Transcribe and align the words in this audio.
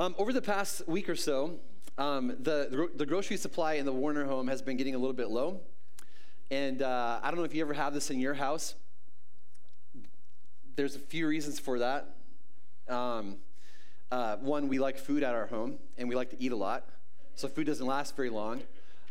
Um, 0.00 0.14
over 0.16 0.32
the 0.32 0.40
past 0.40 0.88
week 0.88 1.10
or 1.10 1.14
so, 1.14 1.58
um, 1.98 2.28
the, 2.40 2.88
the 2.94 3.04
grocery 3.04 3.36
supply 3.36 3.74
in 3.74 3.84
the 3.84 3.92
Warner 3.92 4.24
home 4.24 4.48
has 4.48 4.62
been 4.62 4.78
getting 4.78 4.94
a 4.94 4.98
little 4.98 5.12
bit 5.12 5.28
low. 5.28 5.60
And 6.50 6.80
uh, 6.80 7.20
I 7.22 7.30
don't 7.30 7.36
know 7.36 7.44
if 7.44 7.54
you 7.54 7.60
ever 7.60 7.74
have 7.74 7.92
this 7.92 8.10
in 8.10 8.18
your 8.18 8.32
house. 8.32 8.76
There's 10.74 10.96
a 10.96 10.98
few 10.98 11.28
reasons 11.28 11.58
for 11.58 11.80
that. 11.80 12.14
Um, 12.88 13.36
uh, 14.10 14.36
one, 14.36 14.68
we 14.68 14.78
like 14.78 14.96
food 14.96 15.22
at 15.22 15.34
our 15.34 15.48
home, 15.48 15.76
and 15.98 16.08
we 16.08 16.14
like 16.14 16.30
to 16.30 16.42
eat 16.42 16.52
a 16.52 16.56
lot, 16.56 16.88
so 17.34 17.46
food 17.46 17.66
doesn't 17.66 17.86
last 17.86 18.16
very 18.16 18.30
long. 18.30 18.62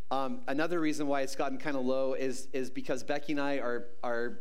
Um, 0.10 0.40
another 0.48 0.80
reason 0.80 1.06
why 1.06 1.22
it's 1.22 1.36
gotten 1.36 1.60
kind 1.60 1.78
of 1.78 1.86
low 1.86 2.16
is, 2.16 2.48
is 2.52 2.72
because 2.72 3.04
Becky 3.04 3.34
and 3.34 3.42
I 3.42 3.60
are, 3.60 3.86
are 4.04 4.40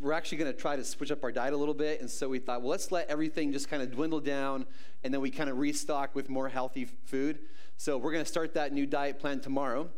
we're 0.00 0.12
actually 0.12 0.38
going 0.38 0.52
to 0.52 0.58
try 0.58 0.76
to 0.76 0.84
switch 0.84 1.10
up 1.10 1.24
our 1.24 1.32
diet 1.32 1.52
a 1.52 1.56
little 1.56 1.74
bit. 1.74 2.00
And 2.00 2.10
so 2.10 2.28
we 2.28 2.38
thought, 2.38 2.60
well, 2.60 2.70
let's 2.70 2.92
let 2.92 3.08
everything 3.08 3.52
just 3.52 3.68
kind 3.68 3.82
of 3.82 3.90
dwindle 3.92 4.20
down 4.20 4.66
and 5.02 5.12
then 5.12 5.20
we 5.20 5.30
kind 5.30 5.48
of 5.48 5.58
restock 5.58 6.14
with 6.14 6.28
more 6.28 6.48
healthy 6.48 6.84
food. 6.84 7.38
So 7.76 7.96
we're 7.98 8.12
going 8.12 8.24
to 8.24 8.28
start 8.30 8.54
that 8.54 8.72
new 8.72 8.86
diet 8.86 9.18
plan 9.18 9.40
tomorrow 9.40 9.88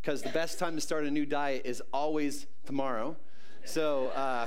because 0.00 0.22
the 0.22 0.30
best 0.30 0.58
time 0.58 0.74
to 0.74 0.80
start 0.80 1.04
a 1.04 1.10
new 1.10 1.26
diet 1.26 1.62
is 1.64 1.82
always 1.92 2.46
tomorrow. 2.66 3.16
So, 3.64 4.08
uh, 4.08 4.46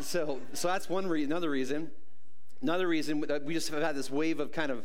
so, 0.00 0.40
so 0.52 0.68
that's 0.68 0.88
one 0.88 1.06
re- 1.06 1.24
another 1.24 1.50
reason. 1.50 1.90
Another 2.62 2.88
reason 2.88 3.20
that 3.22 3.44
we 3.44 3.54
just 3.54 3.70
have 3.70 3.82
had 3.82 3.96
this 3.96 4.10
wave 4.10 4.40
of 4.40 4.52
kind 4.52 4.70
of 4.70 4.84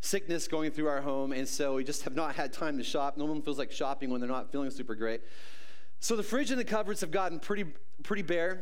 sickness 0.00 0.46
going 0.46 0.70
through 0.70 0.88
our 0.88 1.00
home, 1.00 1.32
and 1.32 1.48
so 1.48 1.74
we 1.74 1.84
just 1.84 2.02
have 2.02 2.14
not 2.14 2.36
had 2.36 2.52
time 2.52 2.78
to 2.78 2.84
shop. 2.84 3.16
No 3.16 3.24
one 3.24 3.42
feels 3.42 3.58
like 3.58 3.72
shopping 3.72 4.10
when 4.10 4.20
they're 4.20 4.30
not 4.30 4.52
feeling 4.52 4.70
super 4.70 4.94
great. 4.94 5.22
So 5.98 6.14
the 6.14 6.22
fridge 6.22 6.50
and 6.50 6.60
the 6.60 6.64
cupboards 6.64 7.00
have 7.00 7.10
gotten 7.10 7.40
pretty 7.40 7.64
pretty 8.06 8.22
bare, 8.22 8.60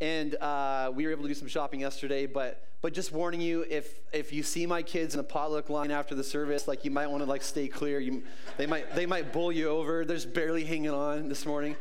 and 0.00 0.34
uh, 0.36 0.92
we 0.94 1.06
were 1.06 1.10
able 1.10 1.22
to 1.22 1.28
do 1.28 1.34
some 1.34 1.48
shopping 1.48 1.80
yesterday. 1.80 2.26
But 2.26 2.68
but 2.82 2.92
just 2.92 3.10
warning 3.10 3.40
you, 3.40 3.64
if 3.68 4.00
if 4.12 4.32
you 4.32 4.42
see 4.42 4.66
my 4.66 4.82
kids 4.82 5.14
in 5.14 5.20
a 5.20 5.24
potluck 5.24 5.70
line 5.70 5.90
after 5.90 6.14
the 6.14 6.22
service, 6.22 6.68
like 6.68 6.84
you 6.84 6.90
might 6.90 7.08
want 7.08 7.22
to 7.24 7.28
like 7.28 7.42
stay 7.42 7.66
clear. 7.66 7.98
You, 7.98 8.22
they 8.58 8.66
might 8.66 8.94
they 8.94 9.06
might 9.06 9.32
bull 9.32 9.50
you 9.50 9.68
over. 9.68 10.04
They're 10.04 10.16
just 10.16 10.34
barely 10.34 10.64
hanging 10.64 10.90
on 10.90 11.28
this 11.28 11.46
morning. 11.46 11.74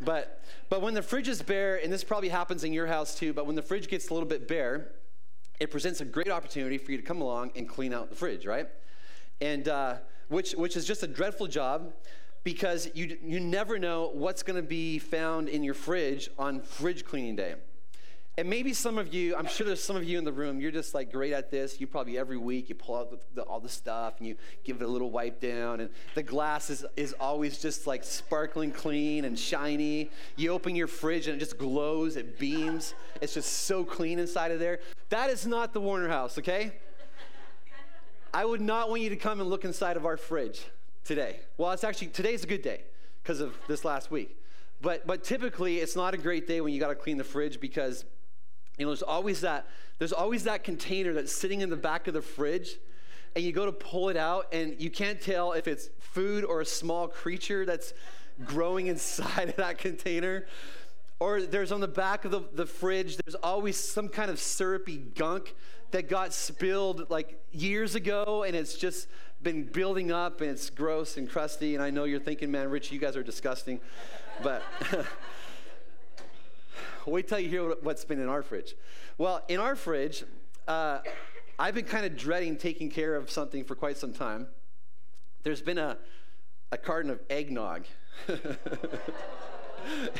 But 0.00 0.42
but 0.70 0.80
when 0.80 0.94
the 0.94 1.02
fridge 1.02 1.28
is 1.28 1.42
bare, 1.42 1.82
and 1.82 1.92
this 1.92 2.04
probably 2.04 2.28
happens 2.28 2.64
in 2.64 2.72
your 2.72 2.86
house 2.86 3.14
too. 3.14 3.32
But 3.32 3.46
when 3.46 3.56
the 3.56 3.62
fridge 3.62 3.88
gets 3.88 4.08
a 4.08 4.14
little 4.14 4.28
bit 4.28 4.46
bare, 4.46 4.92
it 5.58 5.70
presents 5.70 6.00
a 6.00 6.04
great 6.04 6.30
opportunity 6.30 6.78
for 6.78 6.92
you 6.92 6.98
to 6.98 7.04
come 7.04 7.20
along 7.20 7.52
and 7.56 7.68
clean 7.68 7.92
out 7.92 8.10
the 8.10 8.16
fridge, 8.16 8.46
right? 8.46 8.68
And 9.40 9.68
uh, 9.68 9.96
which 10.28 10.52
which 10.52 10.76
is 10.76 10.84
just 10.86 11.02
a 11.02 11.08
dreadful 11.08 11.48
job 11.48 11.92
because 12.44 12.90
you, 12.94 13.16
you 13.24 13.40
never 13.40 13.78
know 13.78 14.10
what's 14.12 14.42
going 14.42 14.60
to 14.60 14.66
be 14.66 14.98
found 14.98 15.48
in 15.48 15.64
your 15.64 15.74
fridge 15.74 16.28
on 16.38 16.60
fridge 16.60 17.04
cleaning 17.04 17.36
day. 17.36 17.54
And 18.36 18.50
maybe 18.50 18.72
some 18.72 18.98
of 18.98 19.14
you, 19.14 19.36
I'm 19.36 19.46
sure 19.46 19.64
there's 19.64 19.82
some 19.82 19.94
of 19.94 20.02
you 20.02 20.18
in 20.18 20.24
the 20.24 20.32
room, 20.32 20.60
you're 20.60 20.72
just 20.72 20.92
like 20.92 21.12
great 21.12 21.32
at 21.32 21.52
this. 21.52 21.80
You 21.80 21.86
probably 21.86 22.18
every 22.18 22.36
week 22.36 22.68
you 22.68 22.74
pull 22.74 22.96
out 22.96 23.10
the, 23.10 23.18
the, 23.34 23.42
all 23.42 23.60
the 23.60 23.68
stuff 23.68 24.14
and 24.18 24.26
you 24.26 24.34
give 24.64 24.82
it 24.82 24.84
a 24.84 24.88
little 24.88 25.12
wipe 25.12 25.40
down, 25.40 25.78
and 25.78 25.88
the 26.16 26.22
glass 26.22 26.68
is, 26.68 26.84
is 26.96 27.14
always 27.20 27.58
just 27.58 27.86
like 27.86 28.02
sparkling 28.02 28.72
clean 28.72 29.24
and 29.24 29.38
shiny. 29.38 30.10
You 30.34 30.50
open 30.50 30.74
your 30.74 30.88
fridge 30.88 31.28
and 31.28 31.36
it 31.36 31.38
just 31.38 31.58
glows, 31.58 32.16
it 32.16 32.36
beams. 32.36 32.94
It's 33.20 33.34
just 33.34 33.52
so 33.66 33.84
clean 33.84 34.18
inside 34.18 34.50
of 34.50 34.58
there. 34.58 34.80
That 35.10 35.30
is 35.30 35.46
not 35.46 35.72
the 35.72 35.80
Warner 35.80 36.08
house, 36.08 36.36
okay? 36.38 36.72
I 38.34 38.44
would 38.44 38.60
not 38.60 38.90
want 38.90 39.02
you 39.02 39.10
to 39.10 39.16
come 39.16 39.40
and 39.40 39.48
look 39.48 39.64
inside 39.64 39.96
of 39.96 40.04
our 40.04 40.16
fridge 40.16 40.64
today. 41.04 41.40
Well, 41.58 41.70
it's 41.72 41.84
actually, 41.84 42.08
today's 42.08 42.44
a 42.44 42.46
good 42.46 42.62
day 42.62 42.82
because 43.22 43.40
of 43.40 43.54
this 43.68 43.84
last 43.84 44.10
week. 44.10 44.36
But, 44.80 45.06
but 45.06 45.22
typically, 45.22 45.78
it's 45.78 45.96
not 45.96 46.14
a 46.14 46.18
great 46.18 46.46
day 46.46 46.60
when 46.60 46.72
you 46.72 46.80
got 46.80 46.88
to 46.88 46.94
clean 46.94 47.16
the 47.16 47.24
fridge 47.24 47.60
because, 47.60 48.04
you 48.78 48.84
know, 48.84 48.90
there's 48.90 49.02
always 49.02 49.40
that, 49.42 49.66
there's 49.98 50.12
always 50.12 50.44
that 50.44 50.64
container 50.64 51.12
that's 51.12 51.32
sitting 51.32 51.60
in 51.60 51.70
the 51.70 51.76
back 51.76 52.08
of 52.08 52.14
the 52.14 52.22
fridge 52.22 52.76
and 53.34 53.44
you 53.44 53.52
go 53.52 53.66
to 53.66 53.72
pull 53.72 54.08
it 54.08 54.16
out 54.16 54.46
and 54.52 54.80
you 54.80 54.90
can't 54.90 55.20
tell 55.20 55.52
if 55.52 55.66
it's 55.66 55.88
food 55.98 56.44
or 56.44 56.60
a 56.60 56.66
small 56.66 57.08
creature 57.08 57.64
that's 57.64 57.94
growing 58.44 58.86
inside 58.86 59.48
of 59.50 59.56
that 59.56 59.78
container. 59.78 60.46
Or 61.20 61.42
there's 61.42 61.72
on 61.72 61.80
the 61.80 61.88
back 61.88 62.24
of 62.24 62.30
the, 62.30 62.42
the 62.52 62.66
fridge, 62.66 63.16
there's 63.16 63.36
always 63.36 63.76
some 63.76 64.08
kind 64.08 64.30
of 64.30 64.38
syrupy 64.38 64.98
gunk 64.98 65.54
that 65.92 66.08
got 66.08 66.32
spilled 66.32 67.08
like 67.08 67.40
years 67.52 67.94
ago 67.94 68.42
and 68.42 68.56
it's 68.56 68.74
just 68.74 69.06
been 69.44 69.64
building 69.64 70.10
up 70.10 70.40
and 70.40 70.50
it's 70.50 70.70
gross 70.70 71.16
and 71.16 71.30
crusty. 71.30 71.74
And 71.74 71.84
I 71.84 71.90
know 71.90 72.04
you're 72.04 72.18
thinking, 72.18 72.50
man, 72.50 72.70
Rich, 72.70 72.90
you 72.90 72.98
guys 72.98 73.16
are 73.16 73.22
disgusting. 73.22 73.80
But 74.42 74.62
wait 77.06 77.28
till 77.28 77.38
you 77.38 77.48
hear 77.48 77.74
what's 77.82 78.04
been 78.04 78.20
in 78.20 78.28
our 78.28 78.42
fridge. 78.42 78.74
Well, 79.18 79.44
in 79.48 79.60
our 79.60 79.76
fridge, 79.76 80.24
uh, 80.66 80.98
I've 81.58 81.74
been 81.74 81.84
kind 81.84 82.04
of 82.06 82.16
dreading 82.16 82.56
taking 82.56 82.90
care 82.90 83.14
of 83.14 83.30
something 83.30 83.62
for 83.62 83.76
quite 83.76 83.98
some 83.98 84.12
time. 84.12 84.48
There's 85.44 85.62
been 85.62 85.78
a, 85.78 85.98
a 86.72 86.78
carton 86.78 87.10
of 87.10 87.20
eggnog. 87.30 87.84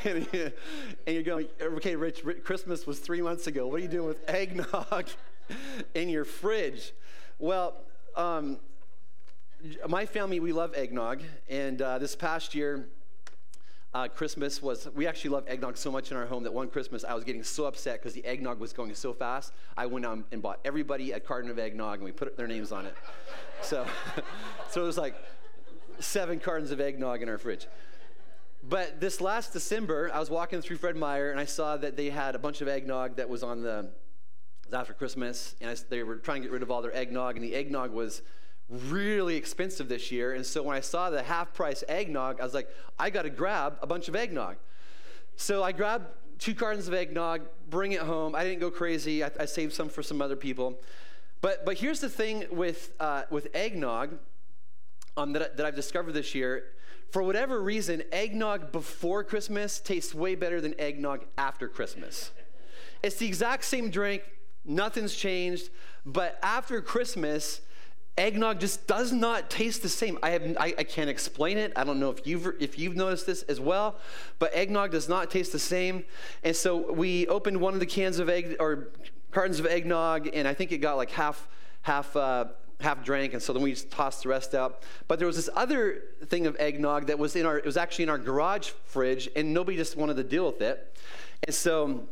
and, 0.04 0.52
you're 1.06 1.22
going, 1.22 1.46
okay, 1.60 1.96
Rich, 1.96 2.24
Christmas 2.44 2.86
was 2.86 2.98
three 2.98 3.22
months 3.22 3.46
ago. 3.46 3.66
What 3.66 3.80
are 3.80 3.82
you 3.82 3.88
doing 3.88 4.06
with 4.06 4.28
eggnog 4.28 5.08
in 5.94 6.10
your 6.10 6.24
fridge? 6.24 6.92
Well, 7.38 7.74
um, 8.16 8.58
my 9.88 10.06
family, 10.06 10.40
we 10.40 10.52
love 10.52 10.74
eggnog. 10.74 11.22
And 11.48 11.80
uh, 11.80 11.98
this 11.98 12.14
past 12.16 12.54
year, 12.54 12.88
uh, 13.94 14.08
Christmas 14.08 14.60
was, 14.60 14.88
we 14.94 15.06
actually 15.06 15.30
love 15.30 15.44
eggnog 15.46 15.76
so 15.76 15.90
much 15.90 16.10
in 16.10 16.16
our 16.16 16.26
home 16.26 16.42
that 16.42 16.52
one 16.52 16.68
Christmas 16.68 17.04
I 17.04 17.14
was 17.14 17.24
getting 17.24 17.44
so 17.44 17.64
upset 17.66 18.00
because 18.00 18.12
the 18.12 18.24
eggnog 18.24 18.58
was 18.58 18.72
going 18.72 18.94
so 18.94 19.12
fast. 19.12 19.52
I 19.76 19.86
went 19.86 20.04
out 20.04 20.18
and 20.32 20.42
bought 20.42 20.60
everybody 20.64 21.12
a 21.12 21.20
carton 21.20 21.50
of 21.50 21.58
eggnog 21.58 21.96
and 21.96 22.04
we 22.04 22.12
put 22.12 22.36
their 22.36 22.48
names 22.48 22.72
on 22.72 22.86
it. 22.86 22.96
So, 23.62 23.86
so 24.70 24.82
it 24.82 24.86
was 24.86 24.98
like 24.98 25.14
seven 26.00 26.40
cartons 26.40 26.70
of 26.72 26.80
eggnog 26.80 27.22
in 27.22 27.28
our 27.28 27.38
fridge. 27.38 27.66
But 28.68 29.00
this 29.00 29.20
last 29.20 29.52
December, 29.52 30.10
I 30.12 30.18
was 30.18 30.30
walking 30.30 30.60
through 30.60 30.78
Fred 30.78 30.96
Meyer 30.96 31.30
and 31.30 31.38
I 31.38 31.44
saw 31.44 31.76
that 31.76 31.96
they 31.96 32.10
had 32.10 32.34
a 32.34 32.38
bunch 32.38 32.62
of 32.62 32.68
eggnog 32.68 33.16
that 33.16 33.28
was 33.28 33.42
on 33.42 33.62
the, 33.62 33.90
was 34.64 34.74
after 34.74 34.94
Christmas, 34.94 35.54
and 35.60 35.70
I, 35.70 35.76
they 35.90 36.02
were 36.02 36.16
trying 36.16 36.42
to 36.42 36.48
get 36.48 36.52
rid 36.52 36.62
of 36.62 36.70
all 36.70 36.80
their 36.80 36.96
eggnog, 36.96 37.36
and 37.36 37.44
the 37.44 37.54
eggnog 37.54 37.92
was 37.92 38.22
really 38.68 39.36
expensive 39.36 39.88
this 39.88 40.10
year. 40.10 40.34
And 40.34 40.44
so 40.44 40.62
when 40.62 40.76
I 40.76 40.80
saw 40.80 41.10
the 41.10 41.22
half 41.22 41.52
price 41.52 41.84
eggnog, 41.88 42.40
I 42.40 42.44
was 42.44 42.54
like, 42.54 42.68
I 42.98 43.10
got 43.10 43.22
to 43.22 43.30
grab 43.30 43.78
a 43.82 43.86
bunch 43.86 44.08
of 44.08 44.16
eggnog. 44.16 44.56
So 45.36 45.62
I 45.62 45.72
grabbed 45.72 46.06
two 46.38 46.54
cartons 46.54 46.88
of 46.88 46.94
eggnog, 46.94 47.42
bring 47.68 47.92
it 47.92 48.00
home. 48.00 48.34
I 48.34 48.44
didn't 48.44 48.60
go 48.60 48.70
crazy. 48.70 49.22
I, 49.22 49.30
I 49.38 49.44
saved 49.44 49.72
some 49.72 49.88
for 49.88 50.02
some 50.02 50.22
other 50.22 50.36
people. 50.36 50.80
But, 51.40 51.66
but 51.66 51.78
here's 51.78 52.00
the 52.00 52.08
thing 52.08 52.46
with, 52.50 52.92
uh, 52.98 53.24
with 53.30 53.48
eggnog 53.54 54.18
um, 55.16 55.32
that, 55.34 55.56
that 55.56 55.66
I've 55.66 55.76
discovered 55.76 56.12
this 56.12 56.34
year 56.34 56.64
for 57.14 57.22
whatever 57.22 57.62
reason, 57.62 58.02
eggnog 58.10 58.72
before 58.72 59.22
Christmas 59.22 59.78
tastes 59.78 60.14
way 60.14 60.34
better 60.34 60.60
than 60.60 60.74
eggnog 60.80 61.24
after 61.38 61.68
Christmas. 61.68 62.32
It's 63.04 63.16
the 63.16 63.26
exact 63.26 63.64
same 63.66 63.90
drink, 63.90 64.22
nothing's 64.64 65.14
changed, 65.14 65.70
but 66.04 66.38
after 66.42 66.80
Christmas, 66.80 67.60
eggnog 68.16 68.60
just 68.60 68.86
does 68.86 69.12
not 69.12 69.50
taste 69.50 69.82
the 69.82 69.88
same. 69.88 70.18
I, 70.22 70.30
have, 70.30 70.56
I, 70.58 70.74
I, 70.78 70.84
can't 70.84 71.10
explain 71.10 71.58
it. 71.58 71.72
I 71.74 71.84
don't 71.84 71.98
know 71.98 72.10
if 72.10 72.26
you've, 72.26 72.46
if 72.60 72.78
you've 72.78 72.94
noticed 72.94 73.26
this 73.26 73.42
as 73.42 73.58
well, 73.58 73.96
but 74.38 74.54
eggnog 74.54 74.92
does 74.92 75.08
not 75.08 75.30
taste 75.30 75.52
the 75.52 75.58
same. 75.58 76.04
And 76.44 76.54
so 76.54 76.92
we 76.92 77.26
opened 77.26 77.60
one 77.60 77.74
of 77.74 77.80
the 77.80 77.86
cans 77.86 78.18
of 78.18 78.28
egg 78.28 78.56
or 78.60 78.90
cartons 79.32 79.58
of 79.58 79.66
eggnog, 79.66 80.28
and 80.32 80.46
I 80.46 80.54
think 80.54 80.70
it 80.70 80.78
got 80.78 80.96
like 80.96 81.10
half, 81.10 81.48
half, 81.82 82.14
uh, 82.14 82.46
half 82.80 83.04
drank, 83.04 83.32
and 83.32 83.42
so 83.42 83.52
then 83.52 83.62
we 83.62 83.72
just 83.72 83.90
tossed 83.90 84.22
the 84.22 84.28
rest 84.28 84.54
out. 84.54 84.84
But 85.08 85.18
there 85.18 85.26
was 85.26 85.36
this 85.36 85.50
other 85.54 86.02
thing 86.26 86.46
of 86.46 86.56
eggnog 86.60 87.06
that 87.08 87.18
was 87.18 87.34
in 87.34 87.44
our, 87.44 87.58
it 87.58 87.64
was 87.64 87.76
actually 87.76 88.04
in 88.04 88.10
our 88.10 88.18
garage 88.18 88.70
fridge, 88.86 89.28
and 89.34 89.52
nobody 89.52 89.76
just 89.76 89.96
wanted 89.96 90.16
to 90.16 90.24
deal 90.24 90.46
with 90.46 90.62
it. 90.62 90.96
And 91.42 91.54
so 91.54 92.06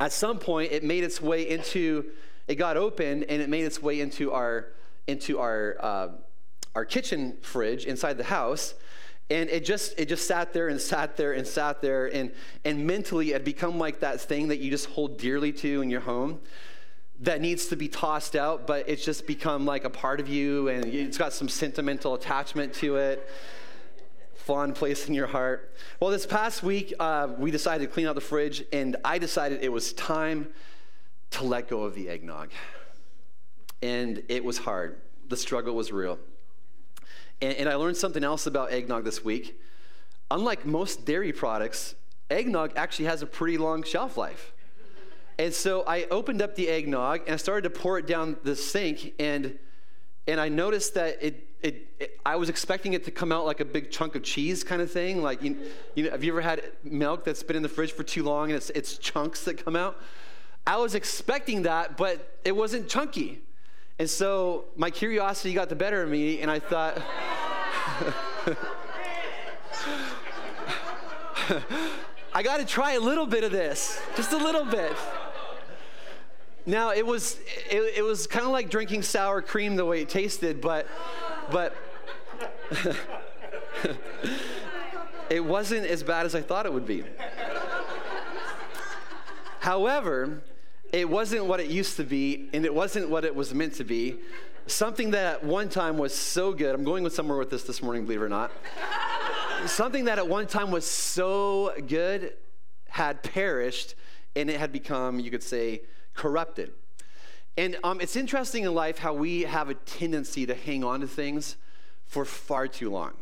at 0.00 0.12
some 0.12 0.38
point, 0.38 0.72
it 0.72 0.82
made 0.82 1.04
its 1.04 1.22
way 1.22 1.48
into, 1.48 2.06
it 2.48 2.56
got 2.56 2.76
opened, 2.76 3.24
and 3.28 3.40
it 3.40 3.48
made 3.48 3.64
its 3.64 3.80
way 3.80 4.00
into 4.00 4.32
our, 4.32 4.68
into 5.06 5.38
our, 5.38 5.76
uh, 5.80 6.08
our 6.74 6.84
kitchen 6.84 7.36
fridge 7.42 7.84
inside 7.84 8.18
the 8.18 8.24
house. 8.24 8.74
And 9.28 9.50
it 9.50 9.64
just 9.64 9.98
it 9.98 10.06
just 10.06 10.28
sat 10.28 10.52
there 10.52 10.68
and 10.68 10.80
sat 10.80 11.16
there 11.16 11.32
and 11.32 11.44
sat 11.44 11.82
there 11.82 12.06
and 12.06 12.30
and 12.64 12.86
mentally 12.86 13.32
it 13.32 13.44
become 13.44 13.76
like 13.76 13.98
that 13.98 14.20
thing 14.20 14.48
that 14.48 14.58
you 14.58 14.70
just 14.70 14.86
hold 14.90 15.18
dearly 15.18 15.52
to 15.54 15.82
in 15.82 15.90
your 15.90 16.02
home 16.02 16.38
that 17.20 17.40
needs 17.40 17.66
to 17.66 17.76
be 17.76 17.88
tossed 17.88 18.36
out, 18.36 18.66
but 18.66 18.88
it's 18.88 19.04
just 19.04 19.26
become 19.26 19.64
like 19.64 19.84
a 19.84 19.90
part 19.90 20.20
of 20.20 20.28
you 20.28 20.68
and 20.68 20.84
it's 20.84 21.16
got 21.16 21.32
some 21.32 21.48
sentimental 21.48 22.14
attachment 22.14 22.74
to 22.74 22.96
it, 22.96 23.28
fond 24.34 24.74
place 24.74 25.08
in 25.08 25.14
your 25.14 25.26
heart. 25.26 25.74
Well, 25.98 26.10
this 26.10 26.26
past 26.26 26.62
week, 26.62 26.92
uh, 27.00 27.28
we 27.38 27.50
decided 27.50 27.86
to 27.86 27.92
clean 27.92 28.06
out 28.06 28.14
the 28.16 28.20
fridge, 28.20 28.64
and 28.72 28.96
I 29.04 29.18
decided 29.18 29.62
it 29.62 29.72
was 29.72 29.92
time 29.94 30.48
to 31.30 31.44
let 31.44 31.68
go 31.68 31.84
of 31.84 31.94
the 31.94 32.08
eggnog. 32.08 32.50
And 33.82 34.22
it 34.28 34.44
was 34.44 34.58
hard, 34.58 35.00
the 35.28 35.36
struggle 35.36 35.74
was 35.74 35.92
real. 35.92 36.18
And, 37.40 37.56
and 37.56 37.68
I 37.68 37.74
learned 37.74 37.96
something 37.96 38.24
else 38.24 38.46
about 38.46 38.72
eggnog 38.72 39.04
this 39.04 39.24
week. 39.24 39.60
Unlike 40.30 40.66
most 40.66 41.04
dairy 41.04 41.32
products, 41.32 41.94
eggnog 42.30 42.72
actually 42.76 43.04
has 43.04 43.22
a 43.22 43.26
pretty 43.26 43.58
long 43.58 43.82
shelf 43.82 44.16
life. 44.16 44.52
And 45.38 45.52
so 45.52 45.84
I 45.86 46.04
opened 46.04 46.40
up 46.40 46.54
the 46.56 46.68
eggnog 46.68 47.20
and 47.26 47.34
I 47.34 47.36
started 47.36 47.62
to 47.62 47.70
pour 47.70 47.98
it 47.98 48.06
down 48.06 48.36
the 48.42 48.56
sink, 48.56 49.12
and 49.18 49.58
and 50.26 50.40
I 50.40 50.48
noticed 50.48 50.94
that 50.94 51.18
it, 51.22 51.46
it, 51.62 51.88
it, 52.00 52.20
I 52.26 52.34
was 52.36 52.48
expecting 52.48 52.94
it 52.94 53.04
to 53.04 53.10
come 53.12 53.30
out 53.30 53.46
like 53.46 53.60
a 53.60 53.64
big 53.64 53.92
chunk 53.92 54.16
of 54.16 54.24
cheese 54.24 54.64
kind 54.64 54.82
of 54.82 54.90
thing. 54.90 55.22
Like, 55.22 55.40
you, 55.40 55.56
you 55.94 56.04
know, 56.04 56.10
have 56.10 56.24
you 56.24 56.32
ever 56.32 56.40
had 56.40 56.62
milk 56.82 57.24
that's 57.24 57.44
been 57.44 57.54
in 57.54 57.62
the 57.62 57.68
fridge 57.68 57.92
for 57.92 58.02
too 58.02 58.24
long 58.24 58.50
and 58.50 58.56
it's, 58.56 58.70
it's 58.70 58.98
chunks 58.98 59.44
that 59.44 59.64
come 59.64 59.76
out? 59.76 60.00
I 60.66 60.78
was 60.78 60.96
expecting 60.96 61.62
that, 61.62 61.96
but 61.96 62.40
it 62.44 62.56
wasn't 62.56 62.88
chunky. 62.88 63.40
And 63.98 64.10
so 64.10 64.66
my 64.76 64.90
curiosity 64.90 65.54
got 65.54 65.70
the 65.70 65.74
better 65.74 66.02
of 66.02 66.10
me, 66.10 66.42
and 66.42 66.50
I 66.50 66.58
thought, 66.58 66.98
I 72.34 72.42
got 72.42 72.58
to 72.58 72.66
try 72.66 72.92
a 72.92 73.00
little 73.00 73.26
bit 73.26 73.42
of 73.44 73.52
this, 73.52 73.98
just 74.14 74.32
a 74.32 74.36
little 74.36 74.66
bit. 74.66 74.92
Now 76.66 76.90
it 76.90 77.06
was 77.06 77.38
it, 77.70 77.98
it 77.98 78.02
was 78.02 78.26
kind 78.26 78.44
of 78.44 78.50
like 78.50 78.68
drinking 78.68 79.02
sour 79.02 79.40
cream 79.40 79.76
the 79.76 79.84
way 79.84 80.02
it 80.02 80.08
tasted, 80.08 80.60
but 80.60 80.86
but 81.50 81.74
it 85.30 85.44
wasn't 85.44 85.86
as 85.86 86.02
bad 86.02 86.26
as 86.26 86.34
I 86.34 86.42
thought 86.42 86.66
it 86.66 86.72
would 86.72 86.86
be. 86.86 87.04
However, 89.60 90.42
it 90.96 91.10
wasn't 91.10 91.44
what 91.44 91.60
it 91.60 91.66
used 91.66 91.98
to 91.98 92.04
be, 92.04 92.48
and 92.54 92.64
it 92.64 92.74
wasn't 92.74 93.10
what 93.10 93.26
it 93.26 93.34
was 93.34 93.52
meant 93.52 93.74
to 93.74 93.84
be. 93.84 94.16
Something 94.66 95.10
that 95.10 95.26
at 95.26 95.44
one 95.44 95.68
time 95.68 95.98
was 95.98 96.14
so 96.14 96.54
good. 96.54 96.74
I'm 96.74 96.84
going 96.84 97.04
with 97.04 97.12
somewhere 97.12 97.36
with 97.36 97.50
this 97.50 97.64
this 97.64 97.82
morning, 97.82 98.04
believe 98.06 98.22
it 98.22 98.24
or 98.24 98.30
not. 98.30 98.50
Something 99.66 100.06
that 100.06 100.18
at 100.18 100.26
one 100.26 100.46
time 100.46 100.70
was 100.70 100.86
so 100.86 101.74
good 101.86 102.32
had 102.88 103.22
perished, 103.22 103.94
and 104.34 104.48
it 104.48 104.58
had 104.58 104.72
become, 104.72 105.20
you 105.20 105.30
could 105.30 105.42
say, 105.42 105.82
corrupted. 106.14 106.72
And 107.58 107.76
um, 107.84 108.00
it's 108.00 108.16
interesting 108.16 108.64
in 108.64 108.74
life 108.74 108.96
how 108.96 109.12
we 109.12 109.42
have 109.42 109.68
a 109.68 109.74
tendency 109.74 110.46
to 110.46 110.54
hang 110.54 110.82
on 110.82 111.00
to 111.00 111.06
things 111.06 111.56
for 112.06 112.24
far 112.24 112.68
too 112.68 112.88
long. 112.88 113.12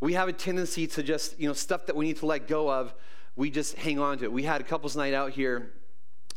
We 0.00 0.14
have 0.14 0.28
a 0.28 0.32
tendency 0.32 0.88
to 0.88 1.02
just, 1.04 1.38
you 1.38 1.46
know, 1.46 1.54
stuff 1.54 1.86
that 1.86 1.94
we 1.94 2.06
need 2.06 2.16
to 2.18 2.26
let 2.26 2.48
go 2.48 2.68
of, 2.68 2.92
we 3.36 3.50
just 3.50 3.76
hang 3.76 4.00
on 4.00 4.18
to 4.18 4.24
it. 4.24 4.32
We 4.32 4.42
had 4.42 4.60
a 4.60 4.64
couples 4.64 4.96
night 4.96 5.14
out 5.14 5.30
here 5.30 5.70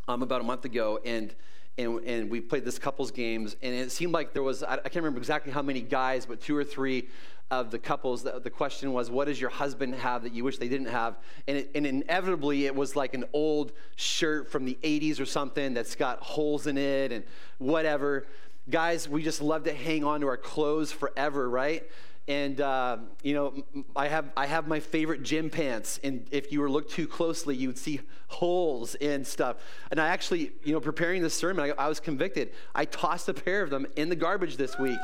um, 0.08 0.22
about 0.22 0.42
a 0.42 0.44
month 0.44 0.66
ago, 0.66 1.00
and 1.06 1.34
and, 1.78 2.04
and 2.06 2.32
we 2.32 2.42
played 2.42 2.66
this 2.66 2.80
couples 2.80 3.12
games, 3.12 3.56
and 3.62 3.74
it 3.74 3.92
seemed 3.92 4.12
like 4.12 4.34
there 4.34 4.42
was, 4.42 4.64
I, 4.64 4.74
I 4.74 4.78
can't 4.78 4.96
remember 4.96 5.20
exactly 5.20 5.52
how 5.52 5.62
many 5.62 5.82
guys, 5.82 6.26
but 6.26 6.42
two 6.42 6.58
or 6.58 6.64
three 6.64 7.08
of 7.52 7.72
the 7.72 7.80
couples, 7.80 8.24
the, 8.24 8.40
the, 8.40 8.50
question 8.50 8.92
was, 8.94 9.10
what 9.10 9.28
does 9.28 9.40
your 9.40 9.50
husband 9.50 9.96
have 9.96 10.24
that 10.24 10.34
you 10.34 10.44
wish 10.44 10.58
they 10.58 10.68
didn't 10.68 10.88
have? 10.88 11.18
And, 11.48 11.58
it, 11.58 11.72
and 11.76 11.86
inevitably, 11.86 12.66
it 12.66 12.76
was 12.76 12.96
like 12.96 13.14
an 13.14 13.26
old 13.32 13.72
shirt 13.96 14.52
from 14.52 14.66
the 14.66 14.78
80s 14.84 15.20
or 15.20 15.26
something 15.26 15.74
that's 15.74 15.96
got 15.96 16.20
holes 16.20 16.68
in 16.68 16.78
it 16.78 17.12
and 17.12 17.24
whatever. 17.60 18.26
Guys, 18.70 19.08
we 19.08 19.24
just 19.24 19.42
love 19.42 19.64
to 19.64 19.74
hang 19.74 20.04
on 20.04 20.22
to 20.22 20.28
our 20.28 20.36
clothes 20.36 20.92
forever, 20.92 21.50
right? 21.50 21.84
And 22.28 22.60
uh, 22.60 22.98
you 23.24 23.34
know 23.34 23.54
I 23.96 24.08
have 24.08 24.30
I 24.36 24.46
have 24.46 24.68
my 24.68 24.80
favorite 24.80 25.24
gym 25.24 25.50
pants, 25.50 26.00
and 26.04 26.28
if 26.32 26.52
you 26.52 26.60
were 26.60 26.70
look 26.70 26.90
too 26.90 27.08
closely, 27.08 27.56
you 27.56 27.68
would 27.70 27.78
see 27.78 28.02
holes 28.28 28.96
and 28.96 29.26
stuff. 29.26 29.58
And 29.92 30.00
I 30.00 30.08
actually, 30.08 30.52
you 30.64 30.74
know, 30.74 30.82
preparing 30.82 31.22
this 31.22 31.34
sermon, 31.34 31.72
I, 31.78 31.86
I 31.86 31.88
was 31.88 32.00
convicted. 32.00 32.52
I 32.76 32.86
tossed 32.86 33.30
a 33.30 33.34
pair 33.34 33.64
of 33.64 33.70
them 33.70 33.88
in 33.96 34.10
the 34.10 34.16
garbage 34.16 34.58
this 34.58 34.78
week, 34.78 35.00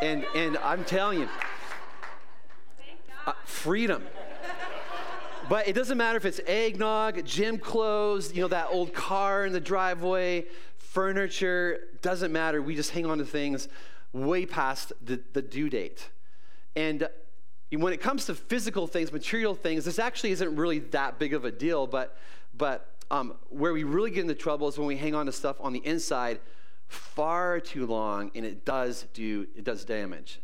and 0.00 0.24
and 0.34 0.56
I'm 0.58 0.84
telling 0.84 1.20
you, 1.20 1.28
uh, 3.26 3.32
freedom. 3.44 4.04
But 5.46 5.68
it 5.68 5.74
doesn't 5.74 5.98
matter 5.98 6.16
if 6.16 6.24
it's 6.24 6.40
eggnog, 6.46 7.22
gym 7.26 7.58
clothes, 7.58 8.34
you 8.34 8.40
know, 8.40 8.48
that 8.48 8.68
old 8.70 8.94
car 8.94 9.44
in 9.44 9.52
the 9.52 9.60
driveway, 9.60 10.46
furniture, 10.78 11.80
doesn't 12.00 12.32
matter. 12.32 12.62
We 12.62 12.74
just 12.74 12.92
hang 12.92 13.04
on 13.04 13.18
to 13.18 13.26
things 13.26 13.68
way 14.14 14.46
past 14.46 14.94
the, 15.04 15.20
the 15.34 15.42
due 15.42 15.68
date. 15.68 16.08
And 16.76 17.08
when 17.72 17.92
it 17.92 18.00
comes 18.00 18.26
to 18.26 18.34
physical 18.34 18.86
things, 18.86 19.12
material 19.12 19.54
things, 19.54 19.84
this 19.84 19.98
actually 19.98 20.32
isn't 20.32 20.56
really 20.56 20.80
that 20.80 21.18
big 21.18 21.34
of 21.34 21.44
a 21.44 21.50
deal, 21.50 21.86
but, 21.86 22.16
but 22.56 22.94
um, 23.10 23.34
where 23.48 23.72
we 23.72 23.84
really 23.84 24.10
get 24.10 24.22
into 24.22 24.34
trouble 24.34 24.68
is 24.68 24.78
when 24.78 24.86
we 24.86 24.96
hang 24.96 25.14
on 25.14 25.26
to 25.26 25.32
stuff 25.32 25.56
on 25.60 25.72
the 25.72 25.84
inside 25.86 26.40
far 26.86 27.60
too 27.60 27.86
long 27.86 28.30
and 28.34 28.44
it 28.44 28.64
does 28.64 29.06
do 29.14 29.46
it 29.56 29.64
does 29.64 29.84
damage. 29.84 30.40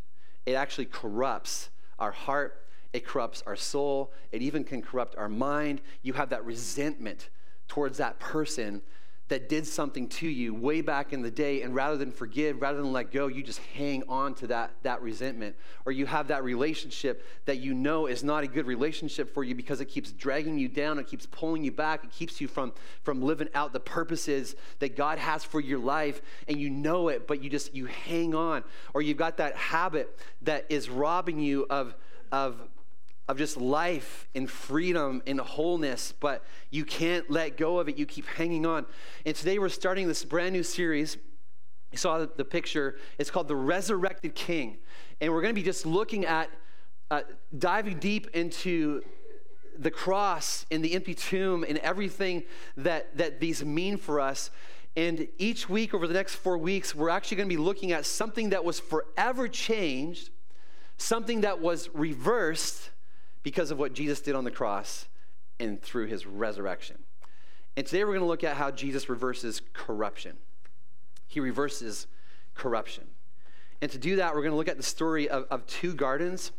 It 0.47 0.55
actually 0.55 0.87
corrupts 0.87 1.71
our 1.99 2.13
heart 2.13 2.67
it 2.93 3.07
corrupts 3.07 3.43
our 3.47 3.57
soul 3.57 4.13
it 4.33 4.43
even 4.43 4.65
can 4.65 4.83
corrupt 4.83 5.17
our 5.17 5.29
mind. 5.29 5.81
You 6.03 6.13
have 6.15 6.31
that 6.31 6.45
resentment 6.45 7.29
towards 7.69 7.99
that 7.99 8.19
person 8.19 8.83
that 9.31 9.49
did 9.49 9.65
something 9.65 10.09
to 10.09 10.29
you 10.29 10.53
way 10.53 10.81
back 10.81 11.13
in 11.13 11.23
the 11.23 11.31
day, 11.31 11.63
and 11.63 11.73
rather 11.73 11.97
than 11.97 12.11
forgive, 12.11 12.61
rather 12.61 12.83
than 12.83 12.93
let 12.93 13.13
go, 13.13 13.29
you 13.29 13.45
just 13.45 13.61
hang 13.75 14.03
on 14.09 14.35
to 14.35 14.49
that, 14.49 14.73
that 14.83 15.01
resentment. 15.01 15.55
Or 15.87 15.93
you 15.93 16.05
have 16.05 16.27
that 16.29 16.43
relationship 16.43 17.25
that 17.45 17.59
you 17.59 17.73
know 17.73 18.07
is 18.07 18.25
not 18.25 18.43
a 18.43 18.49
good 18.49 18.67
relationship 18.67 19.33
for 19.33 19.45
you 19.45 19.55
because 19.55 19.81
it 19.81 19.85
keeps 19.85 20.11
dragging 20.11 20.59
you 20.59 20.67
down, 20.67 20.99
it 20.99 21.07
keeps 21.07 21.27
pulling 21.27 21.63
you 21.63 21.71
back, 21.71 22.03
it 22.03 22.11
keeps 22.11 22.41
you 22.41 22.49
from, 22.49 22.73
from 23.05 23.23
living 23.23 23.49
out 23.55 23.73
the 23.73 23.79
purposes 23.79 24.57
that 24.81 24.97
God 24.97 25.19
has 25.19 25.45
for 25.45 25.61
your 25.61 25.79
life, 25.79 26.21
and 26.49 26.59
you 26.59 26.69
know 26.69 27.07
it, 27.07 27.29
but 27.29 27.41
you 27.41 27.49
just 27.49 27.73
you 27.73 27.87
hang 27.87 28.35
on. 28.35 28.65
Or 28.95 29.01
you've 29.01 29.17
got 29.17 29.37
that 29.37 29.55
habit 29.55 30.19
that 30.43 30.67
is 30.69 30.91
robbing 30.91 31.39
you 31.39 31.67
of, 31.71 31.95
of 32.33 32.61
of 33.31 33.39
just 33.39 33.57
life 33.57 34.29
and 34.35 34.51
freedom 34.51 35.23
and 35.25 35.39
wholeness, 35.39 36.13
but 36.19 36.45
you 36.71 36.85
can't 36.85 37.31
let 37.31 37.57
go 37.57 37.79
of 37.79 37.89
it. 37.89 37.97
You 37.97 38.05
keep 38.05 38.27
hanging 38.27 38.67
on. 38.67 38.87
And 39.25 39.37
today 39.37 39.61
we're 39.61 39.69
starting 39.69 40.09
this 40.09 40.25
brand 40.25 40.53
new 40.53 40.65
series. 40.65 41.17
You 41.93 41.99
saw 41.99 42.27
the 42.27 42.45
picture. 42.45 42.97
It's 43.19 43.31
called 43.31 43.47
The 43.47 43.55
Resurrected 43.55 44.35
King. 44.35 44.79
And 45.21 45.33
we're 45.33 45.43
going 45.43 45.55
to 45.55 45.61
be 45.61 45.65
just 45.65 45.87
looking 45.87 46.27
at, 46.27 46.51
uh, 47.09 47.21
diving 47.57 48.01
deep 48.01 48.27
into 48.35 49.03
the 49.79 49.93
cross 49.93 50.67
and 50.73 50.85
the 50.85 50.93
empty 50.95 51.15
tomb 51.15 51.65
and 51.69 51.79
everything 51.79 52.43
that, 52.79 53.17
that 53.17 53.39
these 53.39 53.65
mean 53.65 53.97
for 53.97 54.19
us. 54.19 54.51
And 54.97 55.29
each 55.39 55.69
week 55.69 55.95
over 55.95 56.09
the 56.09 56.15
next 56.15 56.35
four 56.35 56.59
weeks, 56.59 56.97
we're 56.97 57.11
actually 57.11 57.37
going 57.37 57.49
to 57.49 57.55
be 57.55 57.63
looking 57.63 57.93
at 57.93 58.07
something 58.07 58.51
that 58.51 58.65
was 58.65 58.81
forever 58.81 59.47
changed, 59.47 60.31
something 60.97 61.43
that 61.43 61.61
was 61.61 61.89
reversed 61.95 62.91
because 63.43 63.71
of 63.71 63.79
what 63.79 63.93
Jesus 63.93 64.21
did 64.21 64.35
on 64.35 64.45
the 64.45 64.51
cross 64.51 65.09
and 65.59 65.81
through 65.81 66.07
his 66.07 66.27
resurrection. 66.27 66.99
And 67.77 67.87
today 67.87 68.05
we're 68.05 68.13
going 68.13 68.21
to 68.21 68.27
look 68.27 68.45
at 68.45 68.57
how 68.57 68.71
Jesus 68.71 69.09
reverses 69.09 69.63
corruption. 69.73 70.37
He 71.27 71.41
reverses 71.41 72.07
corruption. 72.55 73.05
And 73.81 73.91
to 73.93 73.99
do 73.99 74.17
that, 74.17 74.35
we're 74.35 74.43
going 74.43 74.53
to 74.53 74.57
look 74.57 74.69
at 74.69 74.77
the 74.77 74.83
story 74.83 75.29
of, 75.29 75.47
of 75.51 75.67
two 75.67 75.95
gardens, 75.95 76.53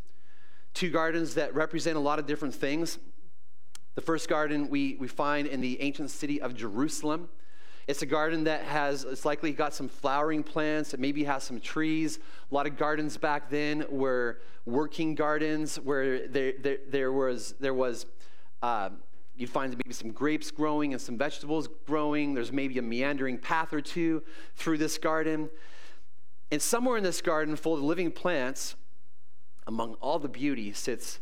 two 0.74 0.90
gardens 0.90 1.34
that 1.34 1.54
represent 1.54 1.96
a 1.96 2.00
lot 2.00 2.18
of 2.18 2.26
different 2.26 2.54
things. 2.54 2.98
The 3.94 4.00
first 4.00 4.28
garden 4.28 4.68
we, 4.70 4.96
we 4.98 5.06
find 5.06 5.46
in 5.46 5.60
the 5.60 5.80
ancient 5.82 6.10
city 6.10 6.40
of 6.40 6.54
Jerusalem. 6.54 7.28
It's 7.86 8.02
a 8.02 8.06
garden 8.06 8.44
that 8.44 8.62
has, 8.64 9.04
it's 9.04 9.24
likely 9.24 9.52
got 9.52 9.74
some 9.74 9.88
flowering 9.88 10.42
plants, 10.42 10.94
it 10.94 11.00
maybe 11.00 11.24
has 11.24 11.42
some 11.42 11.60
trees. 11.60 12.18
A 12.50 12.54
lot 12.54 12.66
of 12.66 12.76
gardens 12.76 13.16
back 13.16 13.50
then 13.50 13.84
were 13.90 14.40
working 14.64 15.14
gardens 15.14 15.76
where 15.76 16.28
there, 16.28 16.52
there, 16.60 16.78
there 16.88 17.12
was, 17.12 17.54
there 17.58 17.74
was 17.74 18.06
uh, 18.62 18.90
you'd 19.34 19.50
find 19.50 19.72
maybe 19.72 19.92
some 19.92 20.12
grapes 20.12 20.50
growing 20.50 20.92
and 20.92 21.00
some 21.00 21.18
vegetables 21.18 21.68
growing. 21.86 22.34
There's 22.34 22.52
maybe 22.52 22.78
a 22.78 22.82
meandering 22.82 23.38
path 23.38 23.72
or 23.72 23.80
two 23.80 24.22
through 24.54 24.78
this 24.78 24.98
garden. 24.98 25.50
And 26.50 26.60
somewhere 26.60 26.96
in 26.96 27.02
this 27.02 27.20
garden 27.20 27.56
full 27.56 27.74
of 27.74 27.82
living 27.82 28.12
plants, 28.12 28.76
among 29.66 29.94
all 29.94 30.18
the 30.18 30.28
beauty, 30.28 30.72
sits 30.72 31.18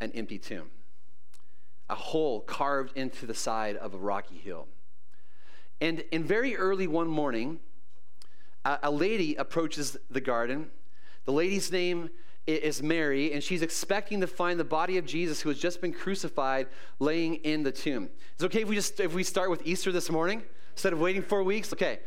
an 0.00 0.12
empty 0.12 0.38
tomb, 0.38 0.70
a 1.88 1.94
hole 1.94 2.40
carved 2.42 2.96
into 2.96 3.26
the 3.26 3.34
side 3.34 3.76
of 3.76 3.94
a 3.94 3.98
rocky 3.98 4.36
hill. 4.36 4.68
And, 5.80 6.00
in 6.10 6.24
very 6.24 6.56
early 6.56 6.86
one 6.86 7.08
morning, 7.08 7.60
a, 8.64 8.78
a 8.84 8.90
lady 8.90 9.34
approaches 9.36 9.96
the 10.10 10.20
garden. 10.20 10.70
The 11.24 11.32
lady's 11.32 11.70
name 11.70 12.10
is 12.46 12.82
Mary, 12.82 13.32
and 13.32 13.44
she's 13.44 13.62
expecting 13.62 14.20
to 14.22 14.26
find 14.26 14.58
the 14.58 14.64
body 14.64 14.96
of 14.96 15.04
Jesus 15.04 15.42
who 15.42 15.50
has 15.50 15.58
just 15.58 15.80
been 15.80 15.92
crucified 15.92 16.66
laying 16.98 17.34
in 17.36 17.62
the 17.62 17.72
tomb. 17.72 18.08
It's 18.34 18.44
okay 18.44 18.62
if 18.62 18.68
we 18.68 18.74
just 18.74 18.98
if 19.00 19.12
we 19.12 19.22
start 19.22 19.50
with 19.50 19.66
Easter 19.66 19.92
this 19.92 20.10
morning 20.10 20.42
instead 20.72 20.92
of 20.92 21.00
waiting 21.00 21.22
four 21.22 21.42
weeks? 21.42 21.72
Okay. 21.72 21.98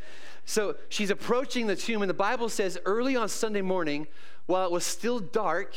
So 0.46 0.76
she's 0.90 1.10
approaching 1.10 1.68
the 1.68 1.76
tomb, 1.76 2.02
and 2.02 2.10
the 2.10 2.16
Bible 2.16 2.50
says 2.50 2.78
early 2.86 3.16
on 3.16 3.30
Sunday 3.30 3.62
morning, 3.62 4.08
while 4.48 4.66
it 4.66 4.72
was 4.72 4.86
still 4.86 5.20
dark, 5.20 5.76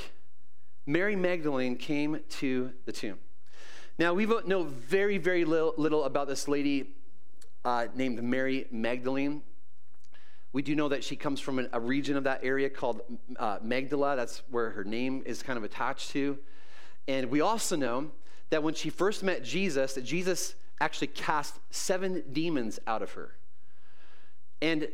Mary 0.87 1.17
Magdalene 1.17 1.77
came 1.77 2.21
to 2.29 2.73
the 2.87 2.93
tomb. 2.93 3.19
Now 3.99 4.15
we 4.15 4.27
know 4.27 4.65
very, 4.65 5.19
very 5.19 5.45
little, 5.45 5.75
little 5.77 6.05
about 6.05 6.29
this 6.29 6.49
lady 6.49 6.95
uh, 7.64 7.87
named 7.94 8.23
Mary 8.23 8.66
Magdalene. 8.71 9.42
We 10.52 10.62
do 10.62 10.76
know 10.76 10.88
that 10.88 11.02
she 11.02 11.16
comes 11.16 11.40
from 11.40 11.59
an, 11.59 11.68
a 11.73 11.80
region 11.80 12.16
of 12.16 12.25
that 12.25 12.40
area 12.44 12.71
called 12.71 13.00
uh, 13.38 13.59
Magdala. 13.62 14.16
That's 14.16 14.42
where 14.50 14.71
her 14.71 14.85
name 14.85 15.23
is 15.26 15.42
kind 15.42 15.56
of 15.56 15.64
attached 15.64 16.11
to. 16.11 16.38
And 17.09 17.30
we 17.30 17.40
also 17.40 17.76
know 17.76 18.11
that 18.50 18.62
when 18.62 18.75
she 18.75 18.90
first 18.90 19.23
met 19.23 19.42
Jesus, 19.42 19.94
that 19.94 20.04
Jesus 20.04 20.54
actually 20.80 21.09
cast 21.09 21.59
seven 21.71 22.23
demons 22.33 22.78
out 22.87 23.02
of 23.02 23.12
her. 23.12 23.37
And 24.62 24.88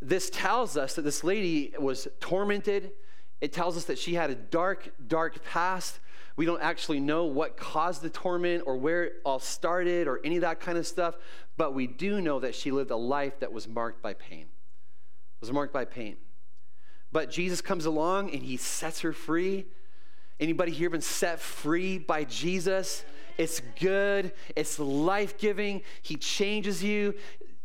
this 0.00 0.30
tells 0.30 0.76
us 0.76 0.94
that 0.94 1.02
this 1.02 1.24
lady 1.24 1.74
was 1.78 2.08
tormented. 2.20 2.92
It 3.40 3.52
tells 3.52 3.76
us 3.76 3.84
that 3.84 3.98
she 3.98 4.14
had 4.14 4.30
a 4.30 4.34
dark, 4.34 4.92
dark 5.06 5.44
past. 5.44 6.00
We 6.38 6.46
don't 6.46 6.62
actually 6.62 7.00
know 7.00 7.24
what 7.24 7.56
caused 7.56 8.00
the 8.00 8.10
torment 8.10 8.62
or 8.64 8.76
where 8.76 9.02
it 9.02 9.14
all 9.24 9.40
started 9.40 10.06
or 10.06 10.20
any 10.24 10.36
of 10.36 10.42
that 10.42 10.60
kind 10.60 10.78
of 10.78 10.86
stuff, 10.86 11.16
but 11.56 11.74
we 11.74 11.88
do 11.88 12.20
know 12.20 12.38
that 12.38 12.54
she 12.54 12.70
lived 12.70 12.92
a 12.92 12.96
life 12.96 13.40
that 13.40 13.52
was 13.52 13.66
marked 13.66 14.02
by 14.02 14.14
pain. 14.14 14.42
It 14.42 15.40
was 15.40 15.50
marked 15.50 15.72
by 15.72 15.84
pain. 15.84 16.16
But 17.10 17.32
Jesus 17.32 17.60
comes 17.60 17.86
along 17.86 18.30
and 18.30 18.40
he 18.40 18.56
sets 18.56 19.00
her 19.00 19.12
free. 19.12 19.66
Anybody 20.38 20.70
here 20.70 20.88
been 20.88 21.00
set 21.00 21.40
free 21.40 21.98
by 21.98 22.22
Jesus? 22.22 23.04
It's 23.36 23.60
good. 23.80 24.30
It's 24.54 24.78
life 24.78 25.38
giving. 25.38 25.82
He 26.02 26.14
changes 26.14 26.84
you. 26.84 27.14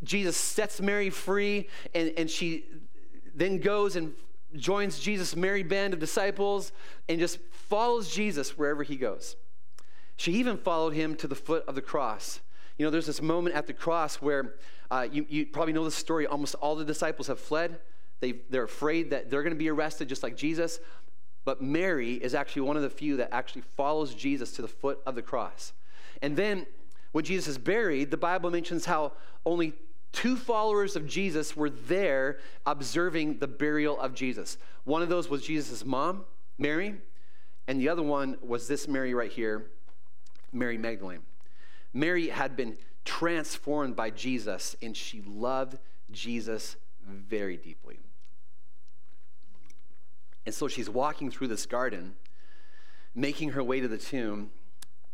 Jesus 0.02 0.36
sets 0.36 0.82
Mary 0.82 1.12
free, 1.12 1.70
and, 1.94 2.12
and 2.18 2.28
she 2.28 2.66
then 3.36 3.60
goes 3.60 3.96
and 3.96 4.16
joins 4.56 5.00
Jesus' 5.00 5.36
merry 5.36 5.64
band 5.64 5.94
of 5.94 6.00
disciples 6.00 6.72
and 7.10 7.20
just 7.20 7.40
follows 7.52 8.14
Jesus 8.14 8.58
wherever 8.58 8.84
he 8.84 8.96
goes. 8.96 9.36
She 10.16 10.34
even 10.34 10.58
followed 10.58 10.94
him 10.94 11.16
to 11.16 11.28
the 11.28 11.36
foot 11.36 11.64
of 11.68 11.76
the 11.76 11.82
cross. 11.82 12.40
You 12.78 12.86
know, 12.86 12.92
there's 12.92 13.06
this 13.06 13.22
moment 13.22 13.56
at 13.56 13.68
the 13.68 13.74
cross 13.74 14.16
where 14.18 14.56
uh, 14.92 15.08
you, 15.12 15.26
you 15.30 15.46
probably 15.46 15.74
know 15.74 15.84
the 15.84 15.92
story. 15.92 16.28
Almost 16.28 16.56
all 16.56 16.76
the 16.76 16.86
disciples 16.86 17.28
have 17.28 17.40
fled. 17.40 17.80
They, 18.20 18.34
they're 18.50 18.64
afraid 18.64 19.10
that 19.10 19.30
they're 19.30 19.44
going 19.44 19.54
to 19.54 19.60
be 19.60 19.70
arrested 19.70 20.10
just 20.10 20.24
like 20.24 20.38
Jesus. 20.38 20.80
But 21.46 21.62
Mary 21.62 22.14
is 22.14 22.34
actually 22.34 22.64
one 22.64 22.78
of 22.78 22.84
the 22.84 22.90
few 22.90 23.18
that 23.18 23.30
actually 23.34 23.64
follows 23.76 24.16
Jesus 24.16 24.54
to 24.54 24.62
the 24.62 24.68
foot 24.68 25.00
of 25.06 25.16
the 25.16 25.22
cross. 25.22 25.74
And 26.22 26.38
then 26.38 26.66
when 27.12 27.26
Jesus 27.26 27.48
is 27.48 27.58
buried, 27.58 28.12
the 28.12 28.18
Bible 28.18 28.50
mentions 28.50 28.86
how 28.86 29.14
only 29.46 29.74
two 30.14 30.38
followers 30.38 30.96
of 30.96 31.06
Jesus 31.06 31.56
were 31.56 31.70
there 31.70 32.38
observing 32.66 33.40
the 33.40 33.48
burial 33.48 34.00
of 34.00 34.14
Jesus. 34.14 34.58
One 34.86 35.02
of 35.02 35.10
those 35.10 35.30
was 35.30 35.44
Jesus' 35.44 35.84
mom, 35.84 36.24
Mary, 36.58 36.96
and 37.68 37.80
the 37.80 37.90
other 37.90 38.04
one 38.04 38.38
was 38.42 38.68
this 38.68 38.88
Mary 38.88 39.14
right 39.14 39.32
here, 39.32 39.66
Mary 40.54 40.78
Magdalene. 40.78 41.24
Mary 41.94 42.30
had 42.30 42.56
been 42.56 42.78
transformed 43.04 43.96
by 43.96 44.10
Jesus 44.10 44.76
and 44.82 44.96
she 44.96 45.22
loved 45.26 45.78
Jesus 46.12 46.78
very 47.06 47.58
deeply. 47.58 48.00
And 50.46 50.54
so 50.54 50.68
she's 50.68 50.90
walking 50.90 51.32
through 51.32 51.48
this 51.48 51.66
garden, 51.66 52.16
making 53.16 53.52
her 53.52 53.64
way 53.64 53.80
to 53.80 53.88
the 53.88 53.98
tomb 53.98 54.52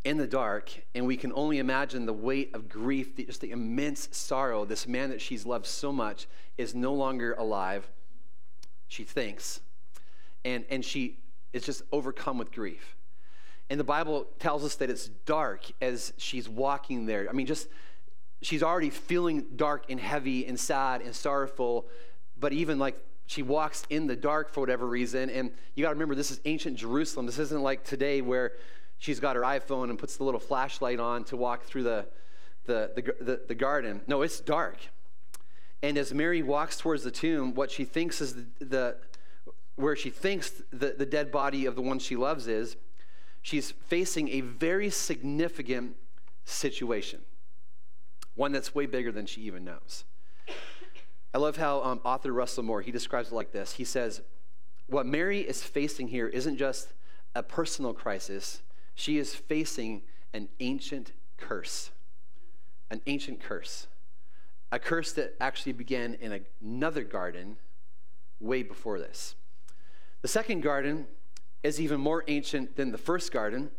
in 0.04 0.18
the 0.18 0.28
dark, 0.28 0.72
and 0.96 1.06
we 1.06 1.18
can 1.18 1.32
only 1.34 1.60
imagine 1.60 2.06
the 2.06 2.14
weight 2.14 2.52
of 2.54 2.70
grief, 2.70 3.16
the, 3.16 3.26
just 3.26 3.42
the 3.42 3.52
immense 3.52 4.08
sorrow. 4.12 4.66
This 4.66 4.88
man 4.88 5.10
that 5.10 5.22
she's 5.22 5.46
loved 5.46 5.66
so 5.66 5.92
much 5.92 6.28
is 6.58 6.74
no 6.74 6.94
longer 6.94 7.34
alive, 7.34 7.90
she 8.88 9.04
thinks, 9.04 9.60
and, 10.46 10.66
and 10.70 10.84
she 10.84 11.18
is 11.52 11.64
just 11.64 11.84
overcome 11.92 12.38
with 12.38 12.52
grief. 12.52 12.96
And 13.70 13.80
the 13.80 13.84
Bible 13.84 14.28
tells 14.40 14.64
us 14.64 14.76
that 14.76 14.90
it's 14.90 15.08
dark 15.08 15.64
as 15.82 16.14
she's 16.18 16.50
walking 16.50 17.06
there. 17.06 17.28
I 17.30 17.34
mean, 17.34 17.46
just 17.46 17.68
she's 18.42 18.64
already 18.64 18.90
feeling 18.90 19.46
dark 19.56 19.86
and 19.90 20.00
heavy 20.00 20.46
and 20.48 20.60
sad 20.60 21.02
and 21.02 21.16
sorrowful, 21.16 21.88
but 22.40 22.54
even 22.54 22.80
like 22.80 22.98
she 23.28 23.44
walks 23.44 23.86
in 23.92 24.08
the 24.08 24.16
dark 24.16 24.52
for 24.52 24.62
whatever 24.62 24.88
reason. 24.88 25.30
And 25.30 25.52
you 25.76 25.84
got 25.84 25.90
to 25.90 25.96
remember, 25.96 26.16
this 26.16 26.32
is 26.32 26.40
ancient 26.46 26.78
Jerusalem. 26.78 27.28
This 27.28 27.38
isn't 27.38 27.62
like 27.62 27.84
today 27.84 28.22
where 28.22 28.54
she's 29.00 29.20
got 29.20 29.36
her 29.36 29.42
iPhone 29.42 29.90
and 29.90 29.98
puts 29.98 30.18
the 30.18 30.24
little 30.24 30.40
flashlight 30.40 31.00
on 31.00 31.24
to 31.26 31.36
walk 31.36 31.64
through 31.64 31.84
the, 31.84 32.06
the, 32.66 32.92
the, 32.96 33.24
the, 33.24 33.42
the 33.48 33.56
garden. 33.56 34.02
No, 34.06 34.22
it's 34.22 34.40
dark. 34.40 34.78
And 35.82 35.98
as 35.98 36.14
Mary 36.14 36.44
walks 36.44 36.78
towards 36.78 37.04
the 37.04 37.12
tomb, 37.12 37.54
what 37.56 37.72
she 37.72 37.86
thinks 37.86 38.22
is 38.22 38.36
the, 38.36 38.46
the 38.60 38.96
where 39.76 39.96
she 39.96 40.10
thinks 40.10 40.62
the, 40.72 40.94
the 40.98 41.06
dead 41.06 41.32
body 41.32 41.66
of 41.66 41.76
the 41.76 41.82
one 41.82 42.00
she 42.00 42.18
loves 42.18 42.48
is, 42.48 42.76
she's 43.42 43.72
facing 43.72 44.28
a 44.28 44.42
very 44.42 44.90
significant 44.90 45.96
situation, 46.44 47.22
one 48.36 48.52
that's 48.52 48.76
way 48.76 48.86
bigger 48.86 49.12
than 49.12 49.26
she 49.26 49.40
even 49.42 49.64
knows. 49.64 50.04
I 51.34 51.38
love 51.38 51.56
how 51.56 51.82
um, 51.84 52.02
author 52.04 52.34
Russell 52.34 52.64
Moore, 52.64 52.82
he 52.82 52.92
describes 52.92 53.32
it 53.32 53.36
like 53.36 53.54
this. 53.54 53.74
He 53.74 53.86
says, 53.86 54.22
what 54.88 55.06
Mary 55.06 55.42
is 55.42 55.64
facing 55.64 56.10
here 56.10 56.28
isn't 56.28 56.58
just 56.58 56.90
a 57.34 57.44
personal 57.44 57.94
crisis, 57.94 58.62
she 59.00 59.18
is 59.18 59.34
facing 59.34 60.02
an 60.34 60.50
ancient 60.60 61.14
curse. 61.38 61.92
An 62.92 63.00
ancient 63.08 63.40
curse. 63.40 63.88
A 64.74 64.78
curse 64.78 65.14
that 65.14 65.36
actually 65.40 65.72
began 65.72 66.16
in 66.16 66.44
another 66.62 67.06
garden 67.06 67.56
way 68.42 68.62
before 68.62 69.00
this. 69.00 69.36
The 70.22 70.28
second 70.28 70.64
garden 70.64 71.08
is 71.64 71.80
even 71.80 72.02
more 72.02 72.26
ancient 72.28 72.76
than 72.76 72.92
the 72.92 72.98
first 72.98 73.32
garden. 73.32 73.72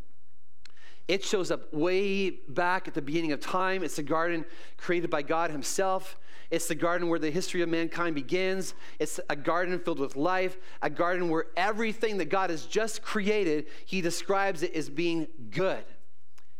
It 1.06 1.22
shows 1.22 1.50
up 1.50 1.70
way 1.70 2.30
back 2.30 2.88
at 2.88 2.94
the 2.94 3.02
beginning 3.02 3.32
of 3.32 3.40
time. 3.40 3.84
It's 3.84 3.98
a 3.98 4.02
garden 4.02 4.46
created 4.78 5.10
by 5.10 5.20
God 5.20 5.50
Himself. 5.50 6.16
It's 6.50 6.66
the 6.66 6.74
garden 6.74 7.08
where 7.08 7.18
the 7.18 7.30
history 7.30 7.62
of 7.62 7.68
mankind 7.68 8.14
begins. 8.14 8.74
It's 8.98 9.20
a 9.28 9.36
garden 9.36 9.78
filled 9.78 10.00
with 10.00 10.16
life, 10.16 10.58
a 10.82 10.90
garden 10.90 11.28
where 11.30 11.46
everything 11.56 12.18
that 12.18 12.24
God 12.26 12.50
has 12.50 12.66
just 12.66 13.02
created, 13.02 13.66
He 13.86 14.00
describes 14.00 14.62
it 14.62 14.74
as 14.74 14.90
being 14.90 15.28
good. 15.50 15.84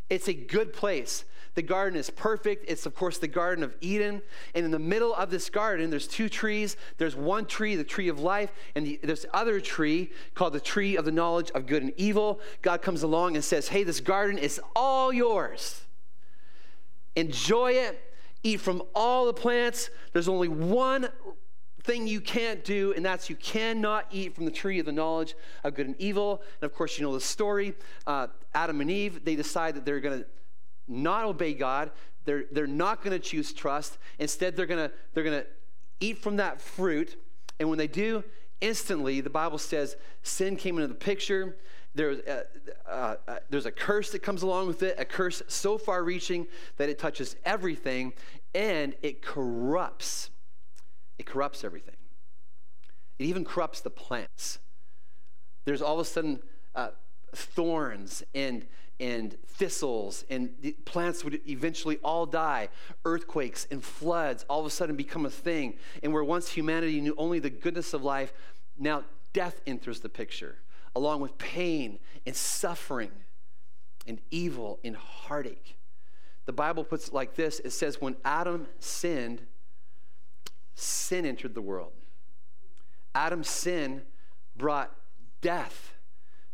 It's 0.08 0.28
a 0.28 0.34
good 0.34 0.72
place. 0.72 1.24
The 1.54 1.62
garden 1.62 1.98
is 1.98 2.10
perfect. 2.10 2.64
It's, 2.68 2.86
of 2.86 2.94
course, 2.94 3.18
the 3.18 3.28
Garden 3.28 3.64
of 3.64 3.74
Eden. 3.80 4.22
And 4.54 4.64
in 4.64 4.70
the 4.70 4.78
middle 4.78 5.14
of 5.14 5.30
this 5.30 5.50
garden, 5.50 5.90
there's 5.90 6.06
two 6.06 6.28
trees. 6.28 6.76
There's 6.98 7.16
one 7.16 7.46
tree, 7.46 7.74
the 7.74 7.84
tree 7.84 8.08
of 8.08 8.20
life, 8.20 8.52
and 8.76 8.86
the, 8.86 9.00
there's 9.02 9.26
other 9.34 9.60
tree 9.60 10.12
called 10.34 10.52
the 10.52 10.60
tree 10.60 10.96
of 10.96 11.04
the 11.04 11.12
knowledge 11.12 11.50
of 11.50 11.66
good 11.66 11.82
and 11.82 11.92
evil. 11.96 12.40
God 12.62 12.82
comes 12.82 13.02
along 13.02 13.34
and 13.34 13.44
says, 13.44 13.68
Hey, 13.68 13.82
this 13.82 14.00
garden 14.00 14.38
is 14.38 14.60
all 14.76 15.12
yours. 15.12 15.82
Enjoy 17.16 17.72
it 17.72 18.00
eat 18.42 18.60
from 18.60 18.82
all 18.94 19.26
the 19.26 19.32
plants. 19.34 19.90
There's 20.12 20.28
only 20.28 20.48
one 20.48 21.08
thing 21.82 22.06
you 22.06 22.20
can't 22.20 22.64
do, 22.64 22.92
and 22.94 23.04
that's 23.04 23.30
you 23.30 23.36
cannot 23.36 24.06
eat 24.10 24.34
from 24.34 24.44
the 24.44 24.50
tree 24.50 24.78
of 24.78 24.86
the 24.86 24.92
knowledge 24.92 25.34
of 25.64 25.74
good 25.74 25.86
and 25.86 25.96
evil. 25.98 26.42
And 26.60 26.70
of 26.70 26.74
course, 26.74 26.98
you 26.98 27.04
know 27.04 27.12
the 27.12 27.20
story. 27.20 27.74
Uh, 28.06 28.28
Adam 28.54 28.80
and 28.80 28.90
Eve, 28.90 29.24
they 29.24 29.36
decide 29.36 29.74
that 29.76 29.84
they're 29.84 30.00
going 30.00 30.20
to 30.20 30.26
not 30.88 31.24
obey 31.24 31.54
God. 31.54 31.90
They're, 32.24 32.44
they're 32.50 32.66
not 32.66 33.02
going 33.02 33.18
to 33.18 33.18
choose 33.18 33.52
trust. 33.52 33.98
Instead, 34.18 34.56
they're 34.56 34.66
going 34.66 34.88
to 34.88 34.94
they're 35.14 35.24
going 35.24 35.40
to 35.40 35.46
eat 36.00 36.18
from 36.18 36.36
that 36.36 36.60
fruit. 36.60 37.16
And 37.58 37.68
when 37.68 37.78
they 37.78 37.86
do, 37.86 38.24
instantly, 38.60 39.20
the 39.20 39.30
Bible 39.30 39.58
says 39.58 39.96
sin 40.22 40.56
came 40.56 40.76
into 40.76 40.88
the 40.88 40.94
picture. 40.94 41.56
There's 41.94 42.18
a, 42.20 42.44
uh, 42.88 43.16
uh, 43.26 43.36
there's 43.48 43.66
a 43.66 43.72
curse 43.72 44.10
that 44.12 44.20
comes 44.20 44.42
along 44.42 44.68
with 44.68 44.82
it, 44.82 44.94
a 44.98 45.04
curse 45.04 45.42
so 45.48 45.76
far 45.76 46.04
reaching 46.04 46.46
that 46.76 46.88
it 46.88 46.98
touches 46.98 47.36
everything 47.44 48.12
and 48.54 48.94
it 49.02 49.22
corrupts. 49.22 50.30
It 51.18 51.26
corrupts 51.26 51.64
everything. 51.64 51.96
It 53.18 53.24
even 53.24 53.44
corrupts 53.44 53.80
the 53.80 53.90
plants. 53.90 54.60
There's 55.64 55.82
all 55.82 55.94
of 55.94 56.06
a 56.06 56.08
sudden 56.08 56.40
uh, 56.74 56.90
thorns 57.34 58.22
and, 58.34 58.66
and 58.98 59.36
thistles, 59.46 60.24
and 60.30 60.50
the 60.60 60.72
plants 60.84 61.24
would 61.24 61.40
eventually 61.48 61.98
all 62.04 62.24
die. 62.24 62.68
Earthquakes 63.04 63.66
and 63.70 63.84
floods 63.84 64.44
all 64.48 64.60
of 64.60 64.66
a 64.66 64.70
sudden 64.70 64.96
become 64.96 65.26
a 65.26 65.30
thing. 65.30 65.74
And 66.02 66.12
where 66.12 66.24
once 66.24 66.50
humanity 66.50 67.00
knew 67.00 67.14
only 67.18 67.40
the 67.40 67.50
goodness 67.50 67.92
of 67.92 68.04
life, 68.04 68.32
now 68.78 69.04
death 69.32 69.60
enters 69.66 70.00
the 70.00 70.08
picture 70.08 70.56
along 70.94 71.20
with 71.20 71.38
pain 71.38 71.98
and 72.26 72.34
suffering 72.34 73.10
and 74.06 74.20
evil 74.30 74.78
and 74.84 74.96
heartache. 74.96 75.76
The 76.46 76.52
Bible 76.52 76.84
puts 76.84 77.08
it 77.08 77.14
like 77.14 77.34
this 77.34 77.60
it 77.60 77.70
says, 77.70 78.00
When 78.00 78.16
Adam 78.24 78.66
sinned, 78.78 79.42
sin 80.74 81.24
entered 81.24 81.54
the 81.54 81.62
world. 81.62 81.92
Adam's 83.14 83.48
sin 83.48 84.02
brought 84.56 84.94
death. 85.40 85.94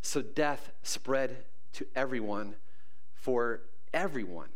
So 0.03 0.23
death 0.23 0.73
spread 0.83 1.45
to 1.75 1.87
everyone 1.95 2.55
for 3.15 3.63
everyone. 3.93 4.49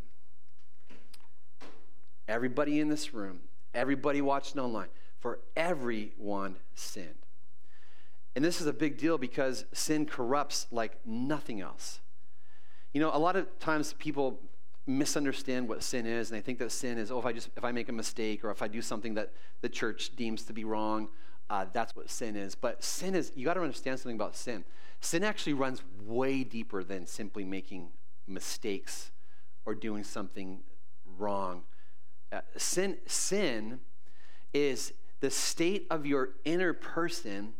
Everybody 2.28 2.78
in 2.78 2.88
this 2.88 3.12
room, 3.12 3.40
everybody 3.74 4.20
watching 4.20 4.60
online, 4.60 4.88
for 5.18 5.40
everyone 5.56 6.56
sinned. 6.74 7.26
And 8.40 8.44
this 8.46 8.62
is 8.62 8.66
a 8.66 8.72
big 8.72 8.96
deal 8.96 9.18
because 9.18 9.66
sin 9.74 10.06
corrupts 10.06 10.66
like 10.70 10.96
nothing 11.04 11.60
else. 11.60 12.00
You 12.94 13.00
know, 13.02 13.10
a 13.12 13.18
lot 13.18 13.36
of 13.36 13.58
times 13.58 13.92
people 13.98 14.40
misunderstand 14.86 15.68
what 15.68 15.82
sin 15.82 16.06
is 16.06 16.30
and 16.30 16.38
they 16.38 16.42
think 16.42 16.58
that 16.60 16.72
sin 16.72 16.96
is, 16.96 17.10
oh, 17.10 17.18
if 17.18 17.26
I 17.26 17.34
just 17.34 17.50
if 17.54 17.66
I 17.66 17.72
make 17.72 17.90
a 17.90 17.92
mistake 17.92 18.42
or 18.42 18.50
if 18.50 18.62
I 18.62 18.68
do 18.68 18.80
something 18.80 19.12
that 19.12 19.34
the 19.60 19.68
church 19.68 20.16
deems 20.16 20.44
to 20.44 20.54
be 20.54 20.64
wrong, 20.64 21.08
uh, 21.50 21.66
that's 21.70 21.94
what 21.94 22.08
sin 22.08 22.34
is. 22.34 22.54
But 22.54 22.82
sin 22.82 23.14
is, 23.14 23.30
you 23.36 23.44
got 23.44 23.54
to 23.54 23.60
understand 23.60 24.00
something 24.00 24.16
about 24.16 24.34
sin. 24.34 24.64
Sin 25.02 25.22
actually 25.22 25.52
runs 25.52 25.82
way 26.06 26.42
deeper 26.42 26.82
than 26.82 27.06
simply 27.06 27.44
making 27.44 27.90
mistakes 28.26 29.10
or 29.66 29.74
doing 29.74 30.02
something 30.02 30.60
wrong. 31.18 31.64
Uh, 32.32 32.40
sin, 32.56 32.96
sin 33.04 33.80
is 34.54 34.94
the 35.20 35.30
state 35.30 35.86
of 35.90 36.06
your 36.06 36.30
inner 36.46 36.72
person 36.72 37.52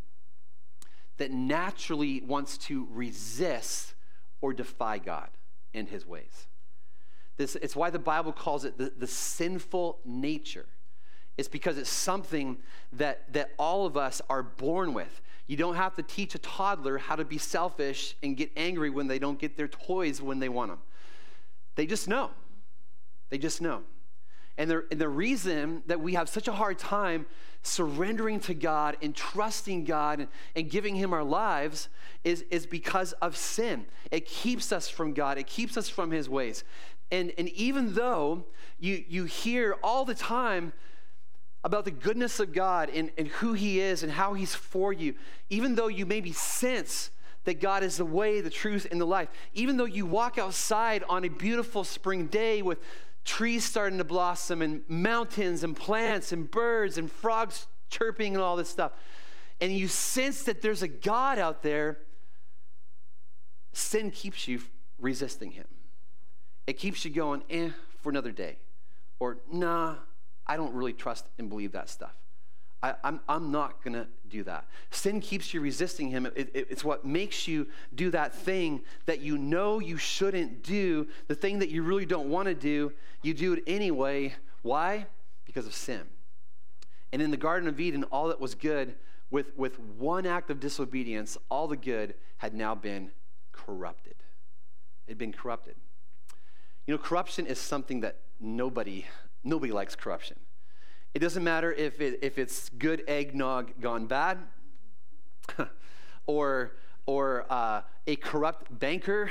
that 1.20 1.30
naturally 1.30 2.22
wants 2.22 2.56
to 2.56 2.88
resist 2.90 3.92
or 4.40 4.54
defy 4.54 4.96
God 4.96 5.28
and 5.74 5.86
his 5.86 6.06
ways. 6.06 6.46
This, 7.36 7.56
it's 7.56 7.76
why 7.76 7.90
the 7.90 7.98
Bible 7.98 8.32
calls 8.32 8.64
it 8.64 8.78
the, 8.78 8.90
the 8.96 9.06
sinful 9.06 9.98
nature. 10.06 10.64
It's 11.36 11.46
because 11.46 11.76
it's 11.76 11.90
something 11.90 12.56
that, 12.94 13.30
that 13.34 13.50
all 13.58 13.84
of 13.84 13.98
us 13.98 14.22
are 14.30 14.42
born 14.42 14.94
with. 14.94 15.20
You 15.46 15.58
don't 15.58 15.74
have 15.74 15.94
to 15.96 16.02
teach 16.02 16.34
a 16.34 16.38
toddler 16.38 16.96
how 16.96 17.16
to 17.16 17.24
be 17.26 17.36
selfish 17.36 18.16
and 18.22 18.34
get 18.34 18.50
angry 18.56 18.88
when 18.88 19.06
they 19.06 19.18
don't 19.18 19.38
get 19.38 19.58
their 19.58 19.68
toys 19.68 20.22
when 20.22 20.38
they 20.38 20.48
want 20.48 20.70
them. 20.70 20.80
They 21.74 21.84
just 21.84 22.08
know. 22.08 22.30
They 23.28 23.36
just 23.36 23.60
know. 23.60 23.82
And 24.56 24.70
the, 24.70 24.86
and 24.90 24.98
the 24.98 25.08
reason 25.10 25.82
that 25.86 26.00
we 26.00 26.14
have 26.14 26.30
such 26.30 26.48
a 26.48 26.52
hard 26.52 26.78
time 26.78 27.26
surrendering 27.62 28.40
to 28.40 28.55
God 28.55 28.97
and 29.02 29.14
trusting 29.14 29.85
God 29.85 30.29
and, 30.57 30.71
giving 30.71 30.95
Him 30.95 31.12
our 31.12 31.25
lives 31.25 31.88
is, 32.25 32.45
is 32.50 32.67
because 32.67 33.12
of 33.14 33.37
sin. 33.37 33.87
It 34.11 34.26
keeps 34.26 34.73
us 34.73 34.88
from 34.88 35.12
God, 35.12 35.38
it 35.38 35.47
keeps 35.47 35.76
us 35.76 35.88
from 35.88 36.11
His 36.11 36.29
ways. 36.29 36.64
And, 37.11 37.33
and 37.37 37.49
even 37.50 37.95
though 37.95 38.45
you, 38.79 39.05
you 39.09 39.25
hear 39.25 39.76
all 39.83 40.05
the 40.05 40.14
time 40.14 40.73
about 41.62 41.85
the 41.85 41.90
goodness 41.90 42.40
of 42.40 42.52
God 42.52 42.88
and, 42.88 43.11
and 43.19 43.29
who 43.29 43.52
He 43.52 43.81
is 43.81 44.02
and 44.02 44.12
how 44.12 44.35
He's 44.35 44.55
for 44.55 44.93
you, 44.93 45.14
even 45.50 45.75
though 45.75 45.88
you 45.88 46.07
maybe 46.07 46.33
sense 46.33 47.11
that 47.45 47.61
God 47.61 47.83
is 47.83 47.97
the 47.97 48.05
way, 48.05 48.40
the 48.40 48.50
truth, 48.50 48.87
and 48.90 49.00
the 49.00 49.07
life, 49.07 49.29
even 49.55 49.76
though 49.76 49.85
you 49.85 50.07
walk 50.07 50.38
outside 50.38 51.05
on 51.09 51.25
a 51.25 51.29
beautiful 51.29 51.85
spring 51.85 52.26
day 52.26 52.62
with 52.62 52.79
trees 53.24 53.64
starting 53.64 53.98
to 53.98 54.04
blossom 54.04 54.62
and 54.62 54.82
mountains 54.88 55.62
and 55.62 55.76
plants 55.76 56.32
and 56.32 56.50
birds 56.50 56.98
and 56.98 57.10
frogs 57.10 57.66
chirping 57.88 58.34
and 58.34 58.42
all 58.42 58.56
this 58.56 58.68
stuff, 58.68 58.92
and 59.60 59.76
you 59.76 59.88
sense 59.88 60.44
that 60.44 60.62
there's 60.62 60.82
a 60.82 60.88
God 60.88 61.38
out 61.38 61.62
there, 61.62 61.98
sin 63.72 64.10
keeps 64.10 64.48
you 64.48 64.60
resisting 64.98 65.52
Him. 65.52 65.66
It 66.66 66.74
keeps 66.74 67.04
you 67.04 67.10
going, 67.10 67.42
eh, 67.50 67.70
for 68.00 68.10
another 68.10 68.32
day. 68.32 68.58
Or, 69.18 69.38
nah, 69.52 69.96
I 70.46 70.56
don't 70.56 70.72
really 70.74 70.92
trust 70.92 71.26
and 71.38 71.48
believe 71.48 71.72
that 71.72 71.88
stuff. 71.88 72.14
I, 72.82 72.90
am 72.90 72.96
I'm, 73.04 73.20
I'm 73.28 73.52
not 73.52 73.82
going 73.82 73.94
to 73.94 74.06
do 74.28 74.42
that. 74.44 74.66
Sin 74.90 75.20
keeps 75.20 75.52
you 75.52 75.60
resisting 75.60 76.08
Him. 76.10 76.26
It, 76.26 76.50
it, 76.54 76.66
it's 76.70 76.84
what 76.84 77.04
makes 77.04 77.46
you 77.46 77.66
do 77.94 78.10
that 78.10 78.34
thing 78.34 78.82
that 79.06 79.20
you 79.20 79.37
know 79.37 79.78
you 79.78 79.96
shouldn't 79.96 80.62
do, 80.62 81.08
the 81.28 81.34
thing 81.34 81.58
that 81.58 81.68
you 81.70 81.82
really 81.82 82.06
don't 82.06 82.28
want 82.28 82.46
to 82.49 82.54
do. 82.54 82.92
You 83.22 83.34
do 83.34 83.52
it 83.54 83.62
anyway. 83.66 84.34
Why? 84.62 85.06
Because 85.44 85.66
of 85.66 85.75
sin. 85.75 86.02
And 87.12 87.20
in 87.20 87.30
the 87.30 87.37
Garden 87.37 87.68
of 87.68 87.80
Eden, 87.80 88.04
all 88.04 88.28
that 88.28 88.40
was 88.40 88.54
good, 88.54 88.94
with, 89.30 89.56
with 89.56 89.78
one 89.78 90.26
act 90.26 90.50
of 90.50 90.58
disobedience, 90.60 91.37
all 91.50 91.68
the 91.68 91.76
good 91.76 92.14
had 92.38 92.54
now 92.54 92.75
been 92.75 93.10
corrupted. 93.52 94.14
It 95.06 95.12
had 95.12 95.18
been 95.18 95.32
corrupted. 95.32 95.75
You 96.87 96.94
know, 96.94 96.99
corruption 96.99 97.46
is 97.46 97.58
something 97.58 98.00
that 98.00 98.16
nobody 98.40 99.04
Nobody 99.42 99.72
likes 99.72 99.96
corruption. 99.96 100.37
It 101.12 101.19
doesn't 101.19 101.43
matter 101.43 101.73
if, 101.73 102.00
it, 102.00 102.21
if 102.23 102.38
it's 102.38 102.69
good 102.69 103.02
eggnog 103.09 103.81
gone 103.81 104.07
bad 104.07 104.38
or, 106.26 106.73
or 107.05 107.47
uh, 107.50 107.83
a 108.07 108.17
corrupt 108.17 108.79
banker. 108.79 109.31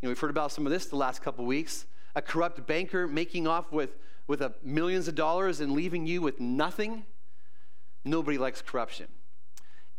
You 0.00 0.06
know, 0.06 0.08
we've 0.08 0.18
heard 0.18 0.30
about 0.30 0.52
some 0.52 0.66
of 0.66 0.72
this 0.72 0.86
the 0.86 0.96
last 0.96 1.22
couple 1.22 1.44
weeks. 1.44 1.84
A 2.14 2.22
corrupt 2.22 2.66
banker 2.66 3.06
making 3.06 3.46
off 3.46 3.70
with, 3.70 3.90
with 4.26 4.40
a 4.40 4.54
millions 4.62 5.06
of 5.06 5.14
dollars 5.14 5.60
and 5.60 5.72
leaving 5.72 6.06
you 6.06 6.22
with 6.22 6.40
nothing. 6.40 7.04
Nobody 8.04 8.38
likes 8.38 8.62
corruption. 8.62 9.08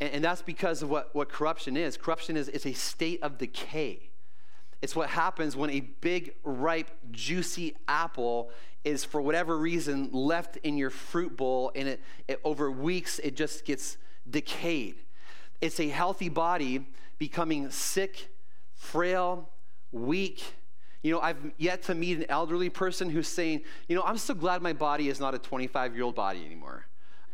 And, 0.02 0.14
and 0.14 0.24
that's 0.24 0.42
because 0.42 0.82
of 0.82 0.90
what, 0.90 1.14
what 1.14 1.30
corruption 1.30 1.78
is. 1.78 1.96
Corruption 1.96 2.36
is, 2.36 2.50
is 2.50 2.66
a 2.66 2.74
state 2.74 3.22
of 3.22 3.38
decay. 3.38 4.10
It's 4.84 4.98
what 4.98 5.10
happens 5.10 5.56
when 5.56 5.70
a 5.70 5.80
big, 5.80 6.34
ripe, 6.44 6.92
juicy 7.10 7.74
apple 7.88 8.52
is, 8.84 9.06
for 9.06 9.22
whatever 9.22 9.58
reason, 9.58 10.10
left 10.12 10.58
in 10.58 10.76
your 10.78 10.90
fruit 10.90 11.38
bowl 11.38 11.72
and 11.74 11.88
it, 11.88 12.02
it 12.28 12.42
over 12.44 12.70
weeks 12.70 13.18
it 13.20 13.38
just 13.38 13.64
gets 13.64 13.96
decayed. 14.30 14.96
It's 15.62 15.80
a 15.80 15.88
healthy 15.88 16.28
body 16.28 16.86
becoming 17.18 17.72
sick, 17.72 18.30
frail, 18.76 19.48
weak. 19.94 20.44
You 21.02 21.14
know, 21.14 21.22
I've 21.22 21.54
yet 21.58 21.84
to 21.84 21.96
meet 21.96 22.18
an 22.18 22.26
elderly 22.28 22.70
person 22.70 23.10
who's 23.10 23.30
saying, 23.30 23.62
you 23.88 23.96
know, 23.96 24.04
I'm 24.04 24.18
so 24.18 24.34
glad 24.34 24.62
my 24.62 24.74
body 24.74 25.08
is 25.08 25.18
not 25.18 25.34
a 25.34 25.40
25 25.40 25.96
year 25.96 26.04
old 26.04 26.16
body 26.16 26.46
anymore. 26.46 26.88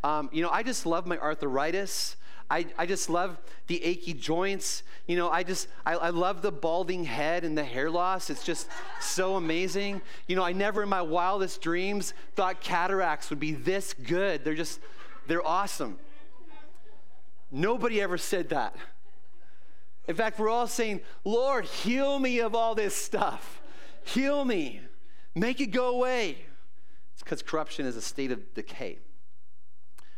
Um, 0.04 0.30
you 0.32 0.40
know, 0.40 0.50
I 0.50 0.62
just 0.62 0.86
love 0.86 1.04
my 1.04 1.18
arthritis. 1.18 2.14
I, 2.50 2.66
I 2.76 2.86
just 2.86 3.08
love 3.08 3.38
the 3.68 3.82
achy 3.84 4.12
joints. 4.12 4.82
You 5.06 5.16
know, 5.16 5.30
I 5.30 5.44
just, 5.44 5.68
I, 5.86 5.94
I 5.94 6.10
love 6.10 6.42
the 6.42 6.50
balding 6.50 7.04
head 7.04 7.44
and 7.44 7.56
the 7.56 7.62
hair 7.62 7.88
loss. 7.88 8.28
It's 8.28 8.44
just 8.44 8.68
so 9.00 9.36
amazing. 9.36 10.02
You 10.26 10.34
know, 10.34 10.42
I 10.42 10.52
never 10.52 10.82
in 10.82 10.88
my 10.88 11.02
wildest 11.02 11.62
dreams 11.62 12.12
thought 12.34 12.60
cataracts 12.60 13.30
would 13.30 13.38
be 13.38 13.52
this 13.52 13.94
good. 13.94 14.44
They're 14.44 14.54
just, 14.54 14.80
they're 15.28 15.46
awesome. 15.46 15.98
Nobody 17.52 18.00
ever 18.00 18.18
said 18.18 18.48
that. 18.48 18.74
In 20.08 20.16
fact, 20.16 20.40
we're 20.40 20.48
all 20.48 20.66
saying, 20.66 21.02
Lord, 21.24 21.64
heal 21.64 22.18
me 22.18 22.40
of 22.40 22.56
all 22.56 22.74
this 22.74 22.96
stuff. 22.96 23.60
Heal 24.04 24.44
me. 24.44 24.80
Make 25.36 25.60
it 25.60 25.66
go 25.66 25.88
away. 25.90 26.36
It's 27.14 27.22
because 27.22 27.42
corruption 27.42 27.86
is 27.86 27.94
a 27.94 28.02
state 28.02 28.32
of 28.32 28.54
decay. 28.54 28.98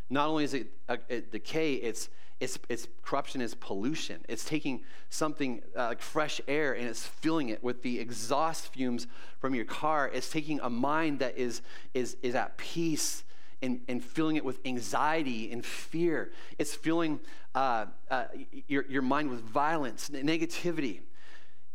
Not 0.09 0.29
only 0.29 0.45
is 0.45 0.55
it 0.55 0.68
uh, 0.88 0.97
a, 1.11 1.16
a 1.16 1.21
decay, 1.21 1.75
it's 1.75 2.09
it's, 2.42 2.59
it's 2.68 2.88
corruption 3.02 3.40
is 3.40 3.55
pollution. 3.55 4.24
It's 4.28 4.44
taking 4.44 4.83
something 5.11 5.62
uh, 5.76 5.88
like 5.88 6.02
fresh 6.02 6.40
air 6.48 6.72
and 6.72 6.88
it's 6.88 7.07
filling 7.07 7.50
it 7.50 7.62
with 7.62 7.83
the 7.83 8.00
exhaust 8.00 8.72
fumes 8.72 9.07
from 9.38 9.55
your 9.55 9.64
car. 9.64 10.11
It's 10.12 10.28
taking 10.28 10.59
a 10.61 10.68
mind 10.68 11.20
that 11.20 11.38
is, 11.38 11.62
is, 11.94 12.16
is 12.20 12.35
at 12.35 12.57
peace 12.57 13.22
and, 13.62 13.81
and 13.87 14.05
filling 14.05 14.35
it 14.35 14.44
with 14.44 14.59
anxiety 14.64 15.52
and 15.52 15.64
fear. 15.64 16.33
It's 16.59 16.74
filling 16.74 17.20
uh, 17.55 17.87
uh, 18.11 18.24
your, 18.66 18.87
your 18.88 19.02
mind 19.02 19.31
with 19.31 19.40
violence, 19.40 20.11
negativity. 20.11 21.02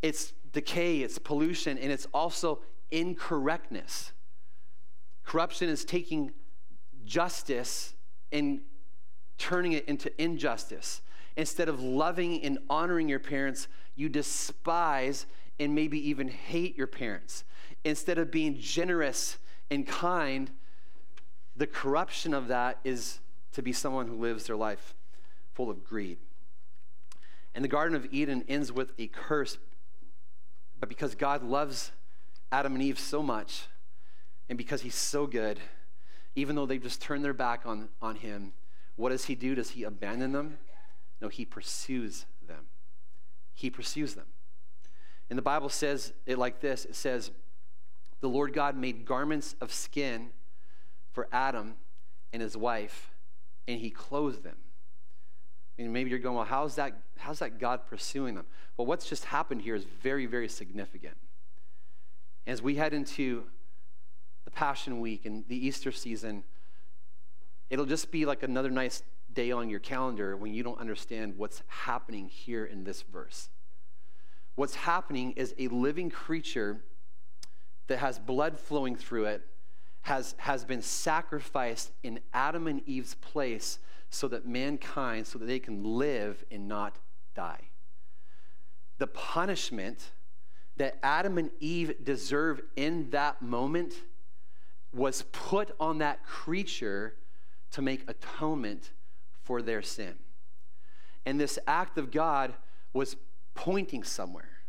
It's 0.02 0.34
decay, 0.52 1.00
it's 1.00 1.18
pollution, 1.18 1.78
and 1.78 1.94
it's 1.94 2.08
also 2.14 2.60
incorrectness. 2.92 4.12
Corruption 5.24 5.70
is 5.70 5.86
taking 5.86 6.34
justice 7.06 7.94
and 8.34 8.60
turning 9.38 9.74
it 9.74 9.86
into 9.86 10.12
injustice. 10.22 11.02
Instead 11.36 11.70
of 11.70 11.82
loving 11.82 12.44
and 12.44 12.58
honoring 12.70 13.08
your 13.08 13.20
parents, 13.20 13.68
you 13.96 14.10
despise 14.10 15.26
and 15.60 15.74
maybe 15.76 16.10
even 16.10 16.28
hate 16.28 16.78
your 16.78 16.88
parents. 16.88 17.44
Instead 17.84 18.18
of 18.18 18.32
being 18.32 18.58
generous 18.60 19.38
and 19.70 19.88
kind, 19.88 20.52
the 21.56 21.68
corruption 21.68 22.34
of 22.34 22.48
that 22.48 22.80
is 22.84 23.20
to 23.54 23.62
be 23.62 23.74
someone 23.74 24.08
who 24.08 24.16
lives 24.16 24.46
their 24.46 24.56
life 24.56 24.94
full 25.54 25.70
of 25.70 25.84
greed. 25.84 26.18
And 27.56 27.64
the 27.64 27.70
Garden 27.70 27.96
of 27.96 28.08
Eden 28.12 28.44
ends 28.48 28.72
with 28.72 28.92
a 29.00 29.08
curse, 29.08 29.58
but 30.80 30.90
because 30.90 31.16
God 31.16 31.44
loves 31.44 31.92
Adam 32.52 32.76
and 32.76 32.84
Eve 32.84 33.00
so 33.00 33.24
much, 33.24 33.64
and 34.48 34.58
because 34.58 34.82
He's 34.82 34.96
so 34.96 35.26
good, 35.26 35.60
even 36.36 36.56
though 36.56 36.68
they've 36.68 36.82
just 36.82 37.02
turned 37.02 37.26
their 37.26 37.34
back 37.34 37.62
on, 37.66 37.90
on 38.00 38.18
Him, 38.18 38.54
what 38.98 39.10
does 39.10 39.26
he 39.26 39.36
do? 39.36 39.56
Does 39.56 39.70
he 39.72 39.84
abandon 39.84 40.34
them? 40.34 40.58
No, 41.22 41.30
he 41.30 41.46
pursues 41.46 42.26
them. 42.46 42.66
He 43.54 43.70
pursues 43.70 44.16
them. 44.16 44.26
And 45.30 45.38
the 45.38 45.44
Bible 45.44 45.70
says 45.70 46.14
it 46.26 46.38
like 46.38 46.60
this 46.60 46.86
it 46.86 46.96
says, 46.96 47.32
The 48.20 48.30
Lord 48.30 48.54
God 48.54 48.76
made 48.76 49.06
garments 49.06 49.56
of 49.62 49.72
skin 49.72 50.30
for 51.12 51.28
Adam 51.32 51.76
and 52.34 52.42
his 52.42 52.58
wife, 52.58 53.12
and 53.68 53.80
he 53.80 53.90
clothed 53.90 54.44
them. 54.44 54.58
And 55.78 55.94
maybe 55.94 56.10
you're 56.10 56.20
going, 56.20 56.36
well, 56.36 56.46
how's 56.46 56.76
that, 56.76 56.94
how's 57.18 57.40
that 57.40 57.60
God 57.60 57.86
pursuing 57.88 58.36
them? 58.36 58.46
Well, 58.76 58.88
what's 58.88 59.08
just 59.08 59.26
happened 59.26 59.62
here 59.62 59.76
is 59.76 59.86
very, 60.02 60.26
very 60.26 60.50
significant. 60.50 61.16
As 62.48 62.62
we 62.62 62.76
head 62.76 62.94
into 62.94 63.44
the 64.46 64.52
Passion 64.52 65.00
Week 65.00 65.26
and 65.26 65.44
the 65.48 65.68
Easter 65.68 65.92
season, 65.92 66.44
It'll 67.70 67.86
just 67.86 68.12
be 68.12 68.26
like 68.26 68.44
another 68.44 68.70
nice 68.70 69.04
day 69.34 69.52
on 69.52 69.70
your 69.70 69.80
calendar 69.80 70.36
when 70.36 70.54
you 70.54 70.64
don't 70.64 70.80
understand 70.80 71.38
what's 71.38 71.62
happening 71.68 72.28
here 72.28 72.66
in 72.66 72.84
this 72.84 73.02
verse. 73.02 73.50
What's 74.56 74.76
happening 74.76 75.34
is 75.34 75.54
a 75.60 75.68
living 75.68 76.10
creature 76.10 76.82
that 77.88 78.00
has 78.00 78.20
blood 78.20 78.60
flowing 78.60 78.96
through 78.96 79.26
it 79.26 79.44
has, 80.02 80.36
has 80.38 80.64
been 80.64 80.82
sacrificed 80.82 81.92
in 82.02 82.20
Adam 82.34 82.66
and 82.68 82.82
Eve's 82.88 83.16
place 83.16 83.80
so 84.10 84.30
that 84.30 84.48
mankind, 84.48 85.28
so 85.28 85.38
that 85.38 85.46
they 85.46 85.60
can 85.60 85.84
live 85.84 86.46
and 86.50 86.68
not 86.68 86.98
die. 87.36 87.70
The 89.00 89.08
punishment 89.08 90.12
that 90.78 90.98
Adam 91.04 91.38
and 91.38 91.50
Eve 91.60 91.94
deserve 92.04 92.62
in 92.78 93.10
that 93.10 93.42
moment 93.42 93.96
was 94.94 95.24
put 95.34 95.76
on 95.80 95.98
that 95.98 96.26
creature 96.26 97.16
to 97.72 97.82
make 97.82 98.10
atonement 98.10 98.92
for 99.44 99.62
their 99.62 99.82
sin. 99.82 100.16
And 101.26 101.40
this 101.40 101.60
act 101.68 101.98
of 101.98 102.12
God 102.12 102.54
was 102.94 103.16
pointing 103.54 104.04
somewhere. 104.04 104.60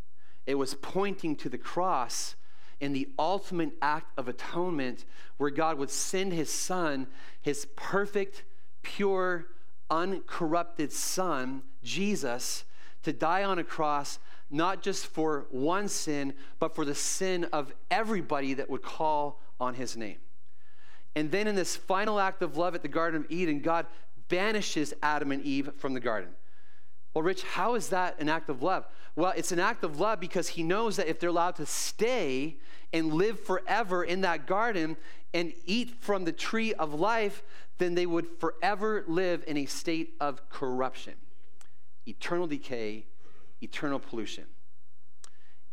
It 0.47 0.57
was 0.57 0.75
pointing 0.75 1.37
to 1.37 1.49
the 1.49 1.59
cross 1.59 2.35
in 2.81 2.93
the 2.93 3.09
ultimate 3.19 3.73
act 3.83 4.19
of 4.19 4.29
atonement 4.29 5.05
where 5.37 5.51
God 5.51 5.79
would 5.79 5.91
send 5.91 6.33
his 6.33 6.51
son, 6.51 7.07
his 7.43 7.67
perfect, 7.77 8.45
pure, 8.83 9.47
uncorrupted 9.91 10.93
son, 10.93 11.63
Jesus, 11.83 12.65
to 13.03 13.13
die 13.13 13.45
on 13.45 13.59
a 13.59 13.65
cross, 13.65 14.19
not 14.51 14.83
just 14.83 15.07
for 15.07 15.47
one 15.51 15.89
sin, 15.89 16.35
but 16.59 16.75
for 16.75 16.85
the 16.85 16.95
sin 16.95 17.45
of 17.53 17.75
everybody 17.91 18.55
that 18.55 18.71
would 18.71 18.83
call 18.83 19.41
on 19.61 19.75
his 19.75 19.97
name. 19.97 20.19
And 21.19 21.33
then 21.33 21.49
in 21.49 21.57
this 21.57 21.75
final 21.75 22.21
act 22.21 22.43
of 22.43 22.57
love 22.57 22.77
at 22.77 22.83
the 22.83 22.89
Garden 22.89 23.25
of 23.25 23.29
Eden, 23.29 23.59
God 23.59 23.87
banishes 24.29 24.95
Adam 25.03 25.33
and 25.33 25.43
Eve 25.43 25.69
from 25.77 25.93
the 25.93 25.99
garden. 25.99 26.31
Well, 27.13 27.25
Rich, 27.25 27.43
how 27.43 27.75
is 27.75 27.89
that 27.89 28.21
an 28.21 28.29
act 28.29 28.49
of 28.49 28.63
love? 28.63 28.87
Well, 29.17 29.33
it's 29.37 29.51
an 29.51 29.59
act 29.59 29.83
of 29.83 29.99
love 29.99 30.21
because 30.21 30.47
he 30.47 30.63
knows 30.63 30.95
that 30.95 31.09
if 31.09 31.19
they're 31.19 31.31
allowed 31.31 31.57
to 31.57 31.67
stay 31.67 32.59
and 32.93 33.13
live 33.13 33.41
forever 33.41 34.05
in 34.05 34.21
that 34.21 34.47
garden 34.47 34.97
and 35.35 35.53
eat 35.67 35.91
from 36.01 36.25
the 36.25 36.31
tree 36.31 36.73
of 36.75 36.95
life, 36.95 37.43
then 37.79 37.97
they 37.97 38.07
would 38.07 38.29
forever 38.39 39.03
live 39.09 39.43
in 39.49 39.57
a 39.57 39.67
state 39.67 40.15
of 40.21 40.49
corruption, 40.51 41.15
eternal 42.07 42.47
decay, 42.47 43.07
eternal 43.61 43.99
pollution. 43.99 44.45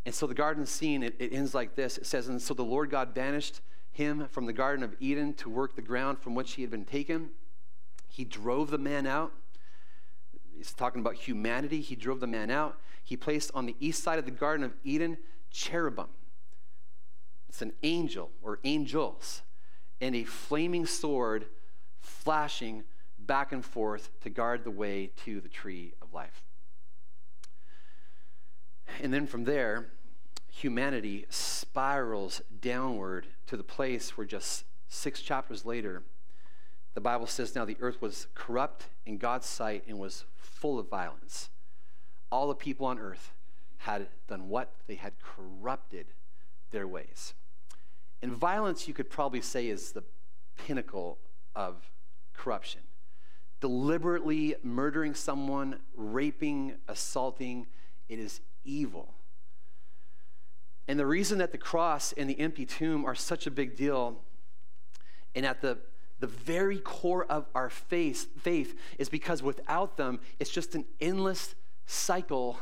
And 0.07 0.15
so 0.15 0.25
the 0.25 0.33
garden 0.33 0.65
scene, 0.65 1.03
it, 1.03 1.15
it 1.19 1.31
ends 1.33 1.53
like 1.53 1.75
this 1.75 1.99
it 1.99 2.07
says, 2.07 2.29
And 2.29 2.41
so 2.41 2.55
the 2.55 2.63
Lord 2.65 2.89
God 2.89 3.13
banished 3.13 3.61
him 3.95 4.27
from 4.29 4.45
the 4.45 4.53
Garden 4.53 4.83
of 4.83 4.95
Eden 4.99 5.33
to 5.35 5.49
work 5.49 5.75
the 5.75 5.81
ground 5.81 6.19
from 6.19 6.35
which 6.35 6.53
he 6.53 6.61
had 6.61 6.69
been 6.69 6.85
taken. 6.85 7.29
He 8.09 8.25
drove 8.25 8.69
the 8.69 8.77
man 8.77 9.07
out. 9.07 9.31
He's 10.55 10.73
talking 10.73 11.01
about 11.01 11.15
humanity. 11.15 11.81
He 11.81 11.95
drove 11.95 12.19
the 12.19 12.27
man 12.27 12.51
out. 12.51 12.77
He 13.03 13.15
placed 13.15 13.51
on 13.53 13.65
the 13.65 13.75
east 13.79 14.03
side 14.03 14.19
of 14.19 14.25
the 14.25 14.31
Garden 14.31 14.65
of 14.65 14.73
Eden 14.83 15.17
cherubim. 15.49 16.07
It's 17.47 17.61
an 17.61 17.71
angel 17.83 18.31
or 18.41 18.59
angels 18.65 19.41
and 20.01 20.13
a 20.13 20.25
flaming 20.25 20.85
sword 20.85 21.45
flashing 21.99 22.83
back 23.17 23.53
and 23.53 23.63
forth 23.63 24.09
to 24.21 24.29
guard 24.29 24.65
the 24.65 24.71
way 24.71 25.11
to 25.23 25.39
the 25.39 25.47
tree 25.47 25.93
of 26.01 26.13
life. 26.13 26.43
And 29.01 29.13
then 29.13 29.25
from 29.25 29.45
there, 29.45 29.87
humanity 30.55 31.25
spirals 31.29 32.41
downward 32.61 33.27
to 33.45 33.57
the 33.57 33.63
place 33.63 34.17
where 34.17 34.25
just 34.25 34.63
six 34.87 35.21
chapters 35.21 35.65
later, 35.65 36.01
the 36.93 37.01
Bible 37.01 37.27
says 37.27 37.55
now 37.55 37.65
the 37.65 37.75
earth 37.81 38.01
was 38.01 38.27
corrupt 38.35 38.85
in 39.05 39.17
God's 39.17 39.45
sight 39.45 39.83
and 39.85 39.99
was 39.99 40.23
full 40.37 40.79
of 40.79 40.89
violence. 40.89 41.49
All 42.31 42.47
the 42.47 42.55
people 42.55 42.85
on 42.85 42.99
earth 42.99 43.33
had 43.79 44.07
done 44.29 44.47
what? 44.47 44.71
They 44.87 44.95
had 44.95 45.13
corrupted 45.21 46.05
their 46.71 46.87
ways. 46.87 47.33
And 48.21 48.31
violence, 48.31 48.87
you 48.87 48.93
could 48.93 49.09
probably 49.09 49.41
say, 49.41 49.67
is 49.67 49.91
the 49.91 50.03
pinnacle 50.55 51.17
of 51.53 51.91
corruption. 52.33 52.81
Deliberately 53.59 54.55
murdering 54.63 55.15
someone, 55.15 55.79
raping, 55.95 56.75
assaulting, 56.87 57.67
it 58.07 58.19
is 58.19 58.39
evil. 58.63 59.13
And 60.87 60.99
the 60.99 61.05
reason 61.05 61.39
that 61.39 61.51
the 61.51 61.57
cross 61.57 62.13
and 62.13 62.29
the 62.29 62.39
empty 62.39 62.65
tomb 62.65 63.05
are 63.05 63.15
such 63.15 63.47
a 63.47 63.51
big 63.51 63.75
deal, 63.75 64.21
and 65.33 65.45
at 65.45 65.61
the, 65.61 65.79
the 66.19 66.27
very 66.27 66.79
core 66.79 67.25
of 67.25 67.45
our 67.55 67.69
faith, 67.69 68.27
faith 68.39 68.77
is 68.99 69.09
because 69.09 69.41
without 69.41 69.97
them, 69.97 70.19
it's 70.39 70.51
just 70.51 70.75
an 70.75 70.85
endless 71.01 71.55
cycle 71.85 72.59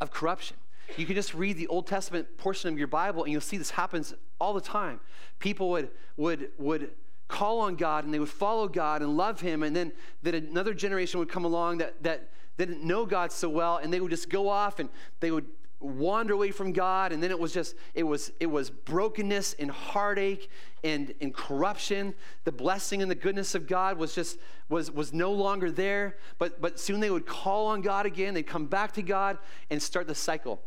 of 0.00 0.10
corruption. 0.10 0.56
You 0.96 1.04
can 1.04 1.14
just 1.14 1.34
read 1.34 1.58
the 1.58 1.66
Old 1.66 1.86
Testament 1.86 2.38
portion 2.38 2.72
of 2.72 2.78
your 2.78 2.88
Bible, 2.88 3.24
and 3.24 3.32
you'll 3.32 3.42
see 3.42 3.58
this 3.58 3.70
happens 3.70 4.14
all 4.40 4.54
the 4.54 4.60
time. 4.60 5.00
People 5.38 5.68
would, 5.70 5.90
would, 6.16 6.48
would 6.58 6.90
call 7.28 7.60
on 7.60 7.76
God 7.76 8.04
and 8.04 8.14
they 8.14 8.18
would 8.18 8.30
follow 8.30 8.66
God 8.66 9.02
and 9.02 9.16
love 9.16 9.40
Him, 9.40 9.62
and 9.62 9.76
then, 9.76 9.92
then 10.22 10.34
another 10.34 10.72
generation 10.72 11.20
would 11.20 11.28
come 11.28 11.44
along 11.44 11.78
that, 11.78 12.02
that 12.02 12.30
didn't 12.56 12.82
know 12.82 13.04
God 13.04 13.30
so 13.30 13.48
well, 13.48 13.76
and 13.76 13.92
they 13.92 14.00
would 14.00 14.10
just 14.10 14.30
go 14.30 14.48
off 14.48 14.80
and 14.80 14.88
they 15.20 15.30
would 15.30 15.46
wander 15.80 16.34
away 16.34 16.50
from 16.50 16.72
God, 16.72 17.12
and 17.12 17.22
then 17.22 17.30
it 17.30 17.38
was 17.38 17.52
just 17.52 17.74
it 17.94 18.02
was 18.02 18.32
it 18.40 18.46
was 18.46 18.70
brokenness 18.70 19.54
and 19.58 19.70
heartache 19.70 20.50
and, 20.82 21.14
and 21.20 21.34
corruption. 21.34 22.14
The 22.44 22.52
blessing 22.52 23.02
and 23.02 23.10
the 23.10 23.14
goodness 23.16 23.54
of 23.54 23.66
God 23.66 23.98
was 23.98 24.14
just 24.14 24.38
was 24.68 24.90
was 24.90 25.12
no 25.12 25.32
longer 25.32 25.70
there. 25.70 26.16
But 26.38 26.60
but 26.60 26.80
soon 26.80 27.00
they 27.00 27.10
would 27.10 27.26
call 27.26 27.68
on 27.68 27.80
God 27.80 28.06
again, 28.06 28.34
they'd 28.34 28.42
come 28.42 28.66
back 28.66 28.92
to 28.92 29.02
God 29.02 29.38
and 29.70 29.80
start 29.80 30.06
the 30.06 30.14
cycle 30.14 30.60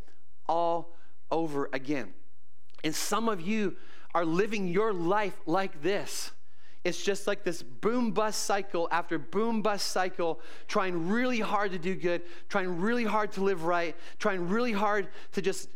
all 0.48 0.96
over 1.30 1.70
again. 1.74 2.14
And 2.84 2.96
some 2.96 3.30
of 3.30 3.42
you 3.42 3.76
are 4.14 4.26
living 4.26 4.68
your 4.68 4.94
life 4.94 5.40
like 5.46 5.82
this. 5.82 6.32
It's 6.84 7.04
just 7.04 7.28
like 7.28 7.44
this 7.44 7.62
boom 7.62 8.12
bust 8.12 8.44
cycle 8.44 8.88
after 8.92 9.20
boom 9.20 9.62
bust 9.62 9.88
cycle, 9.88 10.40
trying 10.68 11.10
really 11.10 11.40
hard 11.40 11.72
to 11.72 11.80
do 11.80 11.96
good, 11.96 12.24
trying 12.50 12.80
really 12.80 13.04
hard 13.04 13.32
to 13.34 13.44
live 13.44 13.66
right, 13.66 13.96
trying 14.18 14.48
really 14.48 14.72
hard 14.72 15.08
to 15.34 15.42
just 15.42 15.70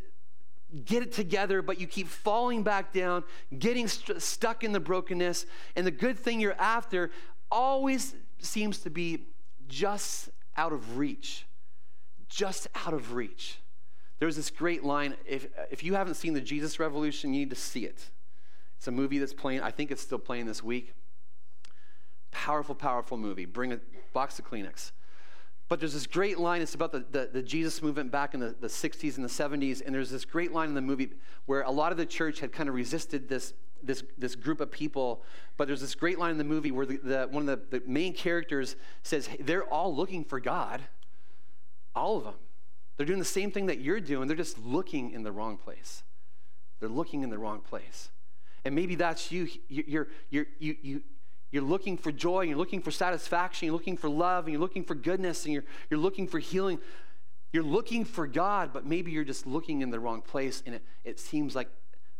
get 0.83 1.03
it 1.03 1.11
together, 1.11 1.61
but 1.61 1.79
you 1.79 1.87
keep 1.87 2.07
falling 2.07 2.63
back 2.63 2.91
down, 2.91 3.23
getting 3.57 3.87
st- 3.87 4.21
stuck 4.21 4.63
in 4.63 4.71
the 4.71 4.79
brokenness. 4.79 5.45
And 5.75 5.85
the 5.85 5.91
good 5.91 6.17
thing 6.17 6.39
you're 6.39 6.59
after 6.59 7.11
always 7.51 8.15
seems 8.39 8.79
to 8.79 8.89
be 8.89 9.27
just 9.67 10.29
out 10.57 10.73
of 10.73 10.97
reach. 10.97 11.45
Just 12.27 12.67
out 12.85 12.93
of 12.93 13.13
reach. 13.13 13.59
There's 14.19 14.35
this 14.35 14.49
great 14.49 14.83
line 14.83 15.15
if, 15.25 15.47
if 15.69 15.83
you 15.83 15.93
haven't 15.93 16.15
seen 16.15 16.33
the 16.33 16.41
Jesus 16.41 16.79
Revolution, 16.79 17.33
you 17.33 17.41
need 17.41 17.49
to 17.51 17.55
see 17.55 17.85
it. 17.85 18.09
It's 18.77 18.87
a 18.87 18.91
movie 18.91 19.19
that's 19.19 19.33
playing, 19.33 19.61
I 19.61 19.71
think 19.71 19.91
it's 19.91 20.01
still 20.01 20.19
playing 20.19 20.45
this 20.45 20.63
week. 20.63 20.93
Powerful, 22.31 22.75
powerful 22.75 23.17
movie. 23.17 23.45
Bring 23.45 23.71
a 23.71 23.79
box 24.13 24.39
of 24.39 24.45
Kleenex. 24.45 24.91
But 25.67 25.79
there's 25.79 25.93
this 25.93 26.05
great 26.05 26.37
line, 26.37 26.61
it's 26.61 26.75
about 26.75 26.91
the, 26.91 27.05
the, 27.11 27.29
the, 27.33 27.41
Jesus 27.41 27.81
movement 27.81 28.11
back 28.11 28.35
in 28.35 28.39
the, 28.39 28.55
the 28.59 28.67
60s 28.67 29.15
and 29.15 29.25
the 29.25 29.29
70s. 29.29 29.81
And 29.83 29.95
there's 29.95 30.11
this 30.11 30.23
great 30.23 30.51
line 30.51 30.69
in 30.69 30.75
the 30.75 30.81
movie 30.81 31.09
where 31.47 31.61
a 31.61 31.71
lot 31.71 31.91
of 31.91 31.97
the 31.97 32.05
church 32.05 32.39
had 32.39 32.51
kind 32.51 32.69
of 32.69 32.75
resisted 32.75 33.27
this, 33.27 33.53
this, 33.81 34.03
this 34.17 34.35
group 34.35 34.61
of 34.61 34.71
people. 34.71 35.23
But 35.57 35.67
there's 35.67 35.81
this 35.81 35.95
great 35.95 36.19
line 36.19 36.31
in 36.31 36.37
the 36.37 36.43
movie 36.43 36.71
where 36.71 36.85
the, 36.85 36.97
the 36.97 37.27
one 37.31 37.49
of 37.49 37.69
the, 37.69 37.79
the 37.79 37.87
main 37.87 38.13
characters 38.13 38.75
says, 39.01 39.25
hey, 39.25 39.37
They're 39.39 39.63
all 39.63 39.95
looking 39.95 40.23
for 40.23 40.39
God. 40.39 40.81
All 41.95 42.17
of 42.17 42.25
them. 42.25 42.35
They're 42.97 43.05
doing 43.05 43.19
the 43.19 43.25
same 43.25 43.51
thing 43.51 43.65
that 43.65 43.79
you're 43.79 43.99
doing, 43.99 44.27
they're 44.27 44.37
just 44.37 44.59
looking 44.59 45.11
in 45.11 45.23
the 45.23 45.31
wrong 45.31 45.57
place. 45.57 46.03
They're 46.79 46.89
looking 46.89 47.23
in 47.23 47.29
the 47.29 47.37
wrong 47.37 47.61
place. 47.61 48.09
And 48.65 48.75
maybe 48.75 48.95
that's 48.95 49.31
you. 49.31 49.47
You're, 49.69 50.07
you're, 50.29 50.47
you, 50.59 50.75
you, 50.81 51.01
you're 51.51 51.63
looking 51.63 51.97
for 51.97 52.11
joy, 52.11 52.41
you're 52.41 52.57
looking 52.57 52.81
for 52.81 52.91
satisfaction, 52.91 53.67
you're 53.67 53.73
looking 53.73 53.95
for 53.95 54.09
love, 54.09 54.45
and 54.45 54.53
you're 54.53 54.61
looking 54.61 54.83
for 54.83 54.95
goodness, 54.95 55.45
and 55.45 55.53
you're, 55.53 55.63
you're 55.89 55.99
looking 55.99 56.27
for 56.27 56.39
healing. 56.39 56.79
You're 57.53 57.63
looking 57.63 58.03
for 58.03 58.27
God, 58.27 58.71
but 58.73 58.85
maybe 58.85 59.11
you're 59.11 59.23
just 59.23 59.47
looking 59.47 59.81
in 59.81 59.89
the 59.89 59.99
wrong 59.99 60.21
place, 60.21 60.61
and 60.65 60.75
it, 60.75 60.83
it 61.05 61.19
seems 61.19 61.55
like 61.55 61.69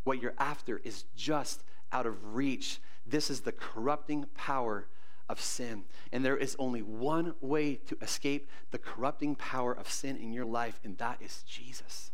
what 0.06 0.22
you're 0.22 0.36
after 0.38 0.80
is 0.84 1.04
just 1.16 1.64
out 1.92 2.06
of 2.06 2.36
reach. 2.36 2.80
This 3.06 3.30
is 3.30 3.42
the 3.42 3.52
corrupting 3.52 4.28
power 4.36 4.88
of 5.28 5.42
sin. 5.42 5.84
And 6.12 6.24
there 6.24 6.38
is 6.38 6.56
only 6.60 6.82
one 6.82 7.34
way 7.42 7.76
to 7.76 7.98
escape 8.02 8.48
the 8.72 8.78
corrupting 8.78 9.36
power 9.36 9.74
of 9.74 9.90
sin 9.90 10.16
in 10.16 10.32
your 10.32 10.46
life, 10.46 10.80
and 10.84 10.98
that 11.00 11.22
is 11.22 11.44
Jesus. 11.44 12.12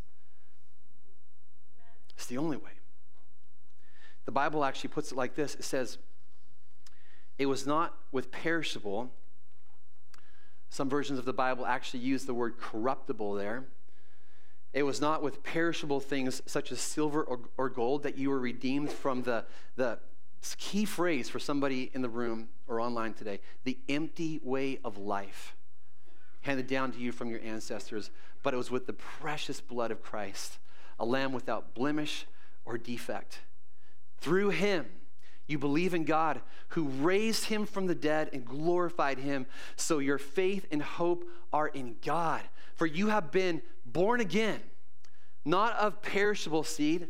It's 2.16 2.26
the 2.26 2.38
only 2.38 2.58
way. 2.58 2.81
The 4.26 4.32
Bible 4.32 4.64
actually 4.64 4.90
puts 4.90 5.12
it 5.12 5.16
like 5.16 5.36
this 5.36 5.56
it 5.56 5.64
says, 5.64 5.98
It 7.38 7.48
was 7.48 7.66
not 7.66 7.98
with 8.12 8.32
perishable. 8.32 9.12
Some 10.70 10.90
versions 10.90 11.20
of 11.20 11.26
the 11.26 11.34
Bible 11.34 11.66
actually 11.66 12.00
use 12.00 12.26
the 12.26 12.34
word 12.34 12.58
corruptible 12.58 13.34
there. 13.34 13.66
It 14.74 14.84
was 14.84 15.02
not 15.02 15.22
with 15.22 15.44
perishable 15.44 16.00
things 16.00 16.42
such 16.46 16.72
as 16.72 16.80
silver 16.80 17.22
or, 17.24 17.42
or 17.58 17.70
gold 17.70 18.04
that 18.04 18.18
you 18.18 18.30
were 18.30 18.40
redeemed 18.40 18.90
from 18.90 19.24
the, 19.24 19.44
the 19.76 20.00
key 20.58 20.86
phrase 20.86 21.28
for 21.28 21.40
somebody 21.40 21.92
in 21.94 22.02
the 22.02 22.10
room 22.10 22.48
or 22.68 22.80
online 22.80 23.14
today 23.14 23.40
the 23.64 23.78
empty 23.90 24.40
way 24.44 24.80
of 24.84 24.98
life 24.98 25.56
handed 26.42 26.68
down 26.68 26.92
to 26.92 27.00
you 27.00 27.12
from 27.12 27.30
your 27.30 27.40
ancestors, 27.42 28.10
but 28.44 28.54
it 28.54 28.58
was 28.58 28.72
with 28.72 28.88
the 28.88 28.94
precious 28.94 29.62
blood 29.62 29.92
of 29.92 30.02
Christ, 30.02 30.58
a 31.00 31.06
lamb 31.06 31.34
without 31.34 31.74
blemish 31.74 32.26
or 32.66 32.78
defect. 32.78 33.42
Through 34.22 34.50
him, 34.50 34.86
you 35.48 35.58
believe 35.58 35.94
in 35.94 36.06
God 36.06 36.42
who 36.70 36.84
raised 36.84 37.46
him 37.46 37.66
from 37.66 37.88
the 37.88 37.96
dead 37.96 38.30
and 38.32 38.46
glorified 38.46 39.18
him. 39.18 39.46
So 39.76 40.00
your 40.00 40.18
faith 40.18 40.66
and 40.72 40.82
hope 40.82 41.26
are 41.52 41.68
in 41.68 41.98
God. 42.04 42.42
For 42.76 42.86
you 42.86 43.08
have 43.08 43.32
been 43.32 43.62
born 43.86 44.22
again, 44.22 44.62
not 45.44 45.76
of 45.76 46.02
perishable 46.02 46.64
seed, 46.64 47.10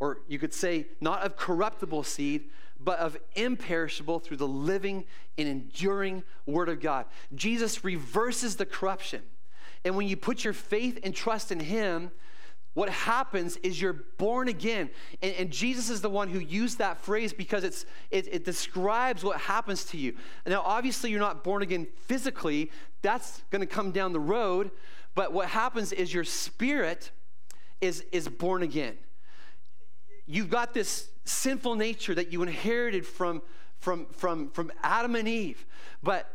or 0.00 0.18
you 0.28 0.38
could 0.38 0.52
say, 0.52 0.86
not 1.00 1.22
of 1.22 1.36
corruptible 1.36 2.02
seed, 2.02 2.50
but 2.78 2.98
of 2.98 3.16
imperishable 3.34 4.18
through 4.18 4.36
the 4.38 4.48
living 4.48 5.04
and 5.38 5.48
enduring 5.48 6.24
Word 6.44 6.68
of 6.68 6.80
God. 6.80 7.06
Jesus 7.34 7.84
reverses 7.84 8.56
the 8.56 8.66
corruption. 8.66 9.22
And 9.84 9.96
when 9.96 10.08
you 10.08 10.16
put 10.16 10.44
your 10.44 10.52
faith 10.52 10.98
and 11.02 11.14
trust 11.14 11.52
in 11.52 11.60
Him, 11.60 12.10
what 12.74 12.88
happens 12.88 13.56
is 13.58 13.80
you're 13.80 14.04
born 14.16 14.48
again. 14.48 14.90
And, 15.20 15.34
and, 15.34 15.50
Jesus 15.50 15.90
is 15.90 16.00
the 16.00 16.08
one 16.08 16.28
who 16.28 16.38
used 16.38 16.78
that 16.78 16.98
phrase 16.98 17.32
because 17.32 17.64
it's, 17.64 17.84
it, 18.10 18.26
it 18.32 18.44
describes 18.44 19.22
what 19.22 19.38
happens 19.38 19.84
to 19.86 19.98
you. 19.98 20.14
Now, 20.46 20.62
obviously, 20.64 21.10
you're 21.10 21.20
not 21.20 21.44
born 21.44 21.62
again 21.62 21.86
physically, 22.06 22.70
that's 23.02 23.42
going 23.50 23.60
to 23.60 23.66
come 23.66 23.90
down 23.90 24.12
the 24.12 24.20
road. 24.20 24.70
But 25.14 25.32
what 25.32 25.48
happens 25.48 25.92
is 25.92 26.14
your 26.14 26.24
spirit 26.24 27.10
is, 27.82 28.04
is 28.12 28.28
born 28.28 28.62
again. 28.62 28.96
You've 30.26 30.48
got 30.48 30.72
this 30.72 31.08
sinful 31.24 31.74
nature 31.74 32.14
that 32.14 32.32
you 32.32 32.42
inherited 32.42 33.04
from, 33.04 33.42
from, 33.80 34.06
from, 34.12 34.50
from 34.50 34.72
Adam 34.82 35.14
and 35.16 35.28
Eve. 35.28 35.66
But, 36.02 36.30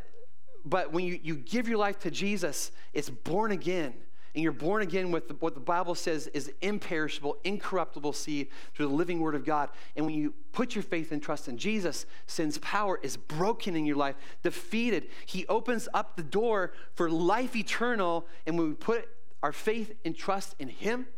but 0.64 0.92
when 0.92 1.04
you, 1.04 1.18
you 1.20 1.34
give 1.34 1.68
your 1.68 1.78
life 1.78 1.98
to 2.00 2.10
Jesus, 2.12 2.70
it's 2.92 3.10
born 3.10 3.50
again 3.50 3.94
and 4.38 4.44
you're 4.44 4.52
born 4.52 4.82
again 4.82 5.10
with 5.10 5.26
the, 5.26 5.34
what 5.34 5.54
the 5.54 5.60
Bible 5.60 5.96
says 5.96 6.28
is 6.28 6.52
imperishable, 6.60 7.38
incorruptible 7.42 8.12
seed 8.12 8.46
through 8.72 8.86
the 8.86 8.94
living 8.94 9.18
Word 9.18 9.34
of 9.34 9.44
God. 9.44 9.68
And 9.96 10.06
when 10.06 10.14
you 10.14 10.32
put 10.52 10.76
your 10.76 10.84
faith 10.84 11.10
and 11.10 11.20
trust 11.20 11.48
in 11.48 11.58
Jesus, 11.58 12.06
sin's 12.28 12.56
power 12.58 13.00
is 13.02 13.16
broken 13.16 13.74
in 13.74 13.84
your 13.84 13.96
life, 13.96 14.14
defeated. 14.44 15.08
He 15.26 15.44
opens 15.48 15.88
up 15.92 16.14
the 16.14 16.22
door 16.22 16.72
for 16.94 17.10
life 17.10 17.56
eternal. 17.56 18.28
And 18.46 18.56
when 18.56 18.68
we 18.68 18.74
put 18.74 19.08
our 19.42 19.50
faith 19.50 19.92
and 20.04 20.16
trust 20.16 20.54
in 20.60 20.68
Him, 20.68 21.08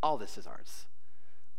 all 0.00 0.16
this 0.16 0.38
is 0.38 0.46
ours. 0.46 0.86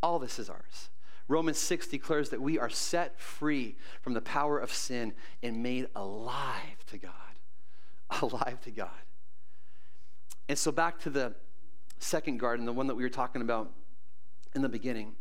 All 0.01 0.19
this 0.19 0.39
is 0.39 0.49
ours. 0.49 0.89
Romans 1.27 1.57
6 1.57 1.87
declares 1.87 2.29
that 2.29 2.41
we 2.41 2.57
are 2.57 2.69
set 2.69 3.19
free 3.19 3.75
from 3.99 4.13
the 4.13 4.21
power 4.21 4.57
of 4.57 4.71
sin 4.71 5.15
and 5.43 5.61
made 5.61 5.89
alive 5.97 6.85
to 6.87 6.97
God. 6.97 7.11
Alive 8.21 8.61
to 8.61 8.71
God. 8.71 9.04
And 10.47 10.57
so, 10.57 10.71
back 10.71 10.99
to 10.99 11.09
the 11.09 11.33
second 11.99 12.39
garden, 12.39 12.65
the 12.65 12.73
one 12.73 12.87
that 12.87 12.95
we 12.95 13.03
were 13.03 13.09
talking 13.09 13.41
about 13.41 13.71
in 14.53 14.61
the 14.61 14.69
beginning. 14.69 15.15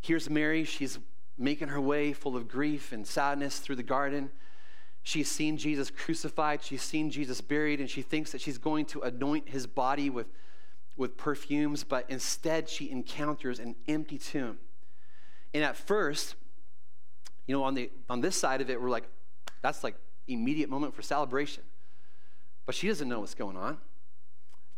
Here's 0.00 0.30
Mary. 0.30 0.64
She's 0.64 0.98
making 1.38 1.68
her 1.68 1.80
way 1.80 2.12
full 2.12 2.36
of 2.36 2.48
grief 2.48 2.92
and 2.92 3.06
sadness 3.06 3.58
through 3.58 3.76
the 3.76 3.82
garden. 3.82 4.30
She's 5.02 5.30
seen 5.30 5.56
Jesus 5.56 5.90
crucified, 5.90 6.62
she's 6.62 6.82
seen 6.82 7.10
Jesus 7.10 7.40
buried, 7.40 7.80
and 7.80 7.90
she 7.90 8.02
thinks 8.02 8.30
that 8.32 8.40
she's 8.40 8.58
going 8.58 8.86
to 8.86 9.00
anoint 9.00 9.48
his 9.48 9.66
body 9.66 10.08
with, 10.10 10.28
with 10.96 11.16
perfumes, 11.16 11.82
but 11.82 12.06
instead 12.08 12.68
she 12.68 12.88
encounters 12.88 13.58
an 13.58 13.74
empty 13.88 14.16
tomb. 14.16 14.58
And 15.52 15.64
at 15.64 15.76
first, 15.76 16.36
you 17.48 17.54
know, 17.54 17.64
on, 17.64 17.74
the, 17.74 17.90
on 18.08 18.20
this 18.20 18.36
side 18.36 18.60
of 18.60 18.70
it, 18.70 18.80
we're 18.80 18.90
like, 18.90 19.08
that's 19.60 19.82
like 19.82 19.96
immediate 20.28 20.70
moment 20.70 20.94
for 20.94 21.02
celebration. 21.02 21.64
But 22.64 22.76
she 22.76 22.86
doesn't 22.86 23.08
know 23.08 23.20
what's 23.20 23.34
going 23.34 23.56
on. 23.56 23.78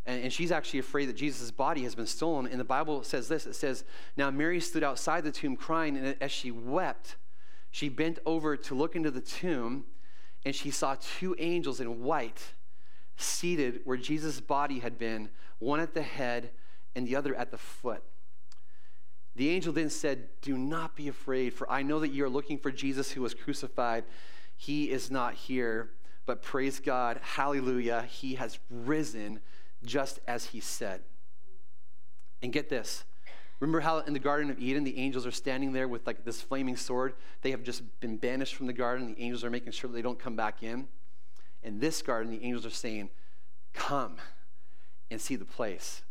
And, 0.05 0.31
she's 0.31 0.51
actually 0.51 0.79
afraid 0.79 1.07
that 1.07 1.15
Jesus' 1.15 1.49
body 1.51 1.83
has 1.83 1.95
been 1.95 2.05
stolen. 2.05 2.47
And 2.47 2.59
the 2.59 2.65
Bible 2.65 3.03
says 3.03 3.27
this 3.27 3.45
it 3.47 3.55
says, 3.55 3.83
Now 4.15 4.29
Mary 4.29 4.59
stood 4.59 4.83
outside 4.83 5.23
the 5.23 5.31
tomb 5.31 5.55
crying, 5.55 5.97
and 5.97 6.15
as 6.21 6.31
she 6.31 6.51
wept, 6.51 7.15
she 7.71 7.89
bent 7.89 8.19
over 8.25 8.55
to 8.55 8.75
look 8.75 8.95
into 8.95 9.11
the 9.11 9.21
tomb, 9.21 9.85
and 10.45 10.55
she 10.55 10.71
saw 10.71 10.95
two 10.99 11.35
angels 11.39 11.79
in 11.79 12.03
white 12.03 12.53
seated 13.17 13.81
where 13.83 13.97
Jesus' 13.97 14.39
body 14.39 14.79
had 14.79 14.97
been, 14.97 15.29
one 15.59 15.79
at 15.79 15.93
the 15.93 16.01
head 16.01 16.51
and 16.95 17.07
the 17.07 17.15
other 17.15 17.33
at 17.35 17.51
the 17.51 17.57
foot. 17.57 18.03
The 19.35 19.49
angel 19.49 19.73
then 19.73 19.89
said, 19.89 20.29
Do 20.41 20.57
not 20.57 20.95
be 20.95 21.07
afraid, 21.07 21.53
for 21.53 21.69
I 21.69 21.81
know 21.81 21.99
that 21.99 22.11
you 22.11 22.23
are 22.23 22.29
looking 22.29 22.57
for 22.57 22.71
Jesus 22.71 23.11
who 23.11 23.21
was 23.21 23.33
crucified. 23.33 24.05
He 24.55 24.89
is 24.89 25.11
not 25.11 25.33
here, 25.33 25.89
but 26.25 26.41
praise 26.41 26.79
God, 26.79 27.19
hallelujah, 27.21 28.03
he 28.03 28.35
has 28.35 28.59
risen 28.69 29.41
just 29.85 30.19
as 30.27 30.47
he 30.47 30.59
said. 30.59 31.01
And 32.41 32.51
get 32.51 32.69
this. 32.69 33.03
Remember 33.59 33.79
how 33.79 33.99
in 33.99 34.13
the 34.13 34.19
Garden 34.19 34.51
of 34.51 34.59
Eden, 34.59 34.83
the 34.83 34.97
angels 34.97 35.25
are 35.25 35.31
standing 35.31 35.71
there 35.71 35.87
with 35.87 36.05
like 36.05 36.25
this 36.25 36.41
flaming 36.41 36.75
sword? 36.75 37.13
They 37.41 37.51
have 37.51 37.63
just 37.63 37.83
been 38.01 38.17
banished 38.17 38.55
from 38.55 38.67
the 38.67 38.73
garden. 38.73 39.07
The 39.07 39.21
angels 39.21 39.43
are 39.43 39.49
making 39.49 39.71
sure 39.71 39.89
they 39.89 40.01
don't 40.01 40.19
come 40.19 40.35
back 40.35 40.61
in. 40.61 40.87
In 41.63 41.79
this 41.79 42.01
garden, 42.01 42.31
the 42.31 42.43
angels 42.43 42.65
are 42.65 42.71
saying, 42.71 43.09
Come 43.73 44.17
and 45.09 45.21
see 45.21 45.35
the 45.35 45.45
place 45.45 46.01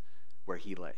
where 0.46 0.56
he 0.56 0.74
lay. 0.74 0.94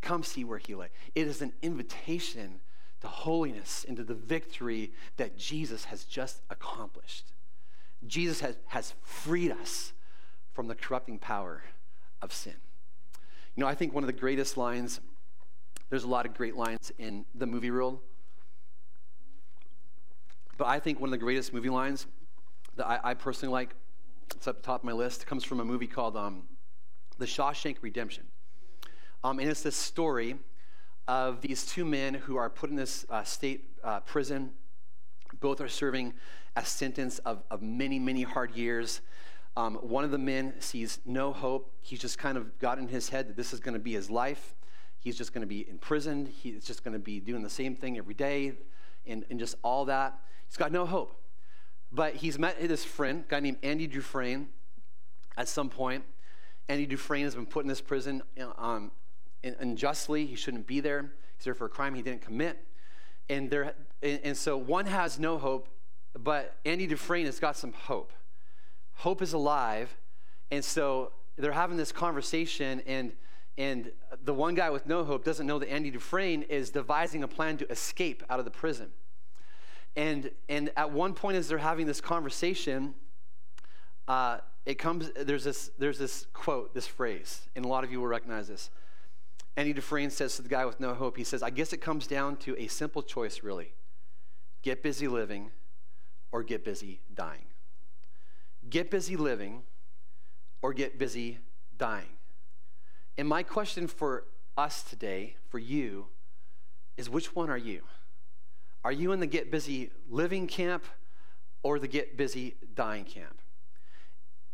Come 0.00 0.22
see 0.22 0.44
where 0.44 0.58
he 0.58 0.74
lay. 0.74 0.88
It 1.14 1.26
is 1.26 1.42
an 1.42 1.52
invitation 1.62 2.60
to 3.00 3.08
holiness 3.08 3.84
and 3.86 3.96
to 3.96 4.04
the 4.04 4.14
victory 4.14 4.92
that 5.16 5.36
Jesus 5.36 5.84
has 5.84 6.04
just 6.04 6.40
accomplished. 6.48 7.32
Jesus 8.06 8.40
has, 8.40 8.56
has 8.66 8.94
freed 9.02 9.50
us 9.50 9.92
from 10.56 10.68
the 10.68 10.74
corrupting 10.74 11.18
power 11.18 11.62
of 12.22 12.32
sin. 12.32 12.54
You 13.54 13.60
know, 13.60 13.66
I 13.66 13.74
think 13.74 13.92
one 13.92 14.02
of 14.02 14.06
the 14.06 14.14
greatest 14.14 14.56
lines, 14.56 15.00
there's 15.90 16.04
a 16.04 16.08
lot 16.08 16.24
of 16.24 16.32
great 16.32 16.56
lines 16.56 16.90
in 16.98 17.26
the 17.34 17.46
movie 17.46 17.70
world, 17.70 18.00
but 20.56 20.66
I 20.66 20.80
think 20.80 20.98
one 20.98 21.08
of 21.08 21.12
the 21.12 21.18
greatest 21.18 21.52
movie 21.52 21.68
lines 21.68 22.06
that 22.76 22.86
I, 22.86 23.10
I 23.10 23.14
personally 23.14 23.52
like, 23.52 23.74
it's 24.34 24.48
up 24.48 24.62
top 24.62 24.80
of 24.80 24.84
my 24.84 24.92
list, 24.92 25.26
comes 25.26 25.44
from 25.44 25.60
a 25.60 25.64
movie 25.64 25.86
called 25.86 26.16
um, 26.16 26.44
The 27.18 27.26
Shawshank 27.26 27.76
Redemption. 27.82 28.24
Um, 29.22 29.38
and 29.38 29.50
it's 29.50 29.62
this 29.62 29.76
story 29.76 30.36
of 31.06 31.42
these 31.42 31.66
two 31.66 31.84
men 31.84 32.14
who 32.14 32.36
are 32.36 32.48
put 32.48 32.70
in 32.70 32.76
this 32.76 33.04
uh, 33.10 33.24
state 33.24 33.64
uh, 33.84 34.00
prison. 34.00 34.52
Both 35.38 35.60
are 35.60 35.68
serving 35.68 36.14
a 36.56 36.64
sentence 36.64 37.18
of, 37.20 37.42
of 37.50 37.60
many, 37.60 37.98
many 37.98 38.22
hard 38.22 38.56
years. 38.56 39.02
Um, 39.56 39.76
one 39.76 40.04
of 40.04 40.10
the 40.10 40.18
men 40.18 40.54
sees 40.58 40.98
no 41.06 41.32
hope. 41.32 41.72
He's 41.80 41.98
just 41.98 42.18
kind 42.18 42.36
of 42.36 42.58
got 42.58 42.78
in 42.78 42.88
his 42.88 43.08
head 43.08 43.28
that 43.28 43.36
this 43.36 43.54
is 43.54 43.60
going 43.60 43.72
to 43.72 43.80
be 43.80 43.92
his 43.92 44.10
life. 44.10 44.54
He's 44.98 45.16
just 45.16 45.32
going 45.32 45.42
to 45.42 45.46
be 45.46 45.66
imprisoned. 45.68 46.28
He's 46.28 46.64
just 46.64 46.84
going 46.84 46.92
to 46.92 46.98
be 46.98 47.20
doing 47.20 47.42
the 47.42 47.50
same 47.50 47.74
thing 47.74 47.96
every 47.96 48.14
day 48.14 48.52
and, 49.06 49.24
and 49.30 49.38
just 49.38 49.54
all 49.62 49.86
that. 49.86 50.18
He's 50.46 50.58
got 50.58 50.72
no 50.72 50.84
hope. 50.84 51.14
But 51.90 52.16
he's 52.16 52.38
met 52.38 52.58
his 52.58 52.84
friend, 52.84 53.24
guy 53.28 53.40
named 53.40 53.58
Andy 53.62 53.86
Dufresne, 53.86 54.48
at 55.38 55.48
some 55.48 55.70
point. 55.70 56.04
Andy 56.68 56.84
Dufresne 56.84 57.24
has 57.24 57.34
been 57.34 57.46
put 57.46 57.64
in 57.64 57.68
this 57.68 57.80
prison 57.80 58.22
um, 58.58 58.90
unjustly. 59.42 60.26
He 60.26 60.34
shouldn't 60.34 60.66
be 60.66 60.80
there. 60.80 61.12
He's 61.36 61.44
there 61.44 61.54
for 61.54 61.66
a 61.66 61.70
crime 61.70 61.94
he 61.94 62.02
didn't 62.02 62.22
commit. 62.22 62.58
And, 63.30 63.48
there, 63.48 63.74
and, 64.02 64.20
and 64.22 64.36
so 64.36 64.56
one 64.58 64.86
has 64.86 65.18
no 65.18 65.38
hope, 65.38 65.68
but 66.18 66.56
Andy 66.64 66.86
Dufresne 66.86 67.26
has 67.26 67.38
got 67.38 67.56
some 67.56 67.72
hope 67.72 68.12
hope 68.96 69.22
is 69.22 69.32
alive. 69.32 69.94
And 70.50 70.64
so 70.64 71.12
they're 71.36 71.52
having 71.52 71.76
this 71.76 71.92
conversation, 71.92 72.82
and, 72.86 73.12
and 73.58 73.92
the 74.24 74.34
one 74.34 74.54
guy 74.54 74.70
with 74.70 74.86
no 74.86 75.04
hope 75.04 75.24
doesn't 75.24 75.46
know 75.46 75.58
that 75.58 75.70
Andy 75.70 75.90
Dufresne 75.90 76.42
is 76.42 76.70
devising 76.70 77.22
a 77.22 77.28
plan 77.28 77.56
to 77.58 77.70
escape 77.70 78.22
out 78.28 78.38
of 78.38 78.44
the 78.44 78.50
prison. 78.50 78.88
And, 79.96 80.30
and 80.48 80.70
at 80.76 80.90
one 80.90 81.14
point, 81.14 81.36
as 81.36 81.48
they're 81.48 81.58
having 81.58 81.86
this 81.86 82.00
conversation, 82.00 82.94
uh, 84.08 84.38
it 84.64 84.74
comes, 84.74 85.10
there's 85.12 85.44
this, 85.44 85.70
there's 85.78 85.98
this 85.98 86.26
quote, 86.32 86.74
this 86.74 86.86
phrase, 86.86 87.48
and 87.54 87.64
a 87.64 87.68
lot 87.68 87.84
of 87.84 87.92
you 87.92 88.00
will 88.00 88.08
recognize 88.08 88.48
this. 88.48 88.70
Andy 89.56 89.72
Dufresne 89.72 90.10
says 90.10 90.36
to 90.36 90.42
the 90.42 90.50
guy 90.50 90.66
with 90.66 90.80
no 90.80 90.92
hope, 90.92 91.16
he 91.16 91.24
says, 91.24 91.42
I 91.42 91.48
guess 91.50 91.72
it 91.72 91.78
comes 91.78 92.06
down 92.06 92.36
to 92.38 92.58
a 92.60 92.66
simple 92.66 93.02
choice, 93.02 93.42
really 93.42 93.72
get 94.62 94.82
busy 94.82 95.06
living 95.06 95.50
or 96.32 96.42
get 96.42 96.64
busy 96.64 97.00
dying 97.14 97.44
get 98.68 98.90
busy 98.90 99.16
living 99.16 99.62
or 100.62 100.72
get 100.72 100.98
busy 100.98 101.38
dying. 101.78 102.16
And 103.18 103.28
my 103.28 103.42
question 103.42 103.86
for 103.86 104.24
us 104.56 104.82
today, 104.82 105.36
for 105.48 105.58
you, 105.58 106.06
is 106.96 107.10
which 107.10 107.34
one 107.34 107.50
are 107.50 107.58
you? 107.58 107.82
Are 108.84 108.92
you 108.92 109.12
in 109.12 109.20
the 109.20 109.26
get 109.26 109.50
busy 109.50 109.90
living 110.08 110.46
camp 110.46 110.84
or 111.62 111.78
the 111.78 111.88
get 111.88 112.16
busy 112.16 112.56
dying 112.74 113.04
camp? 113.04 113.40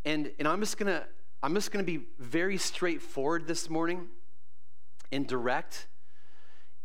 And, 0.04 0.32
and 0.38 0.48
I'm 0.48 0.60
just 0.60 0.78
gonna 0.78 1.04
I'm 1.44 1.54
just 1.54 1.72
gonna 1.72 1.84
be 1.84 2.06
very 2.18 2.56
straightforward 2.56 3.48
this 3.48 3.68
morning 3.68 4.08
and 5.10 5.26
direct. 5.26 5.88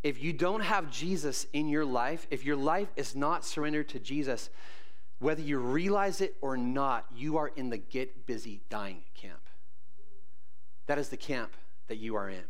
If 0.04 0.22
you 0.22 0.34
don't 0.34 0.62
have 0.62 0.92
Jesus 0.92 1.46
in 1.54 1.70
your 1.70 1.86
life, 1.86 2.28
if 2.32 2.44
your 2.44 2.56
life 2.56 2.90
is 2.96 3.16
not 3.16 3.46
surrendered 3.46 3.90
to 3.90 4.00
Jesus, 4.00 4.50
whether 5.20 5.42
you 5.42 5.58
realize 5.58 6.22
it 6.22 6.36
or 6.42 6.58
not, 6.58 7.06
you 7.16 7.38
are 7.38 7.48
in 7.48 7.70
the 7.70 7.78
get 7.78 8.26
busy 8.26 8.62
dying 8.70 9.02
camp. 9.16 9.40
That 10.86 10.98
is 10.98 11.10
the 11.10 11.18
camp 11.18 11.54
that 11.88 11.98
you 11.98 12.16
are 12.16 12.30
in. 12.30 12.44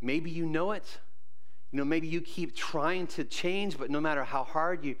Maybe 0.00 0.30
you 0.30 0.46
know 0.46 0.72
it. 0.72 0.98
You 1.70 1.78
know, 1.78 1.84
maybe 1.84 2.06
you 2.06 2.20
keep 2.20 2.54
trying 2.54 3.06
to 3.08 3.24
change, 3.24 3.78
but 3.78 3.90
no 3.90 4.00
matter 4.00 4.24
how 4.24 4.44
hard 4.44 4.84
you, 4.84 4.96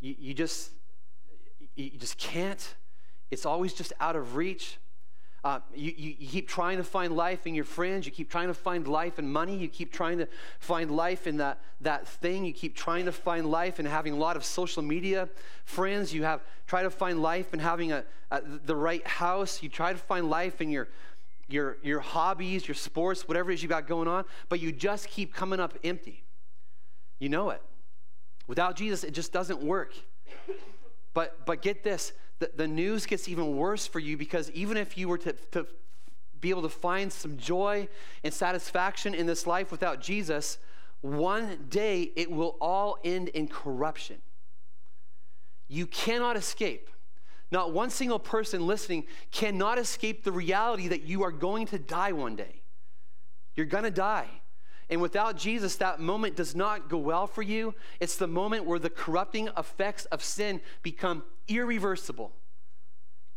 you, 0.00 0.14
you 0.18 0.34
just 0.34 0.70
you 1.76 1.90
just 1.98 2.18
can't. 2.18 2.74
It's 3.30 3.46
always 3.46 3.72
just 3.72 3.92
out 4.00 4.16
of 4.16 4.36
reach. 4.36 4.78
Uh, 5.42 5.60
you, 5.74 5.94
you, 5.96 6.14
you, 6.18 6.28
keep 6.28 6.48
trying 6.48 6.76
to 6.76 6.84
find 6.84 7.16
life 7.16 7.46
in 7.46 7.54
your 7.54 7.64
friends. 7.64 8.04
You 8.04 8.12
keep 8.12 8.28
trying 8.28 8.48
to 8.48 8.54
find 8.54 8.86
life 8.86 9.18
in 9.18 9.30
money. 9.30 9.56
You 9.56 9.68
keep 9.68 9.90
trying 9.90 10.18
to 10.18 10.28
find 10.58 10.90
life 10.90 11.26
in 11.26 11.38
that, 11.38 11.60
that 11.80 12.06
thing. 12.06 12.44
You 12.44 12.52
keep 12.52 12.76
trying 12.76 13.06
to 13.06 13.12
find 13.12 13.50
life 13.50 13.80
in 13.80 13.86
having 13.86 14.12
a 14.12 14.16
lot 14.16 14.36
of 14.36 14.44
social 14.44 14.82
media 14.82 15.30
friends. 15.64 16.12
You 16.12 16.24
have 16.24 16.42
try 16.66 16.82
to 16.82 16.90
find 16.90 17.22
life 17.22 17.54
in 17.54 17.60
having 17.60 17.90
a, 17.90 18.04
a 18.30 18.42
the 18.42 18.76
right 18.76 19.06
house. 19.06 19.62
You 19.62 19.70
try 19.70 19.94
to 19.94 19.98
find 19.98 20.28
life 20.28 20.60
in 20.60 20.68
your, 20.68 20.88
your, 21.48 21.78
your 21.82 22.00
hobbies, 22.00 22.68
your 22.68 22.74
sports, 22.74 23.26
whatever 23.26 23.50
it 23.50 23.54
is 23.54 23.62
you 23.62 23.68
got 23.68 23.86
going 23.88 24.08
on, 24.08 24.26
but 24.50 24.60
you 24.60 24.72
just 24.72 25.08
keep 25.08 25.32
coming 25.32 25.58
up 25.58 25.78
empty. 25.82 26.22
You 27.18 27.30
know 27.30 27.48
it. 27.48 27.62
Without 28.46 28.76
Jesus, 28.76 29.04
it 29.04 29.12
just 29.12 29.32
doesn't 29.32 29.62
work. 29.62 29.94
But, 31.14 31.44
but 31.46 31.62
get 31.62 31.82
this 31.82 32.12
the, 32.40 32.50
the 32.56 32.66
news 32.66 33.06
gets 33.06 33.28
even 33.28 33.56
worse 33.56 33.86
for 33.86 34.00
you 34.00 34.16
because 34.16 34.50
even 34.50 34.76
if 34.76 34.98
you 34.98 35.08
were 35.08 35.18
to, 35.18 35.32
to 35.52 35.66
be 36.40 36.50
able 36.50 36.62
to 36.62 36.68
find 36.68 37.12
some 37.12 37.36
joy 37.36 37.86
and 38.24 38.34
satisfaction 38.34 39.14
in 39.14 39.26
this 39.26 39.46
life 39.46 39.70
without 39.70 40.00
Jesus, 40.00 40.58
one 41.02 41.66
day 41.68 42.10
it 42.16 42.30
will 42.30 42.56
all 42.60 42.98
end 43.04 43.28
in 43.28 43.46
corruption. 43.46 44.16
You 45.68 45.86
cannot 45.86 46.36
escape. 46.36 46.88
Not 47.52 47.72
one 47.72 47.90
single 47.90 48.18
person 48.18 48.66
listening 48.66 49.04
cannot 49.30 49.78
escape 49.78 50.24
the 50.24 50.32
reality 50.32 50.88
that 50.88 51.02
you 51.02 51.22
are 51.22 51.32
going 51.32 51.66
to 51.68 51.78
die 51.78 52.12
one 52.12 52.36
day. 52.36 52.62
You're 53.54 53.66
going 53.66 53.84
to 53.84 53.90
die. 53.90 54.28
And 54.90 55.00
without 55.00 55.36
Jesus, 55.36 55.76
that 55.76 56.00
moment 56.00 56.34
does 56.36 56.56
not 56.56 56.88
go 56.88 56.98
well 56.98 57.28
for 57.28 57.42
you. 57.42 57.74
It's 58.00 58.16
the 58.16 58.26
moment 58.26 58.64
where 58.64 58.78
the 58.78 58.90
corrupting 58.90 59.48
effects 59.56 60.04
of 60.06 60.22
sin 60.22 60.60
become 60.82 61.22
irreversible. 61.46 62.32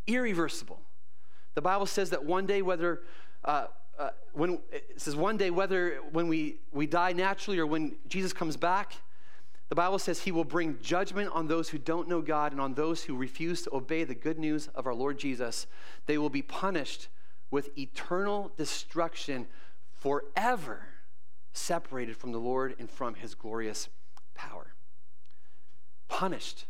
Irreversible. 0.07 0.81
The 1.53 1.61
Bible 1.61 1.85
says 1.85 2.09
that 2.09 2.25
one 2.25 2.47
day, 2.47 2.63
whether 2.63 3.03
uh, 3.45 3.67
uh, 3.99 4.09
when 4.33 4.57
it 4.71 4.99
says 4.99 5.15
one 5.15 5.37
day, 5.37 5.51
whether 5.51 5.99
when 6.11 6.27
we, 6.27 6.57
we 6.71 6.87
die 6.87 7.13
naturally 7.13 7.59
or 7.59 7.67
when 7.67 7.95
Jesus 8.07 8.33
comes 8.33 8.57
back, 8.57 8.93
the 9.69 9.75
Bible 9.75 9.99
says 9.99 10.21
he 10.21 10.31
will 10.31 10.43
bring 10.43 10.79
judgment 10.81 11.29
on 11.33 11.47
those 11.47 11.69
who 11.69 11.77
don't 11.77 12.07
know 12.07 12.21
God 12.21 12.51
and 12.51 12.59
on 12.61 12.73
those 12.73 13.03
who 13.03 13.15
refuse 13.15 13.61
to 13.63 13.75
obey 13.75 14.03
the 14.03 14.15
good 14.15 14.39
news 14.39 14.67
of 14.75 14.87
our 14.87 14.93
Lord 14.93 15.19
Jesus. 15.19 15.67
They 16.07 16.17
will 16.17 16.29
be 16.29 16.41
punished 16.41 17.07
with 17.51 17.77
eternal 17.77 18.51
destruction 18.57 19.47
forever 19.93 20.87
separated 21.53 22.17
from 22.17 22.31
the 22.31 22.39
Lord 22.39 22.75
and 22.79 22.89
from 22.89 23.15
his 23.15 23.35
glorious 23.35 23.87
power. 24.33 24.73
Punished 26.07 26.65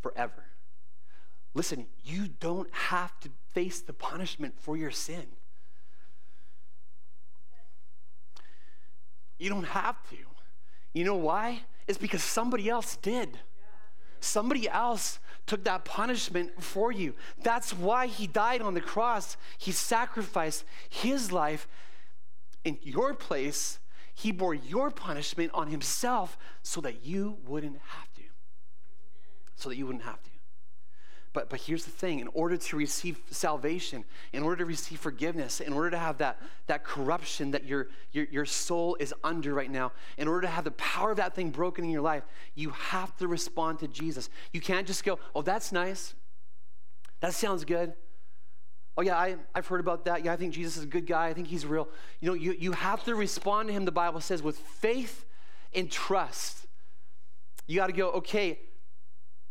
forever. 0.00 0.44
Listen, 1.54 1.86
you 2.02 2.28
don't 2.28 2.72
have 2.72 3.18
to 3.20 3.30
face 3.52 3.80
the 3.80 3.92
punishment 3.92 4.54
for 4.58 4.76
your 4.76 4.90
sin. 4.90 5.26
You 9.38 9.50
don't 9.50 9.66
have 9.66 9.96
to. 10.10 10.16
You 10.94 11.04
know 11.04 11.16
why? 11.16 11.62
It's 11.88 11.98
because 11.98 12.22
somebody 12.22 12.68
else 12.68 12.96
did. 12.96 13.38
Somebody 14.20 14.68
else 14.68 15.18
took 15.46 15.64
that 15.64 15.84
punishment 15.84 16.62
for 16.62 16.92
you. 16.92 17.14
That's 17.42 17.72
why 17.72 18.06
he 18.06 18.28
died 18.28 18.62
on 18.62 18.74
the 18.74 18.80
cross. 18.80 19.36
He 19.58 19.72
sacrificed 19.72 20.64
his 20.88 21.32
life 21.32 21.66
in 22.64 22.78
your 22.82 23.14
place 23.14 23.80
he 24.14 24.32
bore 24.32 24.54
your 24.54 24.90
punishment 24.90 25.50
on 25.54 25.68
himself 25.68 26.36
so 26.62 26.80
that 26.82 27.04
you 27.04 27.38
wouldn't 27.46 27.78
have 27.88 28.12
to. 28.14 28.22
So 29.56 29.68
that 29.68 29.76
you 29.76 29.86
wouldn't 29.86 30.04
have 30.04 30.22
to. 30.22 30.30
But, 31.32 31.48
but 31.48 31.60
here's 31.60 31.84
the 31.84 31.90
thing 31.90 32.18
in 32.18 32.28
order 32.34 32.58
to 32.58 32.76
receive 32.76 33.18
salvation, 33.30 34.04
in 34.34 34.42
order 34.42 34.56
to 34.56 34.64
receive 34.66 35.00
forgiveness, 35.00 35.60
in 35.60 35.72
order 35.72 35.90
to 35.90 35.98
have 35.98 36.18
that, 36.18 36.38
that 36.66 36.84
corruption 36.84 37.52
that 37.52 37.64
your, 37.64 37.88
your, 38.12 38.26
your 38.30 38.44
soul 38.44 38.96
is 39.00 39.14
under 39.24 39.54
right 39.54 39.70
now, 39.70 39.92
in 40.18 40.28
order 40.28 40.42
to 40.42 40.48
have 40.48 40.64
the 40.64 40.72
power 40.72 41.12
of 41.12 41.16
that 41.16 41.34
thing 41.34 41.50
broken 41.50 41.84
in 41.84 41.90
your 41.90 42.02
life, 42.02 42.24
you 42.54 42.70
have 42.70 43.16
to 43.16 43.26
respond 43.28 43.78
to 43.78 43.88
Jesus. 43.88 44.28
You 44.52 44.60
can't 44.60 44.86
just 44.86 45.04
go, 45.04 45.18
oh, 45.34 45.40
that's 45.40 45.72
nice. 45.72 46.14
That 47.20 47.32
sounds 47.32 47.64
good. 47.64 47.94
Oh, 48.96 49.02
yeah, 49.02 49.16
I, 49.16 49.36
I've 49.54 49.66
heard 49.66 49.80
about 49.80 50.04
that. 50.04 50.24
Yeah, 50.24 50.32
I 50.32 50.36
think 50.36 50.52
Jesus 50.52 50.76
is 50.76 50.84
a 50.84 50.86
good 50.86 51.06
guy. 51.06 51.28
I 51.28 51.32
think 51.32 51.46
he's 51.46 51.64
real. 51.64 51.88
You 52.20 52.28
know, 52.28 52.34
you, 52.34 52.52
you 52.52 52.72
have 52.72 53.04
to 53.04 53.14
respond 53.14 53.68
to 53.68 53.74
him, 53.74 53.84
the 53.84 53.92
Bible 53.92 54.20
says, 54.20 54.42
with 54.42 54.58
faith 54.58 55.24
and 55.74 55.90
trust. 55.90 56.66
You 57.66 57.76
got 57.76 57.86
to 57.86 57.92
go, 57.94 58.10
okay, 58.12 58.58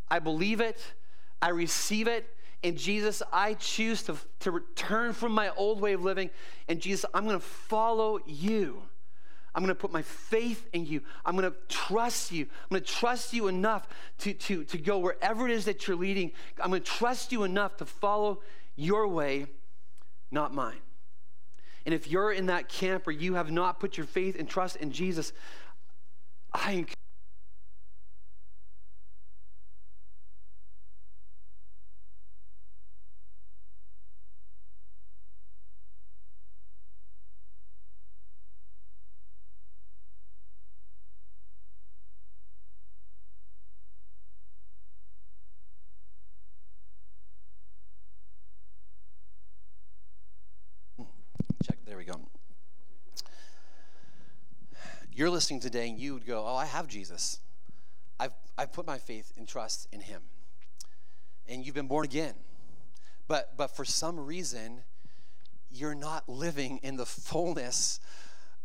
I 0.10 0.20
believe 0.20 0.62
it, 0.62 0.94
I 1.42 1.50
receive 1.50 2.08
it, 2.08 2.30
and 2.64 2.78
Jesus, 2.78 3.24
I 3.32 3.56
choose 3.56 4.04
to, 4.04 4.16
to 4.42 4.52
return 4.52 5.14
from 5.14 5.32
my 5.32 5.50
old 5.56 5.82
way 5.82 5.94
of 5.94 6.04
living. 6.04 6.30
And 6.68 6.80
Jesus, 6.80 7.06
I'm 7.14 7.24
going 7.24 7.40
to 7.40 7.46
follow 7.46 8.20
you. 8.28 8.84
I'm 9.56 9.64
going 9.64 9.76
to 9.76 9.80
put 9.80 9.92
my 9.92 10.04
faith 10.04 10.70
in 10.72 10.86
you. 10.86 11.02
I'm 11.26 11.36
going 11.36 11.52
to 11.52 11.58
trust 11.68 12.32
you. 12.32 12.44
I'm 12.44 12.70
going 12.70 12.84
to 12.84 12.88
trust 12.88 13.34
you 13.34 13.48
enough 13.48 13.88
to, 14.20 14.34
to, 14.34 14.64
to 14.66 14.78
go 14.78 15.00
wherever 15.00 15.48
it 15.48 15.52
is 15.52 15.66
that 15.66 15.88
you're 15.88 15.98
leading. 15.98 16.32
I'm 16.62 16.70
going 16.70 16.84
to 16.84 16.88
trust 16.88 17.32
you 17.32 17.44
enough 17.44 17.78
to 17.78 17.86
follow 17.86 18.42
your 18.76 19.08
way, 19.08 19.48
not 20.32 20.54
mine. 20.54 20.82
And 21.86 21.96
if 21.96 22.08
you're 22.08 22.32
in 22.32 22.46
that 22.48 22.70
camp 22.70 23.06
where 23.06 23.16
you 23.16 23.36
have 23.36 23.52
not 23.52 23.80
put 23.80 23.98
your 23.98 24.06
faith 24.06 24.36
and 24.38 24.48
trust 24.48 24.76
in 24.78 24.92
Jesus, 24.92 25.34
I 26.54 26.86
you're 55.22 55.30
listening 55.30 55.60
today 55.60 55.88
and 55.88 56.00
you 56.00 56.16
would 56.16 56.26
go, 56.26 56.44
Oh, 56.48 56.56
I 56.56 56.66
have 56.66 56.88
Jesus. 56.88 57.42
I've, 58.20 58.32
I've 58.58 58.74
put 58.74 58.88
my 58.88 58.98
faith 58.98 59.32
and 59.38 59.48
trust 59.48 59.88
in 59.92 60.02
him. 60.02 60.24
And 61.48 61.64
you've 61.64 61.76
been 61.76 61.88
born 61.88 62.06
again. 62.06 62.34
But, 63.28 63.56
but 63.56 63.76
for 63.76 63.86
some 63.86 64.20
reason, 64.20 64.82
you're 65.70 65.94
not 65.94 66.28
living 66.28 66.80
in 66.82 66.96
the 66.96 67.06
fullness 67.06 68.00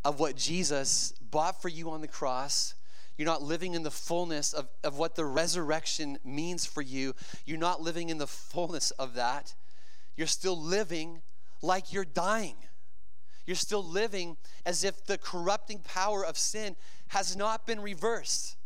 of 0.02 0.18
what 0.18 0.34
Jesus 0.34 1.12
bought 1.30 1.60
for 1.60 1.68
you 1.68 1.90
on 1.90 2.00
the 2.00 2.08
cross. 2.08 2.72
You're 3.18 3.26
not 3.26 3.42
living 3.42 3.74
in 3.74 3.82
the 3.82 3.90
fullness 3.90 4.54
of, 4.54 4.66
of 4.82 4.96
what 4.96 5.14
the 5.14 5.26
resurrection 5.26 6.16
means 6.24 6.64
for 6.64 6.80
you. 6.80 7.14
You're 7.44 7.58
not 7.58 7.82
living 7.82 8.08
in 8.08 8.16
the 8.16 8.26
fullness 8.26 8.92
of 8.92 9.12
that. 9.12 9.54
You're 10.16 10.26
still 10.26 10.58
living 10.58 11.20
like 11.60 11.92
you're 11.92 12.06
dying. 12.06 12.56
You're 13.46 13.56
still 13.56 13.84
living 13.84 14.36
as 14.64 14.84
if 14.84 15.04
the 15.06 15.18
corrupting 15.18 15.78
power 15.80 16.24
of 16.24 16.36
sin 16.36 16.76
has 17.08 17.36
not 17.36 17.66
been 17.66 17.80
reversed. 17.80 18.56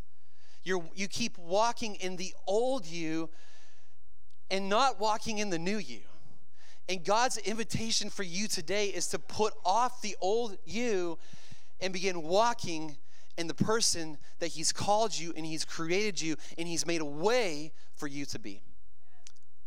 you 0.65 0.85
you 0.95 1.07
keep 1.07 1.39
walking 1.39 1.95
in 1.97 2.17
the 2.17 2.35
old 2.47 2.87
you 2.87 3.29
and 4.51 4.69
not 4.69 4.99
walking 4.99 5.39
in 5.39 5.51
the 5.51 5.59
new 5.59 5.79
you. 5.79 6.01
And 6.89 7.05
God's 7.05 7.37
invitation 7.39 8.11
for 8.11 8.25
you 8.25 8.49
today 8.49 8.87
is 8.87 9.07
to 9.09 9.19
put 9.19 9.53
off 9.65 10.03
the 10.03 10.17
old 10.21 10.57
you 10.65 11.19
and 11.81 11.93
begin 11.93 12.23
walking 12.23 12.97
in 13.39 13.47
the 13.47 13.55
person 13.55 14.19
that 14.41 14.49
He's 14.49 14.73
called 14.73 15.17
you 15.17 15.33
and 15.37 15.47
He's 15.47 15.65
created 15.65 16.21
you 16.21 16.37
and 16.59 16.67
He's 16.67 16.85
made 16.85 17.01
a 17.01 17.05
way 17.05 17.73
for 17.95 18.09
you 18.09 18.25
to 18.27 18.39
be. 18.39 18.63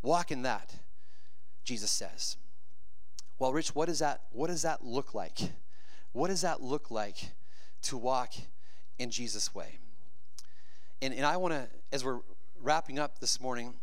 Walk 0.02 0.30
in 0.30 0.42
that, 0.42 0.74
Jesus 1.64 1.90
says. 1.90 2.36
Well, 3.44 3.52
Rich, 3.52 3.74
what 3.74 3.88
does 3.88 3.98
that 3.98 4.22
what 4.32 4.46
does 4.46 4.62
that 4.62 4.86
look 4.86 5.12
like? 5.12 5.38
What 6.12 6.28
does 6.28 6.40
that 6.40 6.62
look 6.62 6.90
like 6.90 7.32
to 7.82 7.98
walk 7.98 8.32
in 8.98 9.10
Jesus' 9.10 9.54
way? 9.54 9.80
And, 11.02 11.12
and 11.12 11.26
I 11.26 11.36
want 11.36 11.52
to, 11.52 11.68
as 11.92 12.06
we're 12.06 12.20
wrapping 12.62 12.98
up 12.98 13.18
this 13.18 13.42
morning, 13.42 13.74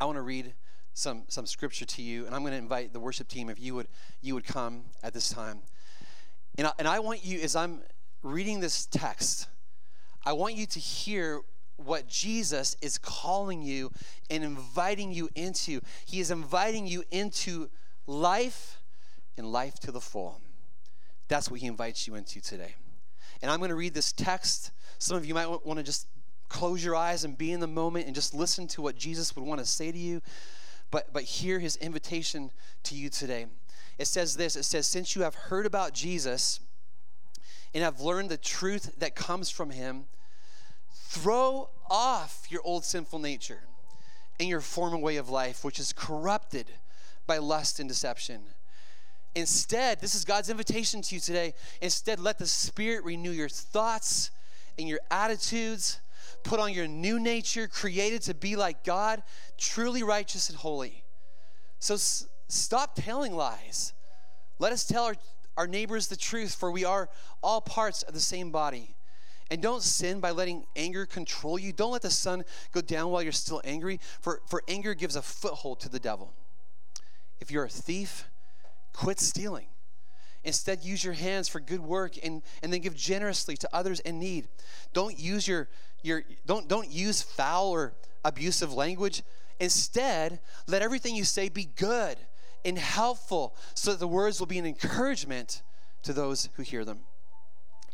I 0.00 0.06
want 0.06 0.16
to 0.16 0.22
read 0.22 0.54
some 0.92 1.22
some 1.28 1.46
scripture 1.46 1.84
to 1.84 2.02
you, 2.02 2.26
and 2.26 2.34
I'm 2.34 2.40
going 2.40 2.50
to 2.50 2.58
invite 2.58 2.92
the 2.92 2.98
worship 2.98 3.28
team 3.28 3.48
if 3.48 3.60
you 3.60 3.76
would 3.76 3.86
you 4.20 4.34
would 4.34 4.44
come 4.44 4.86
at 5.04 5.14
this 5.14 5.28
time. 5.28 5.60
And 6.58 6.66
I, 6.66 6.72
and 6.80 6.88
I 6.88 6.98
want 6.98 7.24
you, 7.24 7.38
as 7.42 7.54
I'm 7.54 7.82
reading 8.24 8.58
this 8.58 8.86
text, 8.86 9.46
I 10.26 10.32
want 10.32 10.56
you 10.56 10.66
to 10.66 10.80
hear 10.80 11.42
what 11.76 12.08
Jesus 12.08 12.76
is 12.82 12.98
calling 12.98 13.62
you 13.62 13.92
and 14.28 14.42
inviting 14.42 15.12
you 15.12 15.28
into. 15.36 15.80
He 16.06 16.18
is 16.18 16.32
inviting 16.32 16.88
you 16.88 17.04
into 17.12 17.70
life 18.12 18.80
and 19.36 19.50
life 19.50 19.80
to 19.80 19.90
the 19.90 20.00
full. 20.00 20.40
That's 21.28 21.50
what 21.50 21.60
he 21.60 21.66
invites 21.66 22.06
you 22.06 22.14
into 22.14 22.40
today. 22.40 22.74
And 23.40 23.50
I'm 23.50 23.58
going 23.58 23.70
to 23.70 23.74
read 23.74 23.94
this 23.94 24.12
text. 24.12 24.70
Some 24.98 25.16
of 25.16 25.24
you 25.24 25.34
might 25.34 25.48
want 25.66 25.78
to 25.78 25.82
just 25.82 26.06
close 26.48 26.84
your 26.84 26.94
eyes 26.94 27.24
and 27.24 27.36
be 27.36 27.50
in 27.50 27.60
the 27.60 27.66
moment 27.66 28.06
and 28.06 28.14
just 28.14 28.34
listen 28.34 28.68
to 28.68 28.82
what 28.82 28.94
Jesus 28.94 29.34
would 29.34 29.44
want 29.44 29.58
to 29.58 29.66
say 29.66 29.90
to 29.90 29.98
you. 29.98 30.20
But, 30.90 31.12
but 31.12 31.22
hear 31.22 31.58
his 31.58 31.76
invitation 31.76 32.50
to 32.84 32.94
you 32.94 33.08
today. 33.08 33.46
It 33.98 34.06
says 34.06 34.36
this 34.36 34.56
it 34.56 34.64
says, 34.64 34.86
Since 34.86 35.16
you 35.16 35.22
have 35.22 35.34
heard 35.34 35.64
about 35.64 35.94
Jesus 35.94 36.60
and 37.74 37.82
have 37.82 38.00
learned 38.00 38.28
the 38.28 38.36
truth 38.36 38.94
that 38.98 39.14
comes 39.14 39.48
from 39.48 39.70
him, 39.70 40.04
throw 40.92 41.70
off 41.90 42.46
your 42.50 42.60
old 42.64 42.84
sinful 42.84 43.18
nature 43.18 43.60
and 44.38 44.48
your 44.48 44.60
former 44.60 44.98
way 44.98 45.16
of 45.16 45.30
life, 45.30 45.64
which 45.64 45.80
is 45.80 45.92
corrupted 45.92 46.66
by 47.26 47.38
lust 47.38 47.80
and 47.80 47.88
deception. 47.88 48.42
Instead, 49.34 50.00
this 50.00 50.14
is 50.14 50.24
God's 50.24 50.50
invitation 50.50 51.00
to 51.02 51.14
you 51.14 51.20
today. 51.20 51.54
Instead, 51.80 52.20
let 52.20 52.38
the 52.38 52.46
Spirit 52.46 53.04
renew 53.04 53.30
your 53.30 53.48
thoughts 53.48 54.30
and 54.78 54.86
your 54.88 55.00
attitudes. 55.10 56.00
Put 56.44 56.60
on 56.60 56.72
your 56.72 56.86
new 56.86 57.18
nature, 57.18 57.66
created 57.66 58.22
to 58.22 58.34
be 58.34 58.56
like 58.56 58.84
God, 58.84 59.22
truly 59.56 60.02
righteous 60.02 60.50
and 60.50 60.58
holy. 60.58 61.04
So 61.78 61.94
s- 61.94 62.26
stop 62.48 62.94
telling 62.94 63.34
lies. 63.34 63.92
Let 64.58 64.72
us 64.72 64.84
tell 64.84 65.04
our, 65.04 65.16
our 65.56 65.66
neighbors 65.66 66.08
the 66.08 66.16
truth, 66.16 66.54
for 66.54 66.70
we 66.70 66.84
are 66.84 67.08
all 67.42 67.60
parts 67.60 68.02
of 68.02 68.14
the 68.14 68.20
same 68.20 68.50
body. 68.50 68.96
And 69.50 69.62
don't 69.62 69.82
sin 69.82 70.20
by 70.20 70.30
letting 70.30 70.64
anger 70.76 71.06
control 71.06 71.58
you. 71.58 71.72
Don't 71.72 71.92
let 71.92 72.02
the 72.02 72.10
sun 72.10 72.44
go 72.72 72.80
down 72.80 73.10
while 73.10 73.22
you're 73.22 73.32
still 73.32 73.60
angry, 73.64 74.00
for, 74.20 74.40
for 74.46 74.62
anger 74.68 74.94
gives 74.94 75.16
a 75.16 75.22
foothold 75.22 75.80
to 75.80 75.88
the 75.88 75.98
devil. 75.98 76.32
If 77.42 77.50
you're 77.50 77.64
a 77.64 77.68
thief, 77.68 78.30
quit 78.92 79.18
stealing. 79.18 79.66
Instead, 80.44 80.84
use 80.84 81.02
your 81.02 81.14
hands 81.14 81.48
for 81.48 81.58
good 81.58 81.80
work 81.80 82.14
and, 82.22 82.40
and 82.62 82.72
then 82.72 82.80
give 82.80 82.94
generously 82.94 83.56
to 83.56 83.68
others 83.72 83.98
in 83.98 84.20
need. 84.20 84.46
Don't 84.92 85.18
use 85.18 85.48
your, 85.48 85.68
your 86.04 86.22
don't, 86.46 86.68
don't 86.68 86.88
use 86.88 87.20
foul 87.20 87.70
or 87.70 87.94
abusive 88.24 88.72
language. 88.72 89.24
Instead, 89.58 90.38
let 90.68 90.82
everything 90.82 91.16
you 91.16 91.24
say 91.24 91.48
be 91.48 91.64
good 91.64 92.16
and 92.64 92.78
helpful 92.78 93.56
so 93.74 93.90
that 93.90 93.98
the 93.98 94.06
words 94.06 94.38
will 94.38 94.46
be 94.46 94.60
an 94.60 94.66
encouragement 94.66 95.62
to 96.04 96.12
those 96.12 96.48
who 96.54 96.62
hear 96.62 96.84
them. 96.84 97.00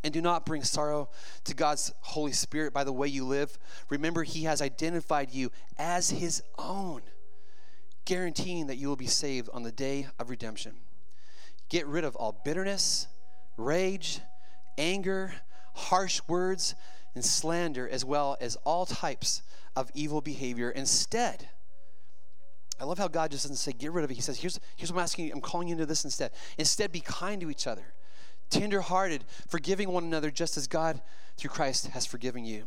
And 0.04 0.12
do 0.12 0.20
not 0.20 0.44
bring 0.44 0.62
sorrow 0.62 1.08
to 1.44 1.54
God's 1.54 1.90
Holy 2.02 2.32
Spirit 2.32 2.74
by 2.74 2.84
the 2.84 2.92
way 2.92 3.08
you 3.08 3.24
live. 3.24 3.58
Remember, 3.88 4.24
He 4.24 4.42
has 4.42 4.60
identified 4.60 5.32
you 5.32 5.50
as 5.78 6.10
His 6.10 6.42
own, 6.58 7.00
guaranteeing 8.08 8.68
that 8.68 8.76
you 8.76 8.88
will 8.88 8.96
be 8.96 9.06
saved 9.06 9.50
on 9.52 9.62
the 9.62 9.70
day 9.70 10.06
of 10.18 10.30
redemption. 10.30 10.72
Get 11.68 11.86
rid 11.86 12.04
of 12.04 12.16
all 12.16 12.40
bitterness, 12.42 13.06
rage, 13.58 14.20
anger, 14.78 15.34
harsh 15.74 16.22
words, 16.26 16.74
and 17.14 17.22
slander, 17.22 17.86
as 17.86 18.06
well 18.06 18.38
as 18.40 18.56
all 18.64 18.86
types 18.86 19.42
of 19.76 19.90
evil 19.92 20.22
behavior. 20.22 20.70
Instead, 20.70 21.50
I 22.80 22.84
love 22.84 22.96
how 22.96 23.08
God 23.08 23.30
just 23.30 23.44
doesn't 23.44 23.56
say, 23.56 23.72
get 23.72 23.92
rid 23.92 24.06
of 24.06 24.10
it. 24.10 24.14
He 24.14 24.22
says, 24.22 24.38
here's, 24.38 24.58
here's 24.76 24.90
what 24.90 25.00
I'm 25.00 25.02
asking 25.02 25.26
you. 25.26 25.32
I'm 25.34 25.42
calling 25.42 25.68
you 25.68 25.72
into 25.72 25.84
this 25.84 26.04
instead. 26.04 26.30
Instead, 26.56 26.90
be 26.90 27.00
kind 27.00 27.42
to 27.42 27.50
each 27.50 27.66
other, 27.66 27.92
tenderhearted, 28.48 29.22
forgiving 29.48 29.90
one 29.90 30.04
another, 30.04 30.30
just 30.30 30.56
as 30.56 30.66
God, 30.66 31.02
through 31.36 31.50
Christ, 31.50 31.88
has 31.88 32.06
forgiven 32.06 32.46
you. 32.46 32.64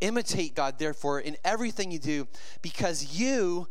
Imitate 0.00 0.56
God, 0.56 0.80
therefore, 0.80 1.20
in 1.20 1.36
everything 1.44 1.92
you 1.92 2.00
do, 2.00 2.26
because 2.62 3.20
you 3.20 3.68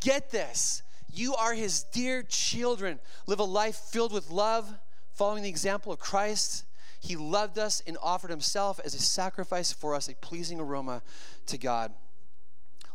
get 0.00 0.30
this. 0.30 0.82
You 1.12 1.34
are 1.34 1.54
his 1.54 1.84
dear 1.84 2.22
children. 2.22 3.00
Live 3.26 3.40
a 3.40 3.44
life 3.44 3.76
filled 3.76 4.12
with 4.12 4.30
love, 4.30 4.70
following 5.12 5.42
the 5.42 5.48
example 5.48 5.92
of 5.92 5.98
Christ. 5.98 6.64
He 7.00 7.16
loved 7.16 7.58
us 7.58 7.82
and 7.86 7.96
offered 8.02 8.30
himself 8.30 8.80
as 8.84 8.94
a 8.94 8.98
sacrifice 8.98 9.72
for 9.72 9.94
us, 9.94 10.08
a 10.08 10.14
pleasing 10.14 10.60
aroma 10.60 11.02
to 11.46 11.56
God. 11.56 11.92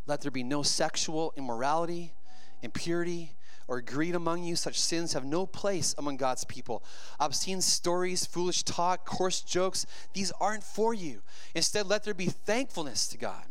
Let 0.06 0.22
there 0.22 0.32
be 0.32 0.44
no 0.44 0.64
sexual 0.64 1.34
immorality, 1.38 2.14
impurity, 2.62 3.36
or 3.68 3.82
greed 3.82 4.16
among 4.16 4.44
you. 4.44 4.56
Such 4.56 4.80
sins 4.80 5.14
have 5.14 5.24
no 5.24 5.46
place 5.46 5.96
among 5.98 6.18
God's 6.18 6.44
people. 6.44 6.84
Obscene 7.20 7.62
stories, 7.62 8.26
foolish 8.26 8.64
talk, 8.64 9.06
coarse 9.06 9.42
jokes, 9.42 9.86
these 10.14 10.32
aren't 10.42 10.64
for 10.64 10.94
you. 10.94 11.22
Instead, 11.56 11.88
let 11.88 12.04
there 12.04 12.14
be 12.14 12.26
thankfulness 12.26 13.08
to 13.08 13.18
God. 13.18 13.46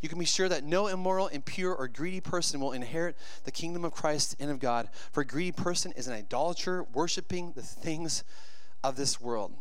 You 0.00 0.08
can 0.08 0.18
be 0.18 0.24
sure 0.24 0.48
that 0.48 0.64
no 0.64 0.86
immoral, 0.86 1.28
impure, 1.28 1.74
or 1.74 1.88
greedy 1.88 2.20
person 2.20 2.60
will 2.60 2.72
inherit 2.72 3.16
the 3.44 3.50
kingdom 3.50 3.84
of 3.84 3.92
Christ 3.92 4.36
and 4.38 4.50
of 4.50 4.60
God. 4.60 4.88
For 5.10 5.22
a 5.22 5.26
greedy 5.26 5.52
person 5.52 5.92
is 5.96 6.06
an 6.06 6.14
idolater, 6.14 6.84
worshiping 6.92 7.52
the 7.56 7.62
things 7.62 8.22
of 8.84 8.96
this 8.96 9.20
world. 9.20 9.52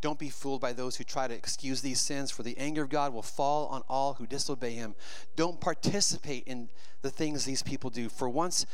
Don't 0.00 0.18
be 0.18 0.30
fooled 0.30 0.60
by 0.60 0.72
those 0.72 0.96
who 0.96 1.04
try 1.04 1.26
to 1.26 1.34
excuse 1.34 1.82
these 1.82 2.00
sins, 2.00 2.30
for 2.30 2.42
the 2.42 2.56
anger 2.56 2.82
of 2.82 2.88
God 2.88 3.12
will 3.12 3.22
fall 3.22 3.66
on 3.66 3.82
all 3.88 4.14
who 4.14 4.26
disobey 4.26 4.72
him. 4.72 4.94
Don't 5.34 5.60
participate 5.60 6.44
in 6.46 6.68
the 7.02 7.10
things 7.10 7.44
these 7.44 7.62
people 7.62 7.90
do, 7.90 8.08
for 8.08 8.28
once 8.28 8.64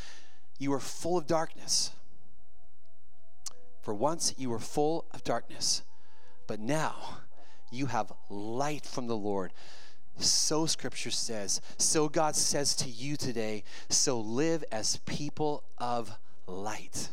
you 0.58 0.70
were 0.70 0.80
full 0.80 1.16
of 1.16 1.26
darkness. 1.26 1.90
For 3.80 3.92
once 3.92 4.34
you 4.38 4.50
were 4.50 4.58
full 4.58 5.06
of 5.12 5.24
darkness, 5.24 5.82
but 6.46 6.60
now 6.60 7.18
you 7.70 7.86
have 7.86 8.12
light 8.30 8.86
from 8.86 9.08
the 9.08 9.16
Lord. 9.16 9.52
So 10.16 10.66
scripture 10.66 11.10
says, 11.10 11.60
so 11.76 12.08
God 12.08 12.36
says 12.36 12.74
to 12.76 12.88
you 12.88 13.16
today, 13.16 13.64
so 13.88 14.20
live 14.20 14.64
as 14.70 14.98
people 14.98 15.64
of 15.78 16.16
light. 16.46 17.08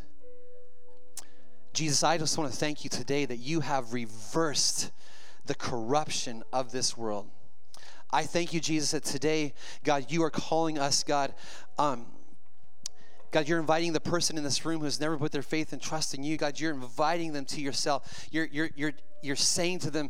Jesus, 1.73 2.03
I 2.03 2.17
just 2.17 2.37
want 2.37 2.51
to 2.51 2.57
thank 2.57 2.83
you 2.83 2.89
today 2.89 3.25
that 3.25 3.37
you 3.37 3.61
have 3.61 3.93
reversed 3.93 4.91
the 5.45 5.55
corruption 5.55 6.43
of 6.53 6.71
this 6.71 6.97
world. 6.97 7.29
I 8.11 8.23
thank 8.23 8.53
you, 8.53 8.59
Jesus, 8.59 8.91
that 8.91 9.03
today, 9.03 9.53
God, 9.83 10.07
you 10.09 10.21
are 10.23 10.29
calling 10.29 10.77
us, 10.77 11.03
God. 11.03 11.33
Um, 11.79 12.07
God, 13.31 13.47
you're 13.47 13.59
inviting 13.59 13.93
the 13.93 14.01
person 14.01 14.37
in 14.37 14.43
this 14.43 14.65
room 14.65 14.81
who's 14.81 14.99
never 14.99 15.17
put 15.17 15.31
their 15.31 15.41
faith 15.41 15.71
and 15.71 15.81
trust 15.81 16.13
in 16.13 16.21
you. 16.21 16.35
God, 16.35 16.59
you're 16.59 16.73
inviting 16.73 17.31
them 17.31 17.45
to 17.45 17.61
yourself. 17.61 18.27
You're, 18.29 18.49
you're, 18.51 18.69
you're, 18.75 18.91
you're 19.23 19.37
saying 19.37 19.79
to 19.79 19.91
them, 19.91 20.09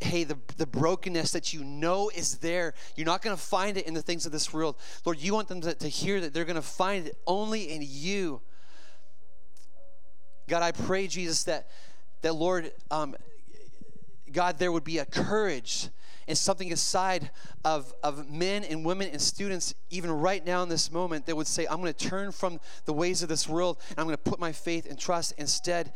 hey, 0.00 0.24
the, 0.24 0.38
the 0.56 0.66
brokenness 0.66 1.32
that 1.32 1.52
you 1.52 1.64
know 1.64 2.10
is 2.14 2.38
there, 2.38 2.74
you're 2.96 3.06
not 3.06 3.22
going 3.22 3.36
to 3.36 3.42
find 3.42 3.76
it 3.76 3.86
in 3.86 3.94
the 3.94 4.02
things 4.02 4.26
of 4.26 4.32
this 4.32 4.52
world. 4.52 4.76
Lord, 5.04 5.18
you 5.18 5.34
want 5.34 5.48
them 5.48 5.60
to, 5.62 5.74
to 5.74 5.88
hear 5.88 6.20
that 6.20 6.32
they're 6.32 6.44
going 6.44 6.56
to 6.56 6.62
find 6.62 7.06
it 7.06 7.16
only 7.26 7.70
in 7.70 7.82
you. 7.84 8.40
God, 10.46 10.62
I 10.62 10.72
pray, 10.72 11.06
Jesus, 11.06 11.44
that, 11.44 11.68
that 12.22 12.34
Lord, 12.34 12.72
um, 12.90 13.16
God, 14.32 14.58
there 14.58 14.72
would 14.72 14.84
be 14.84 14.98
a 14.98 15.04
courage 15.04 15.88
and 16.26 16.36
something 16.36 16.72
aside 16.72 17.30
of, 17.64 17.92
of 18.02 18.30
men 18.30 18.62
and 18.62 18.84
women 18.84 19.08
and 19.10 19.20
students, 19.20 19.74
even 19.90 20.10
right 20.10 20.44
now 20.44 20.62
in 20.62 20.68
this 20.68 20.92
moment, 20.92 21.26
that 21.26 21.36
would 21.36 21.46
say, 21.46 21.66
I'm 21.66 21.80
going 21.80 21.92
to 21.92 22.08
turn 22.08 22.32
from 22.32 22.60
the 22.84 22.92
ways 22.92 23.22
of 23.22 23.30
this 23.30 23.48
world 23.48 23.78
and 23.90 23.98
I'm 23.98 24.04
going 24.04 24.16
to 24.16 24.30
put 24.30 24.38
my 24.38 24.52
faith 24.52 24.86
and 24.88 24.98
trust 24.98 25.32
instead 25.38 25.92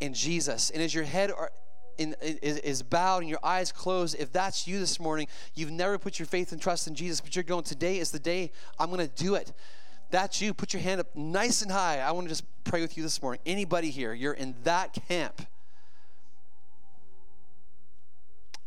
in 0.00 0.14
Jesus. 0.14 0.70
And 0.70 0.80
as 0.80 0.94
your 0.94 1.04
head 1.04 1.30
are, 1.32 1.50
in, 1.98 2.14
is, 2.20 2.58
is 2.58 2.82
bowed 2.82 3.18
and 3.18 3.28
your 3.28 3.40
eyes 3.42 3.72
closed, 3.72 4.16
if 4.18 4.32
that's 4.32 4.66
you 4.66 4.78
this 4.78 4.98
morning, 4.98 5.26
you've 5.54 5.70
never 5.70 5.98
put 5.98 6.18
your 6.18 6.26
faith 6.26 6.52
and 6.52 6.60
trust 6.60 6.86
in 6.86 6.94
Jesus, 6.94 7.20
but 7.20 7.36
you're 7.36 7.42
going, 7.42 7.64
today 7.64 7.98
is 7.98 8.10
the 8.10 8.18
day 8.18 8.50
I'm 8.78 8.90
going 8.90 9.06
to 9.06 9.22
do 9.22 9.34
it 9.34 9.52
that's 10.12 10.42
you, 10.42 10.52
put 10.52 10.74
your 10.74 10.82
hand 10.82 11.00
up 11.00 11.16
nice 11.16 11.62
and 11.62 11.72
high. 11.72 11.98
I 11.98 12.12
want 12.12 12.26
to 12.26 12.28
just 12.28 12.44
pray 12.64 12.82
with 12.82 12.96
you 12.96 13.02
this 13.02 13.20
morning. 13.20 13.40
Anybody 13.46 13.90
here, 13.90 14.12
you're 14.12 14.34
in 14.34 14.54
that 14.62 14.96
camp. 15.08 15.42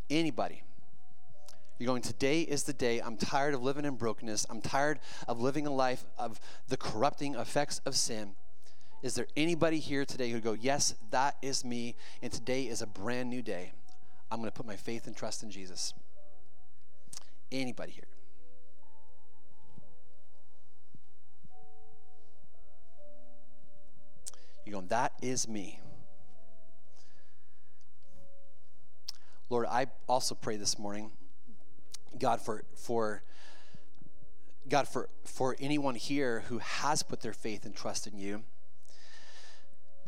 Anybody. 0.09 0.63
You're 1.77 1.87
going, 1.87 2.01
today 2.01 2.41
is 2.41 2.63
the 2.63 2.73
day. 2.73 2.99
I'm 2.99 3.15
tired 3.15 3.53
of 3.53 3.61
living 3.61 3.85
in 3.85 3.95
brokenness. 3.95 4.47
I'm 4.49 4.59
tired 4.59 4.99
of 5.27 5.39
living 5.39 5.67
a 5.67 5.73
life 5.73 6.03
of 6.17 6.39
the 6.67 6.77
corrupting 6.77 7.35
effects 7.35 7.79
of 7.85 7.95
sin. 7.95 8.35
Is 9.01 9.15
there 9.15 9.27
anybody 9.37 9.79
here 9.79 10.05
today 10.05 10.31
who 10.31 10.39
go, 10.39 10.53
Yes, 10.53 10.95
that 11.11 11.37
is 11.41 11.63
me, 11.63 11.95
and 12.21 12.31
today 12.31 12.63
is 12.63 12.81
a 12.81 12.87
brand 12.87 13.29
new 13.29 13.41
day? 13.41 13.73
I'm 14.31 14.39
going 14.39 14.49
to 14.49 14.55
put 14.55 14.65
my 14.65 14.75
faith 14.75 15.07
and 15.07 15.15
trust 15.15 15.43
in 15.43 15.51
Jesus. 15.51 15.93
Anybody 17.51 17.91
here? 17.91 18.05
You're 24.65 24.73
going, 24.73 24.87
that 24.87 25.13
is 25.21 25.47
me. 25.47 25.79
Lord, 29.49 29.67
I 29.69 29.87
also 30.09 30.33
pray 30.33 30.57
this 30.57 30.79
morning, 30.79 31.11
God, 32.17 32.41
for 32.41 32.63
for 32.75 33.21
God, 34.67 34.87
for 34.87 35.07
for 35.23 35.55
anyone 35.59 35.93
here 35.93 36.43
who 36.47 36.57
has 36.57 37.03
put 37.03 37.21
their 37.21 37.33
faith 37.33 37.63
and 37.63 37.75
trust 37.75 38.07
in 38.07 38.17
you, 38.17 38.43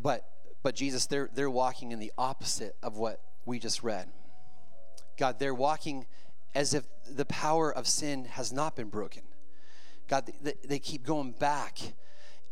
but 0.01 0.25
but 0.63 0.75
Jesus, 0.75 1.05
they're 1.05 1.29
they're 1.33 1.49
walking 1.49 1.91
in 1.91 1.99
the 1.99 2.11
opposite 2.17 2.75
of 2.83 2.97
what 2.97 3.21
we 3.45 3.59
just 3.59 3.83
read. 3.83 4.07
God, 5.17 5.39
they're 5.39 5.53
walking 5.53 6.05
as 6.53 6.73
if 6.73 6.85
the 7.09 7.25
power 7.25 7.73
of 7.73 7.87
sin 7.87 8.25
has 8.25 8.51
not 8.51 8.75
been 8.75 8.89
broken. 8.89 9.23
God, 10.07 10.31
they, 10.41 10.53
they 10.65 10.79
keep 10.79 11.05
going 11.05 11.31
back 11.31 11.79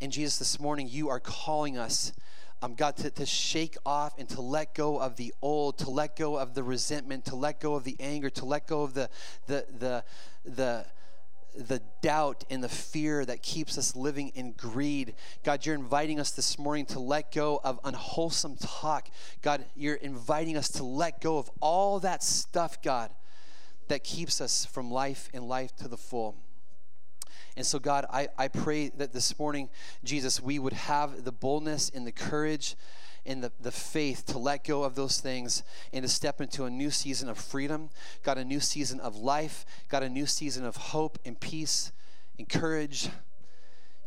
and 0.00 0.12
Jesus, 0.12 0.38
this 0.38 0.60
morning, 0.60 0.88
you 0.90 1.08
are 1.08 1.20
calling 1.20 1.78
us, 1.78 2.12
um, 2.60 2.74
God, 2.74 2.96
to, 2.98 3.10
to 3.10 3.24
shake 3.24 3.76
off 3.86 4.18
and 4.18 4.28
to 4.28 4.42
let 4.42 4.74
go 4.74 4.98
of 4.98 5.16
the 5.16 5.32
old, 5.40 5.78
to 5.78 5.90
let 5.90 6.16
go 6.16 6.36
of 6.36 6.54
the 6.54 6.62
resentment, 6.62 7.24
to 7.26 7.36
let 7.36 7.60
go 7.60 7.74
of 7.74 7.84
the 7.84 7.96
anger, 7.98 8.28
to 8.30 8.44
let 8.44 8.66
go 8.66 8.82
of 8.82 8.92
the, 8.92 9.08
the, 9.46 9.64
the, 9.78 10.04
the, 10.44 10.86
the 11.56 11.80
doubt 12.02 12.44
and 12.50 12.62
the 12.62 12.68
fear 12.68 13.24
that 13.24 13.42
keeps 13.42 13.78
us 13.78 13.96
living 13.96 14.28
in 14.34 14.52
greed. 14.52 15.14
God, 15.44 15.64
you're 15.64 15.74
inviting 15.74 16.20
us 16.20 16.30
this 16.30 16.58
morning 16.58 16.86
to 16.86 17.00
let 17.00 17.32
go 17.32 17.60
of 17.64 17.80
unwholesome 17.84 18.56
talk. 18.56 19.08
God, 19.42 19.64
you're 19.74 19.94
inviting 19.94 20.56
us 20.56 20.68
to 20.70 20.84
let 20.84 21.20
go 21.20 21.38
of 21.38 21.50
all 21.60 22.00
that 22.00 22.22
stuff, 22.22 22.82
God, 22.82 23.10
that 23.88 24.04
keeps 24.04 24.40
us 24.40 24.64
from 24.64 24.90
life 24.90 25.28
and 25.32 25.44
life 25.44 25.74
to 25.76 25.88
the 25.88 25.96
full. 25.96 26.36
And 27.56 27.64
so, 27.64 27.78
God, 27.78 28.04
I, 28.12 28.28
I 28.36 28.48
pray 28.48 28.90
that 28.90 29.14
this 29.14 29.38
morning, 29.38 29.70
Jesus, 30.04 30.40
we 30.42 30.58
would 30.58 30.74
have 30.74 31.24
the 31.24 31.32
boldness 31.32 31.90
and 31.94 32.06
the 32.06 32.12
courage 32.12 32.76
and 33.26 33.42
the, 33.42 33.52
the 33.60 33.72
faith 33.72 34.24
to 34.26 34.38
let 34.38 34.64
go 34.64 34.84
of 34.84 34.94
those 34.94 35.20
things 35.20 35.62
and 35.92 36.02
to 36.02 36.08
step 36.08 36.40
into 36.40 36.64
a 36.64 36.70
new 36.70 36.90
season 36.90 37.28
of 37.28 37.38
freedom, 37.38 37.90
got 38.22 38.38
a 38.38 38.44
new 38.44 38.60
season 38.60 39.00
of 39.00 39.16
life, 39.16 39.66
got 39.88 40.02
a 40.02 40.08
new 40.08 40.26
season 40.26 40.64
of 40.64 40.76
hope 40.76 41.18
and 41.24 41.38
peace 41.38 41.92
and 42.38 42.48
courage. 42.48 43.08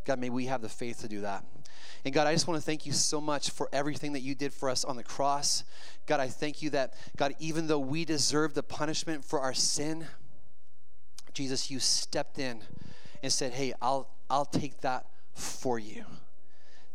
God, 0.06 0.20
may 0.20 0.30
we 0.30 0.46
have 0.46 0.62
the 0.62 0.70
faith 0.70 1.02
to 1.02 1.08
do 1.08 1.22
that. 1.22 1.44
And 2.06 2.14
God, 2.14 2.28
I 2.28 2.34
just 2.34 2.48
want 2.48 2.60
to 2.60 2.66
thank 2.66 2.86
you 2.86 2.94
so 2.94 3.20
much 3.20 3.50
for 3.50 3.68
everything 3.74 4.14
that 4.14 4.22
you 4.22 4.34
did 4.34 4.54
for 4.54 4.70
us 4.70 4.86
on 4.86 4.96
the 4.96 5.04
cross. 5.04 5.64
God, 6.06 6.20
I 6.20 6.28
thank 6.28 6.62
you 6.62 6.70
that, 6.72 6.94
God, 7.18 7.36
even 7.40 7.68
though 7.68 7.80
we 7.80 8.06
deserve 8.06 8.54
the 8.54 8.64
punishment 8.64 9.26
for 9.26 9.42
our 9.42 9.54
sin, 9.54 10.08
Jesus, 11.34 11.70
you 11.70 11.80
stepped 11.80 12.40
in 12.40 12.62
and 13.22 13.32
said, 13.32 13.54
Hey, 13.54 13.74
I'll, 13.82 14.10
I'll 14.30 14.46
take 14.46 14.82
that 14.82 15.06
for 15.34 15.78
you. 15.78 16.06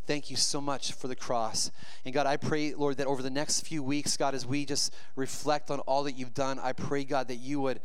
Thank 0.07 0.31
you 0.31 0.37
so 0.37 0.61
much 0.61 0.93
for 0.93 1.09
the 1.09 1.17
cross. 1.17 1.71
And 2.05 2.13
God, 2.13 2.27
I 2.27 2.37
pray, 2.37 2.75
Lord, 2.75 2.99
that 2.99 3.07
over 3.07 3.23
the 3.23 3.31
next 3.31 3.67
few 3.67 3.83
weeks, 3.83 4.17
God, 4.17 4.35
as 4.35 4.47
we 4.47 4.65
just 4.67 4.95
reflect 5.17 5.71
on 5.71 5.81
all 5.81 6.05
that 6.05 6.13
you've 6.13 6.35
done, 6.35 6.59
I 6.59 6.73
pray, 6.73 7.05
God, 7.05 7.29
that 7.29 7.37
you 7.37 7.61
would 7.61 7.81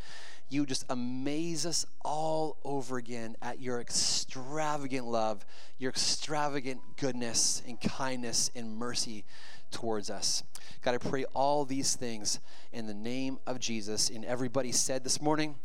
you 0.49 0.65
just 0.65 0.83
amaze 0.89 1.65
us 1.67 1.85
all 2.03 2.57
over 2.65 2.97
again 2.97 3.35
at 3.39 3.61
your 3.61 3.79
extravagant 3.79 5.05
love, 5.05 5.45
your 5.77 5.91
extravagant 5.91 6.81
goodness 6.97 7.61
and 7.67 7.79
kindness 7.79 8.49
and 8.55 8.75
mercy 8.75 9.25
towards 9.69 10.09
us. 10.09 10.43
God, 10.81 10.95
I 10.95 10.97
pray 10.97 11.25
all 11.35 11.65
these 11.65 11.95
things 11.95 12.39
in 12.73 12.87
the 12.87 12.95
name 12.95 13.37
of 13.45 13.59
Jesus. 13.59 14.09
And 14.09 14.25
everybody 14.25 14.71
said 14.71 15.03
this 15.03 15.21
morning, 15.21 15.55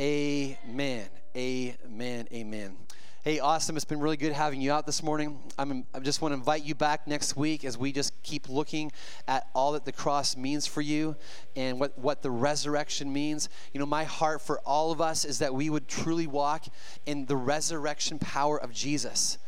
Amen. 0.00 1.08
Amen. 1.36 2.26
Amen. 2.32 2.76
Hey, 3.24 3.38
awesome. 3.38 3.76
It's 3.76 3.84
been 3.84 4.00
really 4.00 4.16
good 4.16 4.32
having 4.32 4.60
you 4.60 4.72
out 4.72 4.84
this 4.84 5.00
morning. 5.00 5.38
I'm, 5.56 5.86
I 5.94 6.00
just 6.00 6.20
want 6.20 6.32
to 6.32 6.36
invite 6.36 6.64
you 6.64 6.74
back 6.74 7.06
next 7.06 7.36
week 7.36 7.64
as 7.64 7.78
we 7.78 7.92
just 7.92 8.20
keep 8.24 8.48
looking 8.48 8.90
at 9.28 9.46
all 9.54 9.74
that 9.74 9.84
the 9.84 9.92
cross 9.92 10.36
means 10.36 10.66
for 10.66 10.80
you 10.80 11.14
and 11.54 11.78
what, 11.78 11.96
what 11.96 12.22
the 12.22 12.32
resurrection 12.32 13.12
means. 13.12 13.48
You 13.72 13.78
know, 13.78 13.86
my 13.86 14.02
heart 14.02 14.42
for 14.42 14.58
all 14.66 14.90
of 14.90 15.00
us 15.00 15.24
is 15.24 15.38
that 15.38 15.54
we 15.54 15.70
would 15.70 15.86
truly 15.86 16.26
walk 16.26 16.64
in 17.06 17.26
the 17.26 17.36
resurrection 17.36 18.18
power 18.18 18.60
of 18.60 18.72
Jesus. 18.72 19.38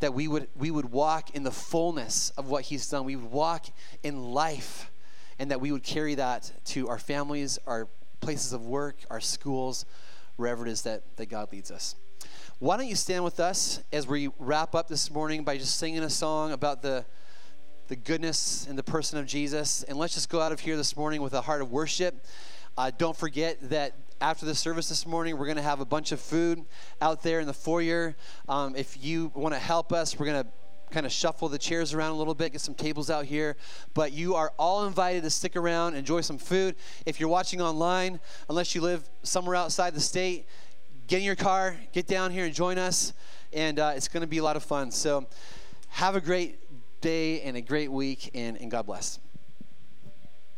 That 0.00 0.12
we 0.12 0.28
would, 0.28 0.46
we 0.54 0.70
would 0.70 0.92
walk 0.92 1.34
in 1.34 1.44
the 1.44 1.50
fullness 1.50 2.28
of 2.36 2.50
what 2.50 2.64
he's 2.64 2.86
done. 2.90 3.06
We 3.06 3.16
would 3.16 3.32
walk 3.32 3.68
in 4.02 4.34
life 4.34 4.90
and 5.38 5.50
that 5.50 5.62
we 5.62 5.72
would 5.72 5.82
carry 5.82 6.14
that 6.16 6.52
to 6.66 6.90
our 6.90 6.98
families, 6.98 7.58
our 7.66 7.88
places 8.20 8.52
of 8.52 8.66
work, 8.66 8.96
our 9.10 9.22
schools, 9.22 9.86
wherever 10.36 10.66
it 10.66 10.70
is 10.70 10.82
that, 10.82 11.16
that 11.16 11.30
God 11.30 11.50
leads 11.52 11.70
us. 11.70 11.96
Why 12.58 12.78
don't 12.78 12.86
you 12.86 12.94
stand 12.94 13.22
with 13.22 13.38
us 13.38 13.82
as 13.92 14.06
we 14.06 14.30
wrap 14.38 14.74
up 14.74 14.88
this 14.88 15.10
morning 15.10 15.44
by 15.44 15.58
just 15.58 15.76
singing 15.76 16.02
a 16.02 16.08
song 16.08 16.52
about 16.52 16.80
the, 16.80 17.04
the 17.88 17.96
goodness 17.96 18.66
and 18.66 18.78
the 18.78 18.82
person 18.82 19.18
of 19.18 19.26
Jesus? 19.26 19.82
And 19.82 19.98
let's 19.98 20.14
just 20.14 20.30
go 20.30 20.40
out 20.40 20.52
of 20.52 20.60
here 20.60 20.74
this 20.74 20.96
morning 20.96 21.20
with 21.20 21.34
a 21.34 21.42
heart 21.42 21.60
of 21.60 21.70
worship. 21.70 22.24
Uh, 22.78 22.90
don't 22.96 23.14
forget 23.14 23.58
that 23.68 23.92
after 24.22 24.46
the 24.46 24.54
service 24.54 24.88
this 24.88 25.06
morning, 25.06 25.36
we're 25.36 25.44
going 25.44 25.58
to 25.58 25.62
have 25.62 25.80
a 25.80 25.84
bunch 25.84 26.12
of 26.12 26.20
food 26.20 26.64
out 27.02 27.22
there 27.22 27.40
in 27.40 27.46
the 27.46 27.52
foyer. 27.52 28.16
Um, 28.48 28.74
if 28.74 29.04
you 29.04 29.32
want 29.34 29.52
to 29.54 29.60
help 29.60 29.92
us, 29.92 30.18
we're 30.18 30.24
going 30.24 30.42
to 30.42 30.50
kind 30.90 31.04
of 31.04 31.12
shuffle 31.12 31.50
the 31.50 31.58
chairs 31.58 31.92
around 31.92 32.12
a 32.12 32.16
little 32.16 32.34
bit, 32.34 32.52
get 32.52 32.62
some 32.62 32.74
tables 32.74 33.10
out 33.10 33.26
here. 33.26 33.56
But 33.92 34.12
you 34.12 34.34
are 34.34 34.54
all 34.58 34.86
invited 34.86 35.24
to 35.24 35.30
stick 35.30 35.56
around, 35.56 35.94
enjoy 35.94 36.22
some 36.22 36.38
food. 36.38 36.76
If 37.04 37.20
you're 37.20 37.28
watching 37.28 37.60
online, 37.60 38.18
unless 38.48 38.74
you 38.74 38.80
live 38.80 39.06
somewhere 39.22 39.56
outside 39.56 39.94
the 39.94 40.00
state, 40.00 40.46
get 41.06 41.18
in 41.18 41.24
your 41.24 41.36
car, 41.36 41.76
get 41.92 42.06
down 42.06 42.30
here 42.30 42.44
and 42.44 42.54
join 42.54 42.78
us. 42.78 43.12
And 43.52 43.78
uh, 43.78 43.92
it's 43.94 44.08
going 44.08 44.22
to 44.22 44.26
be 44.26 44.38
a 44.38 44.44
lot 44.44 44.56
of 44.56 44.62
fun. 44.62 44.90
So 44.90 45.26
have 45.88 46.16
a 46.16 46.20
great 46.20 46.58
day 47.00 47.42
and 47.42 47.56
a 47.56 47.60
great 47.60 47.90
week, 47.90 48.30
and, 48.34 48.56
and 48.56 48.70
God 48.70 48.86
bless. 48.86 49.20